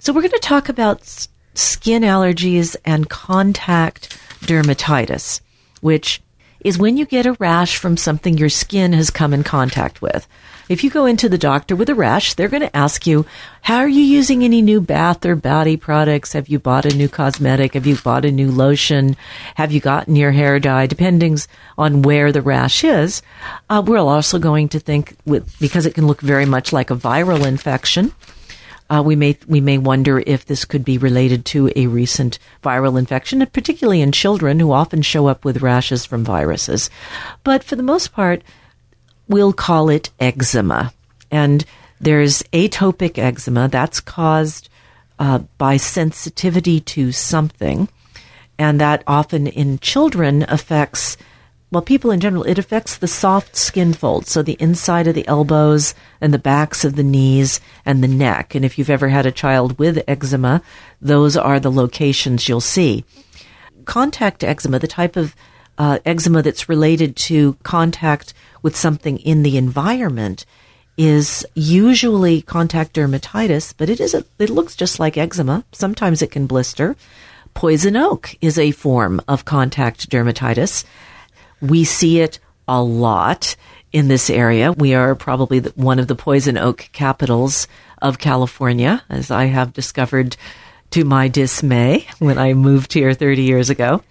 So 0.00 0.12
we're 0.12 0.20
going 0.20 0.32
to 0.32 0.38
talk 0.40 0.68
about 0.68 1.26
skin 1.54 2.02
allergies 2.02 2.76
and 2.84 3.08
contact 3.08 4.18
dermatitis, 4.42 5.40
which 5.80 6.20
is 6.64 6.78
when 6.78 6.96
you 6.96 7.04
get 7.04 7.26
a 7.26 7.34
rash 7.34 7.76
from 7.76 7.96
something 7.96 8.36
your 8.36 8.48
skin 8.48 8.94
has 8.94 9.10
come 9.10 9.32
in 9.34 9.44
contact 9.44 10.02
with. 10.02 10.26
If 10.66 10.82
you 10.82 10.88
go 10.88 11.04
into 11.04 11.28
the 11.28 11.36
doctor 11.36 11.76
with 11.76 11.90
a 11.90 11.94
rash, 11.94 12.32
they're 12.32 12.48
going 12.48 12.62
to 12.62 12.74
ask 12.74 13.06
you, 13.06 13.26
how 13.60 13.78
are 13.80 13.88
you 13.88 14.02
using 14.02 14.42
any 14.42 14.62
new 14.62 14.80
bath 14.80 15.26
or 15.26 15.36
body 15.36 15.76
products? 15.76 16.32
Have 16.32 16.48
you 16.48 16.58
bought 16.58 16.86
a 16.86 16.96
new 16.96 17.08
cosmetic? 17.08 17.74
Have 17.74 17.86
you 17.86 17.96
bought 17.96 18.24
a 18.24 18.32
new 18.32 18.50
lotion? 18.50 19.14
Have 19.56 19.72
you 19.72 19.80
gotten 19.80 20.16
your 20.16 20.32
hair 20.32 20.58
dye? 20.58 20.86
Depending 20.86 21.38
on 21.76 22.00
where 22.00 22.32
the 22.32 22.40
rash 22.40 22.82
is, 22.82 23.20
uh, 23.68 23.82
we're 23.84 23.98
also 23.98 24.38
going 24.38 24.70
to 24.70 24.80
think 24.80 25.16
with, 25.26 25.58
because 25.60 25.84
it 25.84 25.94
can 25.94 26.06
look 26.06 26.22
very 26.22 26.46
much 26.46 26.72
like 26.72 26.90
a 26.90 26.96
viral 26.96 27.46
infection, 27.46 28.12
uh, 28.90 29.02
we 29.04 29.16
may 29.16 29.36
we 29.46 29.60
may 29.60 29.78
wonder 29.78 30.22
if 30.26 30.44
this 30.44 30.64
could 30.64 30.84
be 30.84 30.98
related 30.98 31.44
to 31.46 31.70
a 31.74 31.86
recent 31.86 32.38
viral 32.62 32.98
infection, 32.98 33.44
particularly 33.46 34.00
in 34.00 34.12
children 34.12 34.60
who 34.60 34.72
often 34.72 35.02
show 35.02 35.26
up 35.26 35.44
with 35.44 35.62
rashes 35.62 36.04
from 36.04 36.24
viruses. 36.24 36.90
But 37.42 37.64
for 37.64 37.76
the 37.76 37.82
most 37.82 38.12
part, 38.12 38.42
we'll 39.26 39.52
call 39.52 39.88
it 39.88 40.10
eczema, 40.20 40.92
and 41.30 41.64
there's 42.00 42.42
atopic 42.52 43.18
eczema 43.18 43.68
that's 43.68 44.00
caused 44.00 44.68
uh, 45.18 45.38
by 45.56 45.78
sensitivity 45.78 46.80
to 46.80 47.10
something, 47.12 47.88
and 48.58 48.80
that 48.80 49.02
often 49.06 49.46
in 49.46 49.78
children 49.78 50.44
affects 50.48 51.16
well, 51.70 51.82
people 51.82 52.10
in 52.10 52.20
general, 52.20 52.44
it 52.44 52.58
affects 52.58 52.96
the 52.96 53.08
soft 53.08 53.56
skin 53.56 53.92
folds, 53.92 54.30
so 54.30 54.42
the 54.42 54.56
inside 54.60 55.08
of 55.08 55.14
the 55.14 55.26
elbows 55.26 55.94
and 56.20 56.32
the 56.32 56.38
backs 56.38 56.84
of 56.84 56.94
the 56.94 57.02
knees 57.02 57.60
and 57.84 58.02
the 58.02 58.08
neck. 58.08 58.54
And 58.54 58.64
if 58.64 58.78
you've 58.78 58.90
ever 58.90 59.08
had 59.08 59.26
a 59.26 59.32
child 59.32 59.78
with 59.78 60.04
eczema, 60.06 60.62
those 61.00 61.36
are 61.36 61.58
the 61.58 61.72
locations 61.72 62.48
you'll 62.48 62.60
see. 62.60 63.04
Contact 63.86 64.44
eczema, 64.44 64.78
the 64.78 64.86
type 64.86 65.16
of 65.16 65.34
uh, 65.76 65.98
eczema 66.04 66.42
that's 66.42 66.68
related 66.68 67.16
to 67.16 67.54
contact 67.64 68.34
with 68.62 68.76
something 68.76 69.18
in 69.18 69.42
the 69.42 69.56
environment, 69.56 70.46
is 70.96 71.44
usually 71.54 72.40
contact 72.42 72.94
dermatitis, 72.94 73.74
but 73.76 73.90
it 73.90 74.00
is 74.00 74.14
a, 74.14 74.24
it 74.38 74.50
looks 74.50 74.76
just 74.76 75.00
like 75.00 75.16
eczema. 75.16 75.64
Sometimes 75.72 76.22
it 76.22 76.30
can 76.30 76.46
blister. 76.46 76.94
Poison 77.52 77.96
oak 77.96 78.36
is 78.40 78.58
a 78.58 78.70
form 78.70 79.20
of 79.26 79.44
contact 79.44 80.08
dermatitis. 80.08 80.84
We 81.64 81.84
see 81.84 82.20
it 82.20 82.38
a 82.68 82.82
lot 82.82 83.56
in 83.90 84.08
this 84.08 84.28
area. 84.28 84.72
We 84.72 84.94
are 84.94 85.14
probably 85.14 85.60
one 85.60 85.98
of 85.98 86.08
the 86.08 86.14
poison 86.14 86.58
oak 86.58 86.90
capitals 86.92 87.66
of 88.02 88.18
California, 88.18 89.02
as 89.08 89.30
I 89.30 89.46
have 89.46 89.72
discovered 89.72 90.36
to 90.90 91.04
my 91.04 91.28
dismay 91.28 92.06
when 92.18 92.36
I 92.36 92.52
moved 92.52 92.92
here 92.92 93.14
30 93.14 93.42
years 93.42 93.70
ago. 93.70 94.02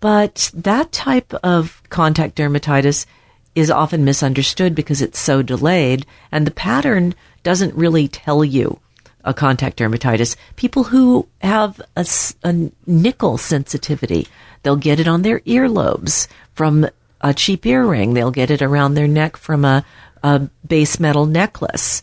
But 0.00 0.50
that 0.52 0.90
type 0.90 1.32
of 1.44 1.80
contact 1.90 2.36
dermatitis 2.36 3.06
is 3.54 3.70
often 3.70 4.04
misunderstood 4.04 4.74
because 4.74 5.00
it's 5.00 5.18
so 5.18 5.42
delayed 5.42 6.04
and 6.32 6.44
the 6.44 6.50
pattern 6.50 7.14
doesn't 7.44 7.74
really 7.74 8.08
tell 8.08 8.44
you 8.44 8.80
a 9.24 9.34
contact 9.34 9.78
dermatitis. 9.78 10.36
People 10.56 10.84
who 10.84 11.26
have 11.40 11.80
a, 11.96 12.06
a, 12.44 12.70
nickel 12.86 13.38
sensitivity, 13.38 14.28
they'll 14.62 14.76
get 14.76 15.00
it 15.00 15.08
on 15.08 15.22
their 15.22 15.40
earlobes 15.40 16.28
from 16.54 16.86
a 17.20 17.34
cheap 17.34 17.66
earring. 17.66 18.14
They'll 18.14 18.30
get 18.30 18.50
it 18.50 18.62
around 18.62 18.94
their 18.94 19.08
neck 19.08 19.36
from 19.36 19.64
a, 19.64 19.84
a 20.22 20.40
base 20.66 21.00
metal 21.00 21.26
necklace 21.26 22.02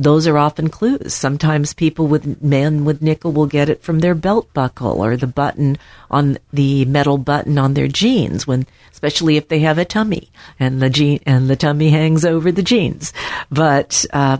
those 0.00 0.26
are 0.26 0.38
often 0.38 0.70
clues. 0.70 1.12
Sometimes 1.12 1.74
people 1.74 2.06
with 2.06 2.42
men 2.42 2.84
with 2.86 3.02
nickel 3.02 3.32
will 3.32 3.46
get 3.46 3.68
it 3.68 3.82
from 3.82 3.98
their 3.98 4.14
belt 4.14 4.52
buckle 4.54 5.04
or 5.04 5.16
the 5.16 5.26
button 5.26 5.76
on 6.10 6.38
the 6.52 6.86
metal 6.86 7.18
button 7.18 7.58
on 7.58 7.74
their 7.74 7.86
jeans 7.86 8.46
when, 8.46 8.66
especially 8.92 9.36
if 9.36 9.48
they 9.48 9.58
have 9.60 9.76
a 9.76 9.84
tummy 9.84 10.30
and 10.58 10.80
the 10.80 10.88
jean 10.88 11.20
and 11.26 11.50
the 11.50 11.56
tummy 11.56 11.90
hangs 11.90 12.24
over 12.24 12.50
the 12.50 12.62
jeans. 12.62 13.12
But, 13.50 14.06
uh, 14.12 14.38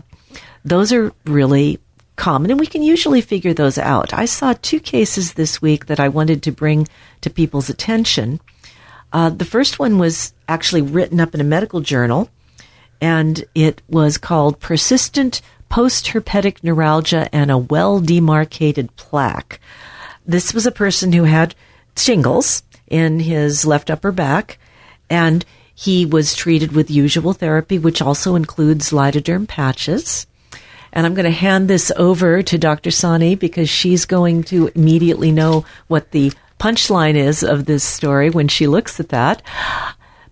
those 0.64 0.92
are 0.92 1.12
really 1.24 1.78
common 2.20 2.50
and 2.50 2.60
we 2.60 2.66
can 2.66 2.82
usually 2.82 3.22
figure 3.22 3.54
those 3.54 3.78
out. 3.78 4.12
I 4.12 4.26
saw 4.26 4.52
two 4.52 4.78
cases 4.78 5.32
this 5.32 5.62
week 5.62 5.86
that 5.86 5.98
I 5.98 6.08
wanted 6.08 6.42
to 6.42 6.52
bring 6.52 6.86
to 7.22 7.30
people's 7.30 7.70
attention. 7.70 8.40
Uh, 9.10 9.30
the 9.30 9.46
first 9.46 9.78
one 9.78 9.98
was 9.98 10.34
actually 10.46 10.82
written 10.82 11.18
up 11.18 11.34
in 11.34 11.40
a 11.40 11.44
medical 11.44 11.80
journal 11.80 12.28
and 13.00 13.44
it 13.54 13.80
was 13.88 14.18
called 14.18 14.60
Persistent 14.60 15.40
Postherpetic 15.70 16.62
Neuralgia 16.62 17.34
and 17.34 17.50
a 17.50 17.56
Well 17.56 18.00
Demarcated 18.00 18.94
Plaque. 18.96 19.58
This 20.26 20.52
was 20.52 20.66
a 20.66 20.72
person 20.72 21.12
who 21.12 21.24
had 21.24 21.54
shingles 21.96 22.62
in 22.88 23.20
his 23.20 23.64
left 23.64 23.90
upper 23.90 24.12
back, 24.12 24.58
and 25.08 25.44
he 25.74 26.04
was 26.04 26.34
treated 26.34 26.72
with 26.72 26.90
usual 26.90 27.32
therapy, 27.32 27.78
which 27.78 28.02
also 28.02 28.34
includes 28.34 28.90
lidoderm 28.90 29.48
patches. 29.48 30.26
And 30.92 31.06
I'm 31.06 31.14
going 31.14 31.24
to 31.24 31.30
hand 31.30 31.68
this 31.68 31.92
over 31.96 32.42
to 32.42 32.58
Dr. 32.58 32.90
Sahni 32.90 33.38
because 33.38 33.68
she's 33.68 34.04
going 34.04 34.42
to 34.44 34.70
immediately 34.74 35.30
know 35.30 35.64
what 35.88 36.10
the 36.10 36.32
punchline 36.58 37.14
is 37.14 37.42
of 37.42 37.64
this 37.64 37.84
story 37.84 38.30
when 38.30 38.48
she 38.48 38.66
looks 38.66 39.00
at 39.00 39.08
that. 39.10 39.42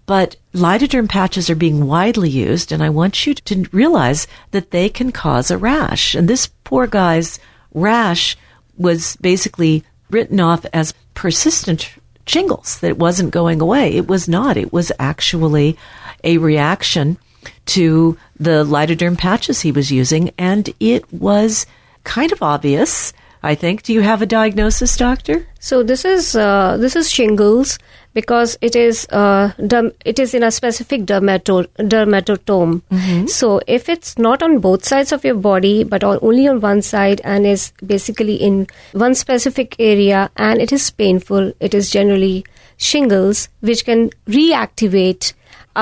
But 0.07 0.37
lidoderm 0.55 1.09
patches 1.09 1.51
are 1.51 1.55
being 1.55 1.87
widely 1.87 2.31
used, 2.31 2.73
and 2.73 2.83
I 2.83 2.89
want 2.89 3.27
you 3.27 3.35
to 3.35 3.69
realize 3.73 4.27
that 4.53 4.71
they 4.71 4.89
can 4.89 5.13
cause 5.13 5.51
a 5.51 5.59
rash. 5.59 6.15
And 6.15 6.29
this 6.29 6.47
poor 6.65 6.87
guy's 6.87 7.39
rash 7.75 8.37
was 8.77 9.17
basically 9.17 9.85
written 10.11 10.41
off 10.41 10.65
as 10.73 10.95
persistent 11.15 11.91
shingles, 12.27 12.81
that 12.81 12.89
it 12.89 12.99
wasn't 12.99 13.33
going 13.33 13.61
away. 13.61 13.97
It 13.97 14.09
was 14.09 14.29
not. 14.29 14.57
It 14.57 14.73
was 14.73 14.93
actually 14.99 15.77
a 16.25 16.39
reaction 16.39 17.19
to 17.67 18.17
the 18.39 18.65
lidoderm 18.65 19.19
patches 19.19 19.61
he 19.61 19.73
was 19.73 19.91
using, 19.91 20.31
and 20.39 20.71
it 20.81 21.11
was 21.13 21.67
kind 22.05 22.33
of 22.33 22.43
obvious. 22.43 23.13
I 23.41 23.55
think. 23.55 23.85
Do 23.85 23.93
you 23.93 24.01
have 24.01 24.21
a 24.21 24.27
diagnosis, 24.27 24.97
doctor? 24.97 25.47
So 25.61 25.85
this 25.85 26.05
is 26.05 26.35
uh, 26.35 26.77
this 26.77 26.97
is 26.97 27.09
shingles, 27.09 27.79
because 28.13 28.59
it 28.61 28.75
is 28.75 29.07
uh, 29.11 29.53
derm- 29.59 29.95
it 30.05 30.19
is 30.19 30.35
in 30.35 30.43
a 30.43 30.51
specific 30.51 31.03
dermato- 31.03 31.69
dermatotome. 31.79 32.83
Mm-hmm. 32.91 33.27
So 33.27 33.61
if 33.67 33.89
it's 33.89 34.19
not 34.19 34.43
on 34.43 34.59
both 34.59 34.85
sides 34.85 35.13
of 35.13 35.25
your 35.25 35.37
body 35.37 35.85
but 35.85 36.03
on, 36.03 36.19
only 36.23 36.49
on 36.49 36.61
one 36.61 36.83
side 36.83 37.21
and 37.23 37.47
is 37.47 37.73
basically 37.87 38.35
in 38.35 38.67
one 38.93 39.15
specific 39.15 39.77
area 39.79 40.31
and 40.37 40.61
it 40.61 40.73
is 40.73 40.91
painful, 40.91 41.53
it 41.61 41.75
is 41.75 41.91
generally 41.91 42.45
shingles 42.77 43.49
which 43.61 43.85
can 43.85 44.11
reactivate 44.27 45.33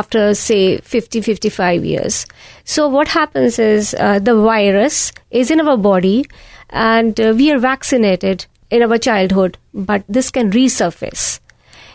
after 0.01 0.34
say 0.34 0.78
50 0.78 1.20
55 1.20 1.84
years. 1.84 2.26
So 2.64 2.88
what 2.88 3.09
happens 3.09 3.59
is 3.59 3.94
uh, 3.99 4.18
the 4.18 4.34
virus 4.34 5.12
is 5.30 5.51
in 5.51 5.61
our 5.61 5.76
body 5.76 6.26
and 6.70 7.20
uh, 7.20 7.34
we 7.36 7.51
are 7.53 7.59
vaccinated 7.59 8.47
in 8.70 8.82
our 8.82 8.99
childhood 8.99 9.59
but 9.72 10.05
this 10.09 10.30
can 10.30 10.51
resurface 10.51 11.40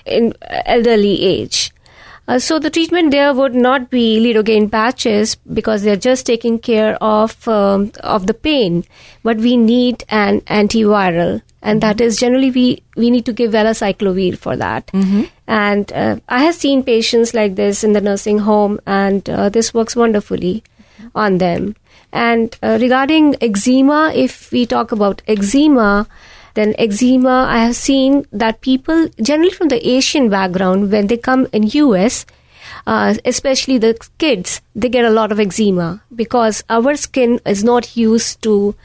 in 0.06 0.34
elderly 0.66 1.22
age. 1.22 1.71
Uh, 2.32 2.40
so 2.40 2.58
the 2.60 2.70
treatment 2.70 3.12
there 3.12 3.34
would 3.34 3.54
not 3.54 3.90
be 3.90 4.18
lidocaine 4.26 4.72
patches 4.72 5.36
because 5.60 5.82
they're 5.84 6.04
just 6.04 6.26
taking 6.26 6.58
care 6.58 6.94
of 7.04 7.46
um, 7.46 7.92
of 8.00 8.26
the 8.28 8.34
pain, 8.34 8.86
but 9.22 9.36
we 9.46 9.58
need 9.58 10.06
an 10.08 10.40
antiviral, 10.60 11.42
and 11.62 11.82
that 11.82 12.00
is 12.00 12.22
generally 12.22 12.50
we 12.50 12.66
we 12.96 13.10
need 13.10 13.26
to 13.26 13.34
give 13.34 13.52
valacyclovir 13.52 14.38
for 14.38 14.56
that. 14.56 14.88
Mm-hmm. 15.02 15.24
And 15.58 15.92
uh, 15.92 16.16
I 16.30 16.42
have 16.46 16.56
seen 16.56 16.84
patients 16.84 17.34
like 17.34 17.56
this 17.56 17.84
in 17.84 17.92
the 17.92 18.06
nursing 18.08 18.40
home, 18.48 18.80
and 18.86 19.30
uh, 19.30 19.50
this 19.50 19.74
works 19.74 19.98
wonderfully 20.06 20.64
on 21.14 21.38
them. 21.40 21.76
And 22.14 22.58
uh, 22.64 22.78
regarding 22.80 23.36
eczema, 23.42 24.14
if 24.16 24.52
we 24.54 24.66
talk 24.66 24.94
about 24.94 25.22
eczema, 25.28 26.08
then 26.54 26.76
eczema, 26.78 27.47
I 27.49 27.60
have 27.60 27.76
seen 27.76 28.26
that 28.32 28.62
people 28.62 29.10
generally 29.22 29.52
from 29.52 29.70
the 29.70 29.88
Asian 29.88 30.30
background, 30.30 30.91
when 30.91 31.08
they 31.08 31.18
come 31.18 31.47
in 31.52 31.64
US, 31.68 32.26
uh, 32.88 33.16
especially 33.26 33.78
the 33.78 33.97
kids, 34.18 34.62
they 34.76 34.89
get 34.89 35.06
a 35.06 35.10
lot 35.10 35.32
of 35.32 35.39
eczema 35.39 36.02
because 36.16 36.64
our 36.70 36.95
skin 36.95 37.39
is 37.45 37.64
not 37.64 37.95
used 37.95 38.41
to 38.43 38.76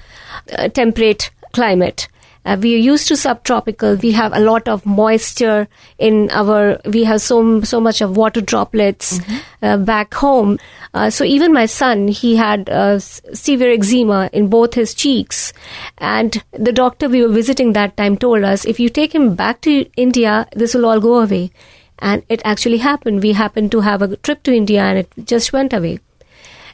uh, 0.57 0.69
temperate 0.69 1.31
climate. 1.53 2.09
Uh, 2.47 2.57
we 2.63 2.75
are 2.77 2.79
used 2.79 3.09
to 3.09 3.17
subtropical. 3.17 3.97
We 3.97 4.13
have 4.13 4.33
a 4.33 4.41
lot 4.41 4.69
of 4.69 4.87
moisture 4.87 5.67
in 5.99 6.31
our. 6.31 6.81
We 6.85 7.03
have 7.05 7.21
so 7.21 7.61
so 7.63 7.81
much 7.81 8.01
of 8.01 8.17
water 8.17 8.41
droplets 8.41 9.19
mm-hmm. 9.19 9.65
uh, 9.65 9.77
back 9.79 10.15
home. 10.15 10.59
Uh, 10.95 11.11
so 11.11 11.25
even 11.25 11.53
my 11.53 11.67
son, 11.67 12.07
he 12.09 12.37
had 12.37 12.71
uh, 12.71 12.99
severe 13.01 13.73
eczema 13.73 14.31
in 14.33 14.49
both 14.49 14.75
his 14.75 14.95
cheeks, 14.95 15.53
and 15.99 16.43
the 16.53 16.73
doctor 16.73 17.09
we 17.09 17.23
were 17.23 17.35
visiting 17.41 17.73
that 17.73 17.97
time 17.97 18.17
told 18.17 18.45
us 18.45 18.65
if 18.65 18.79
you 18.79 18.89
take 18.89 19.15
him 19.15 19.35
back 19.35 19.61
to 19.63 19.85
India, 19.97 20.47
this 20.55 20.75
will 20.75 20.87
all 20.87 21.01
go 21.01 21.19
away. 21.19 21.51
And 21.99 22.23
it 22.29 22.43
actually 22.45 22.79
happened. 22.79 23.23
We 23.23 23.33
happened 23.33 23.73
to 23.73 23.81
have 23.81 24.03
a 24.03 24.17
trip 24.17 24.43
to 24.45 24.55
India, 24.55 24.83
and 24.83 24.99
it 24.99 25.27
just 25.35 25.53
went 25.53 25.73
away. 25.73 25.99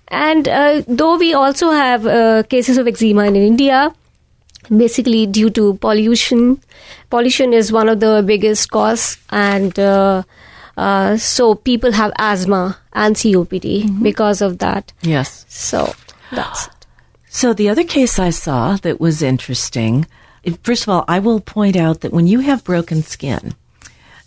And 0.08 0.48
uh, 0.48 0.82
though 0.86 1.16
we 1.16 1.32
also 1.32 1.70
have 1.70 2.06
uh, 2.06 2.42
cases 2.42 2.76
of 2.76 2.86
eczema 2.86 3.24
in 3.24 3.36
India, 3.36 3.94
basically 4.68 5.26
due 5.26 5.50
to 5.50 5.74
pollution. 5.74 6.60
Pollution 7.10 7.52
is 7.52 7.72
one 7.72 7.88
of 7.88 8.00
the 8.00 8.22
biggest 8.26 8.70
cause, 8.70 9.18
and 9.30 9.78
uh, 9.78 10.22
uh, 10.76 11.16
so 11.16 11.54
people 11.54 11.92
have 11.92 12.12
asthma 12.18 12.78
and 12.92 13.16
COPD 13.16 13.84
mm-hmm. 13.84 14.02
because 14.02 14.40
of 14.42 14.58
that. 14.58 14.92
Yes. 15.02 15.44
So 15.48 15.94
that's 16.30 16.66
it. 16.66 16.86
So 17.28 17.54
the 17.54 17.68
other 17.68 17.84
case 17.84 18.18
I 18.18 18.30
saw 18.30 18.76
that 18.76 19.00
was 19.00 19.22
interesting. 19.22 20.06
First 20.62 20.82
of 20.82 20.88
all, 20.90 21.04
I 21.08 21.18
will 21.18 21.40
point 21.40 21.76
out 21.76 22.00
that 22.00 22.12
when 22.12 22.26
you 22.26 22.40
have 22.40 22.64
broken 22.64 23.02
skin 23.02 23.54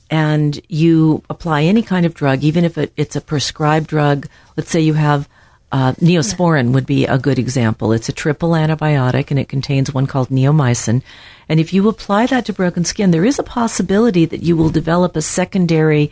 and 0.10 0.60
you 0.70 1.24
apply 1.30 1.64
any 1.64 1.84
kind 1.84 2.06
of 2.06 2.14
drug, 2.14 2.44
even 2.44 2.64
if 2.64 2.78
it's 2.78 3.16
a 3.16 3.22
prescribed 3.22 3.88
drug, 3.88 4.28
let's 4.58 4.72
say 4.72 4.80
you 4.80 4.94
have 4.94 5.30
uh, 5.72 5.94
neosporin 5.94 6.74
would 6.74 6.86
be 6.86 7.06
a 7.06 7.18
good 7.18 7.40
example. 7.40 7.92
It's 7.92 8.10
a 8.10 8.14
triple 8.14 8.52
antibiotic 8.52 9.30
and 9.30 9.40
it 9.40 9.50
contains 9.50 9.94
one 9.94 10.08
called 10.08 10.30
neomycin. 10.30 11.02
And 11.50 11.60
if 11.60 11.74
you 11.74 11.88
apply 11.90 12.28
that 12.28 12.46
to 12.46 12.54
broken 12.54 12.86
skin, 12.86 13.12
there 13.12 13.26
is 13.26 13.40
a 13.40 13.44
possibility 13.44 14.26
that 14.26 14.44
you 14.44 14.56
will 14.56 14.70
develop 14.70 15.16
a 15.16 15.22
secondary 15.22 16.12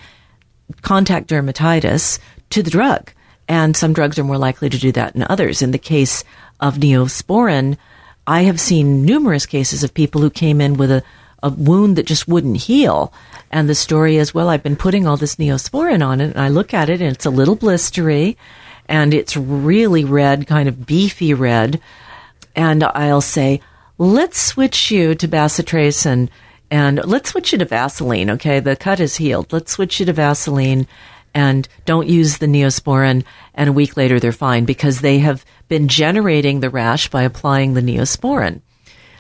contact 0.82 1.30
dermatitis 1.30 2.20
to 2.50 2.64
the 2.64 2.72
drug. 2.72 3.12
And 3.48 3.76
some 3.76 3.94
drugs 3.94 4.18
are 4.18 4.24
more 4.24 4.38
likely 4.38 4.70
to 4.70 4.78
do 4.78 4.92
that 4.94 5.14
than 5.14 5.26
others. 5.30 5.62
In 5.62 5.72
the 5.72 5.78
case 5.78 6.24
of 6.60 6.76
neosporin, 6.76 7.78
I 8.26 8.44
have 8.44 8.60
seen 8.60 9.06
numerous 9.06 9.46
cases 9.46 9.84
of 9.84 9.94
people 9.94 10.22
who 10.22 10.30
came 10.30 10.62
in 10.62 10.76
with 10.76 10.92
a, 10.92 11.04
a 11.42 11.50
wound 11.50 11.98
that 11.98 12.06
just 12.06 12.28
wouldn't 12.28 12.58
heal. 12.58 13.14
And 13.52 13.68
the 13.68 13.76
story 13.76 14.16
is, 14.16 14.34
well, 14.34 14.50
I've 14.50 14.64
been 14.64 14.78
putting 14.78 15.06
all 15.06 15.18
this 15.18 15.36
neosporin 15.36 16.06
on 16.06 16.22
it, 16.22 16.32
and 16.32 16.40
I 16.40 16.48
look 16.48 16.74
at 16.74 16.90
it, 16.90 17.02
and 17.02 17.14
it's 17.14 17.26
a 17.26 17.30
little 17.30 17.58
blistery, 17.58 18.38
and 18.94 19.12
it's 19.12 19.36
really 19.36 20.06
red, 20.06 20.46
kind 20.46 20.70
of 20.70 20.86
beefy 20.86 21.34
red. 21.34 21.82
And 22.56 22.84
I'll 22.84 23.22
say, 23.22 23.60
let's 23.98 24.40
switch 24.40 24.92
you 24.92 25.16
to 25.16 25.28
bacitracin, 25.28 26.30
and 26.70 27.04
let's 27.04 27.32
switch 27.32 27.52
you 27.52 27.58
to 27.58 27.66
Vaseline. 27.66 28.30
Okay, 28.30 28.60
the 28.60 28.76
cut 28.76 29.00
is 29.00 29.16
healed. 29.16 29.52
Let's 29.52 29.72
switch 29.72 30.00
you 30.00 30.06
to 30.06 30.14
Vaseline, 30.14 30.86
and 31.34 31.68
don't 31.86 32.08
use 32.08 32.38
the 32.38 32.46
neosporin. 32.46 33.26
And 33.56 33.70
a 33.70 33.74
week 33.74 33.98
later, 33.98 34.20
they're 34.20 34.32
fine 34.32 34.64
because 34.66 35.02
they 35.02 35.18
have 35.18 35.44
been 35.68 35.88
generating 35.88 36.60
the 36.60 36.70
rash 36.70 37.10
by 37.10 37.24
applying 37.24 37.74
the 37.74 37.82
neosporin. 37.82 38.62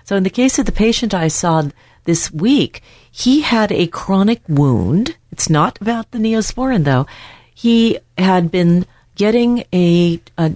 So 0.04 0.16
in 0.16 0.22
the 0.22 0.30
case 0.30 0.60
of 0.60 0.68
the 0.68 0.72
patient 0.72 1.16
I 1.16 1.30
saw 1.30 1.64
this 2.04 2.32
week, 2.32 2.84
he 3.10 3.42
had 3.42 3.72
a 3.72 3.88
chronic 3.88 4.44
wound. 4.48 5.18
It's 5.32 5.50
not 5.50 5.82
about 5.82 6.12
the 6.12 6.20
neosporin 6.20 6.84
though. 6.84 7.08
He 7.56 7.98
had 8.20 8.52
been 8.52 8.86
getting 9.16 9.66
a, 9.74 10.20
a, 10.38 10.56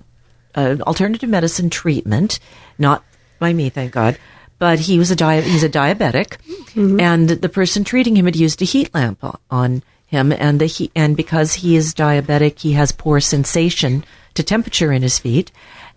a 0.56 0.80
alternative 0.82 1.30
medicine 1.30 1.70
treatment, 1.70 2.40
not 2.78 3.04
by 3.40 3.54
me, 3.54 3.70
thank 3.70 3.94
God, 3.94 4.18
but 4.60 4.80
he 4.80 4.98
was 4.98 5.12
a 5.12 5.16
di- 5.16 5.42
he's 5.42 5.64
a 5.64 5.70
diabetic, 5.70 6.38
mm-hmm. 6.74 7.00
and 7.00 7.30
the 7.30 7.50
person 7.50 7.84
treating 7.84 8.16
him 8.16 8.26
had 8.26 8.36
used 8.36 8.62
a 8.62 8.66
heat 8.66 8.94
lamp 8.94 9.24
on 9.52 9.84
him, 10.06 10.32
and 10.32 10.60
the 10.60 10.66
he- 10.66 10.92
and 10.96 11.16
because 11.16 11.56
he 11.56 11.76
is 11.76 11.94
diabetic, 11.94 12.60
he 12.60 12.74
has 12.74 12.92
poor 12.92 13.20
sensation 13.20 14.04
to 14.34 14.44
temperature 14.44 14.92
in 14.92 15.02
his 15.02 15.20
feet, 15.20 15.52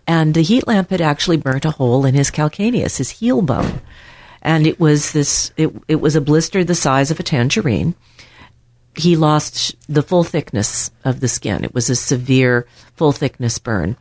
and 0.05 0.33
the 0.33 0.43
heat 0.43 0.67
lamp 0.67 0.89
had 0.89 1.01
actually 1.01 1.37
burnt 1.37 1.65
a 1.65 1.71
hole 1.71 2.05
in 2.05 2.13
his 2.13 2.31
calcaneus, 2.31 2.97
his 2.97 3.09
heel 3.09 3.41
bone 3.41 3.81
and 4.41 4.65
it 4.65 4.79
was 4.79 5.11
this 5.11 5.51
it, 5.57 5.71
it 5.87 6.01
was 6.01 6.15
a 6.15 6.21
blister 6.21 6.63
the 6.63 6.75
size 6.75 7.11
of 7.11 7.19
a 7.19 7.23
tangerine 7.23 7.95
he 8.95 9.15
lost 9.15 9.75
the 9.87 10.03
full 10.03 10.23
thickness 10.23 10.91
of 11.03 11.19
the 11.19 11.27
skin 11.27 11.63
it 11.63 11.73
was 11.73 11.89
a 11.89 11.95
severe 11.95 12.67
full 12.95 13.11
thickness 13.11 13.57
burn 13.57 13.95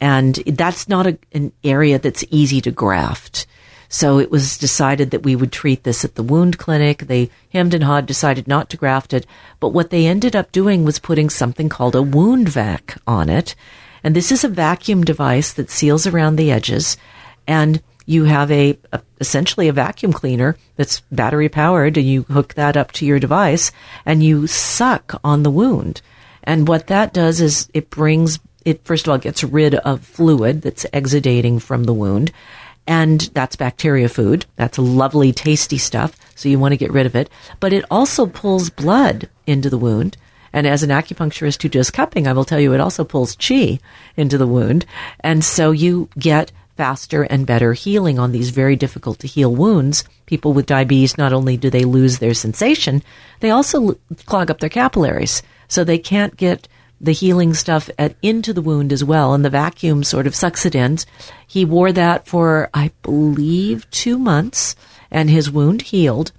and 0.00 0.36
that's 0.46 0.88
not 0.88 1.06
a, 1.06 1.18
an 1.32 1.52
area 1.62 1.98
that's 1.98 2.24
easy 2.30 2.60
to 2.60 2.70
graft 2.70 3.46
so 3.94 4.18
it 4.18 4.28
was 4.28 4.58
decided 4.58 5.12
that 5.12 5.22
we 5.22 5.36
would 5.36 5.52
treat 5.52 5.84
this 5.84 6.04
at 6.04 6.16
the 6.16 6.24
wound 6.24 6.58
clinic. 6.58 7.06
They 7.06 7.30
hemmed 7.52 7.74
and 7.74 7.84
hawed, 7.84 8.06
decided 8.06 8.48
not 8.48 8.68
to 8.70 8.76
graft 8.76 9.12
it. 9.12 9.24
But 9.60 9.68
what 9.68 9.90
they 9.90 10.06
ended 10.06 10.34
up 10.34 10.50
doing 10.50 10.84
was 10.84 10.98
putting 10.98 11.30
something 11.30 11.68
called 11.68 11.94
a 11.94 12.02
wound 12.02 12.48
vac 12.48 12.98
on 13.06 13.28
it. 13.28 13.54
And 14.02 14.16
this 14.16 14.32
is 14.32 14.42
a 14.42 14.48
vacuum 14.48 15.04
device 15.04 15.52
that 15.52 15.70
seals 15.70 16.08
around 16.08 16.34
the 16.34 16.50
edges. 16.50 16.96
And 17.46 17.84
you 18.06 18.24
have 18.24 18.50
a, 18.50 18.78
a, 18.92 19.00
essentially 19.20 19.68
a 19.68 19.72
vacuum 19.72 20.12
cleaner 20.12 20.56
that's 20.76 21.00
battery 21.12 21.48
powered 21.48 21.96
and 21.96 22.06
you 22.06 22.22
hook 22.24 22.54
that 22.54 22.76
up 22.76 22.92
to 22.92 23.06
your 23.06 23.18
device 23.18 23.72
and 24.04 24.22
you 24.22 24.46
suck 24.46 25.20
on 25.24 25.42
the 25.42 25.50
wound. 25.50 26.02
And 26.42 26.68
what 26.68 26.88
that 26.88 27.14
does 27.14 27.40
is 27.40 27.68
it 27.72 27.90
brings 27.90 28.38
it 28.64 28.84
first 28.84 29.06
of 29.06 29.10
all 29.10 29.18
gets 29.18 29.44
rid 29.44 29.74
of 29.74 30.04
fluid 30.04 30.62
that's 30.62 30.86
exudating 30.86 31.60
from 31.60 31.84
the 31.84 31.92
wound 31.94 32.32
and 32.86 33.20
that's 33.32 33.56
bacteria 33.56 34.08
food. 34.08 34.46
That's 34.56 34.78
lovely 34.78 35.32
tasty 35.32 35.78
stuff. 35.78 36.16
So 36.34 36.48
you 36.48 36.58
want 36.58 36.72
to 36.72 36.78
get 36.78 36.92
rid 36.92 37.06
of 37.06 37.16
it, 37.16 37.30
but 37.60 37.72
it 37.72 37.84
also 37.90 38.26
pulls 38.26 38.70
blood 38.70 39.28
into 39.46 39.70
the 39.70 39.78
wound. 39.78 40.16
And 40.52 40.66
as 40.66 40.82
an 40.82 40.90
acupuncturist 40.90 41.62
who 41.62 41.68
does 41.68 41.90
cupping, 41.90 42.28
I 42.28 42.32
will 42.32 42.44
tell 42.44 42.60
you 42.60 42.74
it 42.74 42.80
also 42.80 43.02
pulls 43.02 43.36
chi 43.36 43.80
into 44.16 44.38
the 44.38 44.46
wound. 44.46 44.86
And 45.20 45.44
so 45.44 45.72
you 45.72 46.08
get 46.18 46.52
faster 46.76 47.22
and 47.22 47.46
better 47.46 47.72
healing 47.72 48.18
on 48.18 48.32
these 48.32 48.50
very 48.50 48.76
difficult 48.76 49.18
to 49.20 49.26
heal 49.26 49.54
wounds. 49.54 50.04
People 50.26 50.52
with 50.52 50.66
diabetes, 50.66 51.18
not 51.18 51.32
only 51.32 51.56
do 51.56 51.70
they 51.70 51.84
lose 51.84 52.18
their 52.18 52.34
sensation, 52.34 53.02
they 53.40 53.50
also 53.50 53.98
clog 54.26 54.50
up 54.50 54.60
their 54.60 54.68
capillaries. 54.68 55.42
So 55.68 55.84
they 55.84 55.98
can't 55.98 56.36
get 56.36 56.68
the 57.00 57.12
healing 57.12 57.54
stuff 57.54 57.90
at, 57.98 58.16
into 58.22 58.52
the 58.52 58.62
wound 58.62 58.92
as 58.92 59.04
well. 59.04 59.34
And 59.34 59.44
the 59.44 59.50
vacuum 59.50 60.04
sort 60.04 60.26
of 60.26 60.34
sucks 60.34 60.64
it 60.66 60.74
in. 60.74 60.98
He 61.46 61.64
wore 61.64 61.92
that 61.92 62.26
for, 62.26 62.70
I 62.72 62.90
believe, 63.02 63.88
two 63.90 64.18
months 64.18 64.74
and 65.10 65.30
his 65.30 65.50
wound 65.50 65.82
healed, 65.82 66.32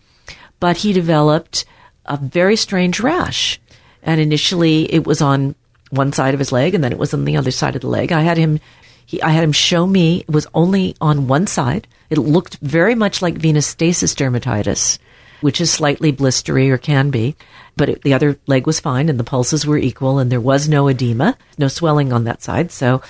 but 0.59 0.77
he 0.77 0.91
developed 0.93 1.65
a 2.05 2.17
very 2.17 2.55
strange 2.55 2.99
rash. 2.99 3.59
And 4.03 4.19
initially 4.19 4.91
it 4.93 5.05
was 5.07 5.21
on 5.21 5.55
one 5.91 6.13
side 6.13 6.33
of 6.33 6.39
his 6.39 6.51
leg 6.51 6.73
and 6.73 6.83
then 6.83 6.91
it 6.91 6.97
was 6.97 7.13
on 7.13 7.25
the 7.25 7.37
other 7.37 7.51
side 7.51 7.75
of 7.75 7.81
the 7.81 7.87
leg. 7.87 8.11
I 8.11 8.21
had 8.21 8.37
him 8.37 8.59
he, 9.05 9.21
I 9.21 9.29
had 9.29 9.43
him 9.43 9.51
show 9.51 9.85
me 9.85 10.19
it 10.21 10.29
was 10.29 10.47
only 10.53 10.95
on 10.99 11.27
one 11.27 11.47
side. 11.47 11.87
It 12.09 12.17
looked 12.17 12.57
very 12.61 12.95
much 12.95 13.21
like 13.21 13.35
venous 13.35 13.67
stasis 13.67 14.15
dermatitis, 14.15 14.99
which 15.41 15.61
is 15.61 15.71
slightly 15.71 16.11
blistery 16.11 16.69
or 16.69 16.77
can 16.77 17.09
be, 17.09 17.35
but 17.75 17.89
it, 17.89 18.01
the 18.03 18.13
other 18.13 18.37
leg 18.47 18.65
was 18.65 18.79
fine 18.79 19.09
and 19.09 19.19
the 19.19 19.23
pulses 19.23 19.65
were 19.65 19.77
equal 19.77 20.19
and 20.19 20.31
there 20.31 20.41
was 20.41 20.67
no 20.67 20.87
edema, 20.87 21.37
no 21.57 21.67
swelling 21.67 22.11
on 22.11 22.23
that 22.23 22.41
side. 22.41 22.71
So 22.71 23.01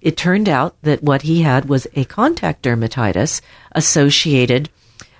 it 0.00 0.16
turned 0.16 0.48
out 0.48 0.76
that 0.82 1.02
what 1.02 1.22
he 1.22 1.42
had 1.42 1.68
was 1.68 1.86
a 1.94 2.04
contact 2.04 2.62
dermatitis 2.62 3.40
associated 3.72 4.68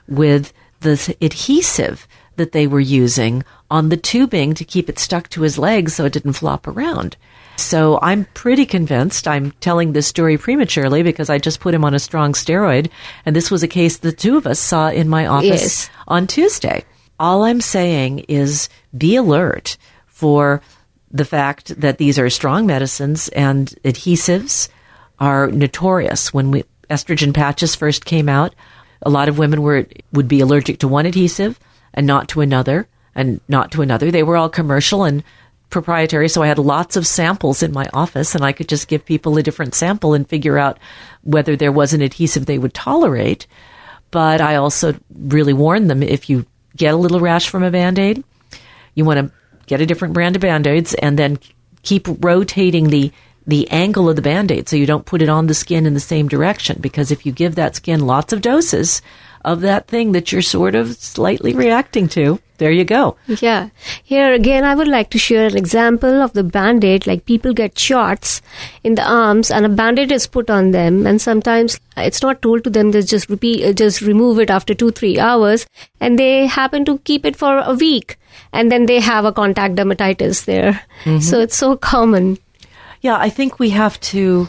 with 0.09 0.53
the 0.81 1.17
adhesive 1.21 2.07
that 2.37 2.53
they 2.53 2.67
were 2.67 2.81
using 2.81 3.45
on 3.71 3.89
the 3.89 3.97
tubing 3.97 4.55
to 4.55 4.65
keep 4.65 4.89
it 4.89 4.99
stuck 4.99 5.29
to 5.29 5.43
his 5.43 5.59
legs 5.59 5.95
so 5.95 6.05
it 6.05 6.13
didn't 6.13 6.33
flop 6.33 6.67
around. 6.67 7.17
So 7.57 7.99
I'm 8.03 8.25
pretty 8.35 8.67
convinced 8.67 9.29
I'm 9.29 9.53
telling 9.61 9.93
this 9.93 10.07
story 10.07 10.39
prematurely 10.39 11.03
because 11.03 11.31
I 11.31 11.39
just 11.39 11.61
put 11.61 11.75
him 11.75 11.85
on 11.85 11.95
a 11.95 11.99
strong 11.99 12.33
steroid. 12.33 12.91
And 13.25 13.37
this 13.37 13.51
was 13.51 13.63
a 13.63 13.69
case 13.69 13.99
the 13.99 14.13
two 14.13 14.37
of 14.37 14.47
us 14.47 14.59
saw 14.59 14.91
in 14.91 15.09
my 15.09 15.27
office 15.27 15.51
yes. 15.51 15.91
on 16.09 16.27
Tuesday. 16.27 16.85
All 17.19 17.45
I'm 17.45 17.61
saying 17.61 18.21
is 18.21 18.69
be 18.97 19.17
alert 19.17 19.77
for 20.07 20.63
the 21.11 21.25
fact 21.25 21.81
that 21.81 21.99
these 21.99 22.19
are 22.19 22.31
strong 22.31 22.67
medicines 22.67 23.29
and 23.29 23.69
adhesives 23.85 24.69
are 25.19 25.49
notorious. 25.49 26.33
When 26.33 26.51
we, 26.51 26.65
estrogen 26.91 27.35
patches 27.35 27.75
first 27.75 28.05
came 28.05 28.29
out, 28.29 28.55
a 29.03 29.11
lot 29.11 29.29
of 29.29 29.39
women 29.39 29.63
were 29.63 29.87
would 30.13 30.29
be 30.29 30.41
allergic 30.41 30.79
to 30.79 30.89
one 30.89 31.07
adhesive 31.07 31.61
and 31.93 32.07
not 32.07 32.29
to 32.31 32.41
another 32.41 32.89
and 33.15 33.41
not 33.49 33.73
to 33.73 33.83
another. 33.83 34.11
They 34.11 34.23
were 34.23 34.37
all 34.37 34.49
commercial 34.49 35.05
and 35.05 35.23
proprietary, 35.73 36.29
so 36.29 36.43
I 36.43 36.47
had 36.47 36.59
lots 36.59 36.97
of 36.97 37.07
samples 37.07 37.63
in 37.63 37.73
my 37.73 37.89
office, 37.93 38.35
and 38.35 38.45
I 38.45 38.53
could 38.53 38.69
just 38.69 38.87
give 38.87 39.05
people 39.05 39.37
a 39.37 39.43
different 39.43 39.75
sample 39.75 40.15
and 40.15 40.29
figure 40.29 40.59
out 40.59 40.79
whether 41.23 41.57
there 41.57 41.73
was 41.73 41.93
an 41.93 42.03
adhesive 42.03 42.47
they 42.47 42.59
would 42.59 42.75
tolerate. 42.75 43.47
But 44.13 44.41
I 44.41 44.57
also 44.57 44.95
really 45.13 45.53
warned 45.53 45.91
them 45.91 46.03
if 46.03 46.31
you 46.31 46.47
get 46.77 46.95
a 46.95 46.99
little 46.99 47.19
rash 47.19 47.49
from 47.49 47.63
a 47.63 47.71
band 47.71 47.99
aid, 47.99 48.23
you 48.95 49.05
want 49.05 49.19
to 49.19 49.33
get 49.67 49.81
a 49.81 49.87
different 49.87 50.15
brand 50.15 50.37
of 50.37 50.43
band 50.43 50.67
aids 50.67 50.95
and 50.95 51.19
then 51.19 51.39
keep 51.83 52.07
rotating 52.21 52.91
the 52.91 53.13
the 53.45 53.69
angle 53.71 54.09
of 54.09 54.15
the 54.15 54.23
band 54.23 54.53
aid 54.53 54.69
so 54.69 54.77
you 54.77 54.87
don't 54.87 55.07
put 55.07 55.21
it 55.21 55.29
on 55.29 55.49
the 55.49 55.55
skin 55.55 55.85
in 55.85 55.95
the 55.95 56.01
same 56.01 56.29
direction 56.29 56.79
because 56.81 57.11
if 57.11 57.27
you 57.27 57.33
give 57.33 57.57
that 57.57 57.75
skin 57.75 58.07
lots 58.07 58.33
of 58.33 58.41
doses 58.41 59.03
of 59.45 59.61
that 59.61 59.87
thing 59.89 60.13
that 60.13 60.33
you're 60.33 60.43
sort 60.43 60.75
of 60.75 60.97
slightly 60.97 61.55
reacting 61.55 62.09
to 62.09 62.39
there 62.63 62.71
you 62.71 62.85
go. 62.85 63.17
Yeah. 63.27 63.71
Here 64.05 64.33
again, 64.33 64.65
I 64.65 64.77
would 64.77 64.87
like 64.87 65.11
to 65.11 65.19
share 65.19 65.47
an 65.49 65.57
example 65.57 66.23
of 66.23 66.33
the 66.33 66.45
band 66.45 66.85
aid. 66.85 67.09
Like 67.09 67.27
people 67.27 67.53
get 67.53 67.77
shots 67.77 68.41
in 68.85 68.95
the 68.95 69.03
arms 69.03 69.51
and 69.51 69.67
a 69.67 69.69
band 69.69 69.99
aid 69.99 70.13
is 70.13 70.29
put 70.29 70.49
on 70.49 70.71
them. 70.71 71.05
And 71.05 71.21
sometimes 71.21 71.81
it's 71.97 72.23
not 72.23 72.41
told 72.41 72.63
to 72.63 72.71
them, 72.71 72.93
they 72.93 73.03
just 73.03 73.29
repeat, 73.29 73.65
uh, 73.65 73.73
just 73.73 74.01
remove 74.01 74.39
it 74.39 74.49
after 74.49 74.75
two, 74.75 74.93
three 74.93 75.19
hours. 75.19 75.67
And 75.99 76.21
they 76.21 76.47
happen 76.47 76.85
to 76.85 76.99
keep 76.99 77.27
it 77.27 77.35
for 77.35 77.59
a 77.59 77.75
week. 77.75 78.17
And 78.53 78.71
then 78.71 78.87
they 78.87 79.01
have 79.01 79.25
a 79.25 79.33
contact 79.33 79.75
dermatitis 79.75 80.45
there. 80.45 80.85
Mm-hmm. 81.03 81.19
So 81.19 81.41
it's 81.41 81.57
so 81.57 81.77
common. 81.77 82.39
Yeah, 83.01 83.17
I 83.17 83.29
think 83.29 83.59
we 83.59 83.71
have 83.71 83.99
to 84.13 84.49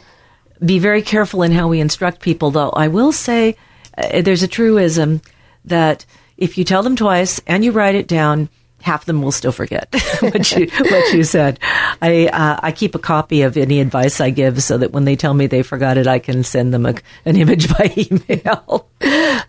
be 0.64 0.78
very 0.78 1.02
careful 1.02 1.42
in 1.42 1.52
how 1.52 1.68
we 1.68 1.80
instruct 1.80 2.20
people, 2.22 2.52
though. 2.52 2.70
I 2.70 2.90
will 2.90 3.12
say 3.12 3.58
uh, 3.98 4.22
there's 4.22 4.44
a 4.44 4.48
truism 4.48 5.22
that 5.66 6.06
if 6.38 6.58
you 6.58 6.64
tell 6.64 6.84
them 6.84 6.96
twice 6.96 7.40
and 7.48 7.64
you 7.64 7.72
write 7.72 7.96
it 7.96 8.08
down, 8.08 8.50
half 8.82 9.02
of 9.02 9.06
them 9.06 9.22
will 9.22 9.32
still 9.32 9.52
forget 9.52 9.88
what 10.20 10.52
you 10.52 10.68
what 10.68 11.14
you 11.14 11.24
said. 11.24 11.60
I 12.02 12.28
uh, 12.28 12.60
I 12.62 12.72
keep 12.72 12.96
a 12.96 13.00
copy 13.00 13.44
of 13.44 13.58
any 13.58 13.80
advice 13.80 14.20
I 14.20 14.30
give 14.30 14.62
so 14.62 14.78
that 14.78 14.92
when 14.92 15.06
they 15.06 15.16
tell 15.16 15.34
me 15.34 15.48
they 15.48 15.64
forgot 15.64 15.98
it, 15.98 16.08
I 16.08 16.20
can 16.20 16.44
send 16.44 16.74
them 16.74 16.86
a, 16.86 16.96
an 17.26 17.38
image 17.38 17.70
by 17.78 17.94
email. 17.98 18.88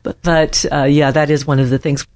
but 0.03 0.23
but 0.23 0.65
uh, 0.73 0.85
yeah, 0.85 1.11
that 1.11 1.31
is 1.31 1.47
one 1.47 1.59
of 1.59 1.71
the 1.71 1.79
things. 1.79 2.07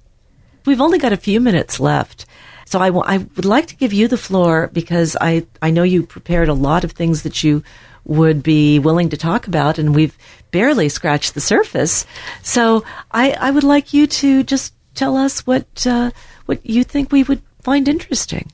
We've 0.65 0.81
only 0.81 0.99
got 0.99 1.13
a 1.13 1.17
few 1.17 1.39
minutes 1.39 1.79
left. 1.79 2.25
So 2.65 2.79
I, 2.79 2.89
w- 2.89 3.05
I 3.07 3.17
would 3.17 3.45
like 3.45 3.65
to 3.67 3.75
give 3.75 3.93
you 3.93 4.07
the 4.07 4.17
floor 4.17 4.69
because 4.71 5.17
I, 5.19 5.47
I 5.59 5.71
know 5.71 5.81
you 5.81 6.03
prepared 6.03 6.49
a 6.49 6.53
lot 6.53 6.83
of 6.83 6.91
things 6.91 7.23
that 7.23 7.43
you 7.43 7.63
would 8.05 8.43
be 8.43 8.79
willing 8.79 9.09
to 9.09 9.17
talk 9.17 9.47
about, 9.47 9.77
and 9.77 9.95
we've 9.95 10.17
barely 10.51 10.89
scratched 10.89 11.33
the 11.33 11.41
surface. 11.41 12.05
So 12.41 12.83
I, 13.11 13.31
I 13.31 13.51
would 13.51 13.63
like 13.63 13.93
you 13.93 14.07
to 14.07 14.43
just 14.43 14.73
tell 14.95 15.15
us 15.15 15.45
what 15.45 15.85
uh, 15.85 16.11
what 16.45 16.65
you 16.65 16.83
think 16.83 17.11
we 17.11 17.23
would 17.23 17.41
find 17.61 17.87
interesting. 17.87 18.51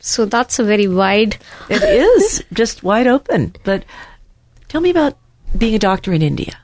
So 0.00 0.26
that's 0.26 0.58
a 0.58 0.64
very 0.64 0.86
wide. 0.86 1.38
it 1.68 1.82
is 1.82 2.44
just 2.52 2.82
wide 2.82 3.06
open. 3.06 3.54
But 3.64 3.84
tell 4.68 4.80
me 4.80 4.90
about 4.90 5.16
being 5.56 5.74
a 5.74 5.78
doctor 5.78 6.12
in 6.12 6.22
India. 6.22 6.58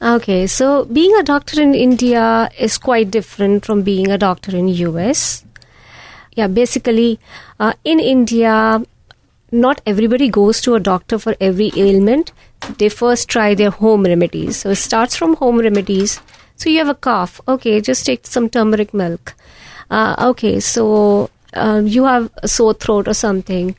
Okay, 0.00 0.46
so 0.46 0.84
being 0.84 1.16
a 1.16 1.22
doctor 1.22 1.60
in 1.60 1.74
India 1.74 2.50
is 2.58 2.76
quite 2.76 3.10
different 3.10 3.64
from 3.64 3.82
being 3.82 4.10
a 4.10 4.18
doctor 4.18 4.54
in 4.54 4.68
US. 4.68 5.44
Yeah, 6.36 6.48
basically, 6.48 7.18
uh, 7.58 7.72
in 7.82 7.98
India, 7.98 8.82
not 9.52 9.80
everybody 9.86 10.28
goes 10.28 10.60
to 10.62 10.74
a 10.74 10.80
doctor 10.80 11.18
for 11.18 11.36
every 11.40 11.72
ailment. 11.76 12.32
They 12.78 12.88
first 12.88 13.28
try 13.28 13.54
their 13.54 13.70
home 13.70 14.04
remedies. 14.04 14.58
So 14.58 14.70
it 14.70 14.76
starts 14.76 15.16
from 15.16 15.36
home 15.36 15.58
remedies. 15.58 16.20
So 16.56 16.70
you 16.70 16.78
have 16.78 16.88
a 16.88 16.94
cough. 16.94 17.40
Okay, 17.46 17.80
just 17.80 18.06
take 18.06 18.26
some 18.26 18.48
turmeric 18.48 18.92
milk. 18.92 19.34
Uh, 19.90 20.16
okay, 20.30 20.58
so 20.60 21.30
um, 21.54 21.86
you 21.86 22.04
have 22.04 22.30
a 22.38 22.48
sore 22.48 22.74
throat 22.74 23.06
or 23.06 23.14
something 23.14 23.76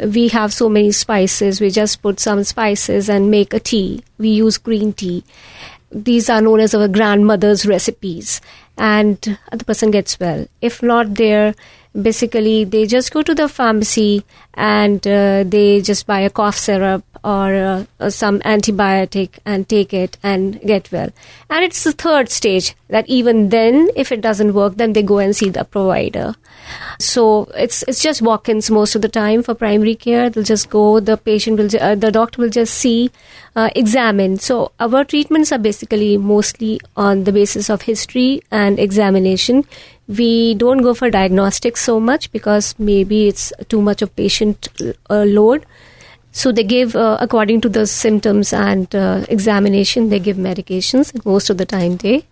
we 0.00 0.28
have 0.28 0.52
so 0.52 0.68
many 0.68 0.92
spices. 0.92 1.60
We 1.60 1.70
just 1.70 2.02
put 2.02 2.20
some 2.20 2.44
spices 2.44 3.08
and 3.08 3.30
make 3.30 3.54
a 3.54 3.60
tea. 3.60 4.02
We 4.18 4.30
use 4.30 4.58
green 4.58 4.92
tea. 4.92 5.24
These 5.90 6.28
are 6.28 6.40
known 6.40 6.60
as 6.60 6.74
our 6.74 6.88
grandmother's 6.88 7.66
recipes, 7.66 8.40
and 8.76 9.20
the 9.52 9.64
person 9.64 9.92
gets 9.92 10.18
well. 10.18 10.46
If 10.60 10.82
not 10.82 11.14
there, 11.14 11.54
basically 12.00 12.64
they 12.64 12.86
just 12.86 13.12
go 13.12 13.22
to 13.22 13.34
the 13.34 13.48
pharmacy 13.48 14.24
and 14.54 15.06
uh, 15.06 15.44
they 15.44 15.80
just 15.80 16.06
buy 16.06 16.20
a 16.20 16.30
cough 16.30 16.56
syrup 16.56 17.04
or 17.22 17.86
uh, 18.00 18.10
some 18.10 18.40
antibiotic 18.40 19.38
and 19.46 19.68
take 19.68 19.94
it 19.94 20.18
and 20.22 20.60
get 20.60 20.90
well. 20.92 21.08
And 21.48 21.64
it's 21.64 21.84
the 21.84 21.92
third 21.92 22.30
stage 22.30 22.74
that 22.88 23.08
even 23.08 23.48
then, 23.48 23.88
if 23.96 24.12
it 24.12 24.20
doesn't 24.20 24.52
work, 24.52 24.76
then 24.76 24.92
they 24.92 25.02
go 25.02 25.18
and 25.18 25.34
see 25.34 25.48
the 25.48 25.64
provider. 25.64 26.34
So 26.98 27.48
it's 27.56 27.82
it's 27.88 28.02
just 28.02 28.22
walk-ins 28.22 28.70
most 28.70 28.94
of 28.94 29.02
the 29.02 29.08
time 29.08 29.42
for 29.42 29.54
primary 29.54 29.94
care. 29.94 30.30
They'll 30.30 30.44
just 30.44 30.70
go. 30.70 31.00
The 31.00 31.16
patient 31.16 31.58
will, 31.58 31.70
uh, 31.80 31.94
the 31.94 32.10
doctor 32.12 32.42
will 32.42 32.50
just 32.50 32.74
see, 32.74 33.10
uh, 33.56 33.70
examine. 33.74 34.38
So 34.38 34.72
our 34.80 35.04
treatments 35.04 35.52
are 35.52 35.58
basically 35.58 36.16
mostly 36.16 36.80
on 36.96 37.24
the 37.24 37.32
basis 37.32 37.68
of 37.68 37.82
history 37.82 38.42
and 38.50 38.78
examination. 38.78 39.64
We 40.06 40.54
don't 40.54 40.82
go 40.82 40.94
for 40.94 41.10
diagnostics 41.10 41.82
so 41.82 41.98
much 41.98 42.30
because 42.30 42.74
maybe 42.78 43.28
it's 43.28 43.52
too 43.68 43.80
much 43.80 44.02
of 44.02 44.14
patient 44.16 44.68
uh, 45.08 45.24
load. 45.24 45.64
So 46.32 46.52
they 46.52 46.64
give, 46.64 46.96
uh, 46.96 47.16
according 47.20 47.60
to 47.62 47.68
the 47.68 47.86
symptoms 47.86 48.52
and 48.52 48.92
uh, 48.94 49.24
examination, 49.28 50.08
they 50.08 50.18
give 50.18 50.36
medications. 50.36 51.24
Most 51.24 51.48
of 51.48 51.58
the 51.58 51.64
time, 51.64 51.96
they 51.98 52.24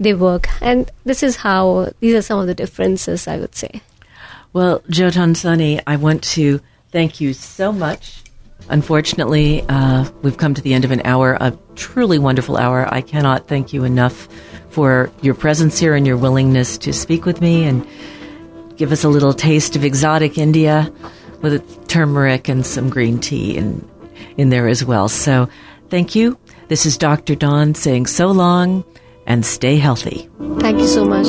they 0.00 0.14
work. 0.14 0.48
And 0.60 0.90
this 1.04 1.22
is 1.22 1.36
how, 1.36 1.92
these 2.00 2.14
are 2.14 2.22
some 2.22 2.38
of 2.40 2.46
the 2.46 2.54
differences, 2.54 3.28
I 3.28 3.38
would 3.38 3.54
say. 3.54 3.82
Well, 4.52 4.80
Jytan 4.80 5.34
Sahni, 5.34 5.82
I 5.86 5.96
want 5.96 6.22
to 6.34 6.60
thank 6.90 7.20
you 7.20 7.32
so 7.32 7.72
much. 7.72 8.22
Unfortunately, 8.68 9.64
uh, 9.68 10.08
we've 10.22 10.36
come 10.36 10.54
to 10.54 10.62
the 10.62 10.72
end 10.72 10.84
of 10.84 10.90
an 10.90 11.02
hour, 11.04 11.36
a 11.40 11.56
truly 11.74 12.18
wonderful 12.18 12.56
hour. 12.56 12.92
I 12.92 13.02
cannot 13.02 13.46
thank 13.46 13.72
you 13.72 13.84
enough 13.84 14.28
for 14.74 15.08
your 15.22 15.34
presence 15.34 15.78
here 15.78 15.94
and 15.94 16.04
your 16.04 16.16
willingness 16.16 16.76
to 16.78 16.92
speak 16.92 17.24
with 17.24 17.40
me 17.40 17.62
and 17.62 17.86
give 18.76 18.90
us 18.90 19.04
a 19.04 19.08
little 19.08 19.32
taste 19.32 19.76
of 19.76 19.84
exotic 19.84 20.36
India 20.36 20.92
with 21.42 21.86
turmeric 21.86 22.48
and 22.48 22.66
some 22.66 22.90
green 22.90 23.20
tea 23.20 23.56
in, 23.56 23.88
in 24.36 24.50
there 24.50 24.66
as 24.66 24.84
well. 24.84 25.08
So 25.08 25.48
thank 25.90 26.16
you. 26.16 26.36
This 26.66 26.86
is 26.86 26.98
Dr. 26.98 27.36
Dawn 27.36 27.76
saying 27.76 28.06
so 28.06 28.32
long 28.32 28.82
and 29.28 29.46
stay 29.46 29.76
healthy. 29.76 30.28
Thank 30.58 30.80
you 30.80 30.88
so 30.88 31.04
much. 31.04 31.28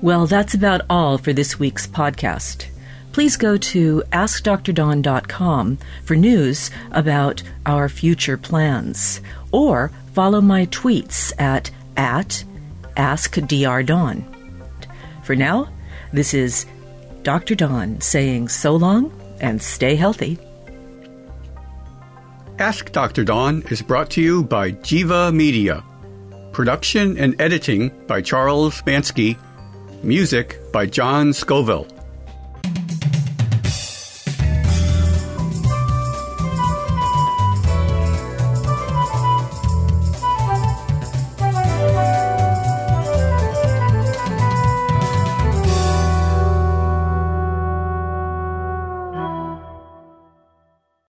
Well, 0.00 0.28
that's 0.28 0.54
about 0.54 0.82
all 0.88 1.18
for 1.18 1.32
this 1.32 1.58
week's 1.58 1.88
podcast. 1.88 2.66
Please 3.10 3.36
go 3.36 3.56
to 3.56 4.04
AskDrDawn.com 4.12 5.78
for 6.04 6.14
news 6.14 6.70
about 6.92 7.42
our 7.66 7.88
future 7.88 8.36
plans, 8.36 9.20
or 9.50 9.90
follow 10.18 10.40
my 10.40 10.66
tweets 10.66 11.32
at, 11.38 11.70
at 11.96 12.42
AskDrDawn. 12.96 14.24
For 15.22 15.36
now, 15.36 15.68
this 16.12 16.34
is 16.34 16.66
Dr. 17.22 17.54
Dawn 17.54 18.00
saying 18.00 18.48
so 18.48 18.74
long 18.74 19.12
and 19.40 19.62
stay 19.62 19.94
healthy. 19.94 20.36
Ask 22.58 22.90
Dr. 22.90 23.22
Dawn 23.22 23.62
is 23.70 23.80
brought 23.80 24.10
to 24.10 24.20
you 24.20 24.42
by 24.42 24.72
Jiva 24.72 25.32
Media. 25.32 25.84
Production 26.50 27.16
and 27.16 27.40
editing 27.40 27.92
by 28.08 28.20
Charles 28.20 28.82
Bansky. 28.82 29.38
Music 30.02 30.58
by 30.72 30.84
John 30.86 31.32
Scoville. 31.32 31.86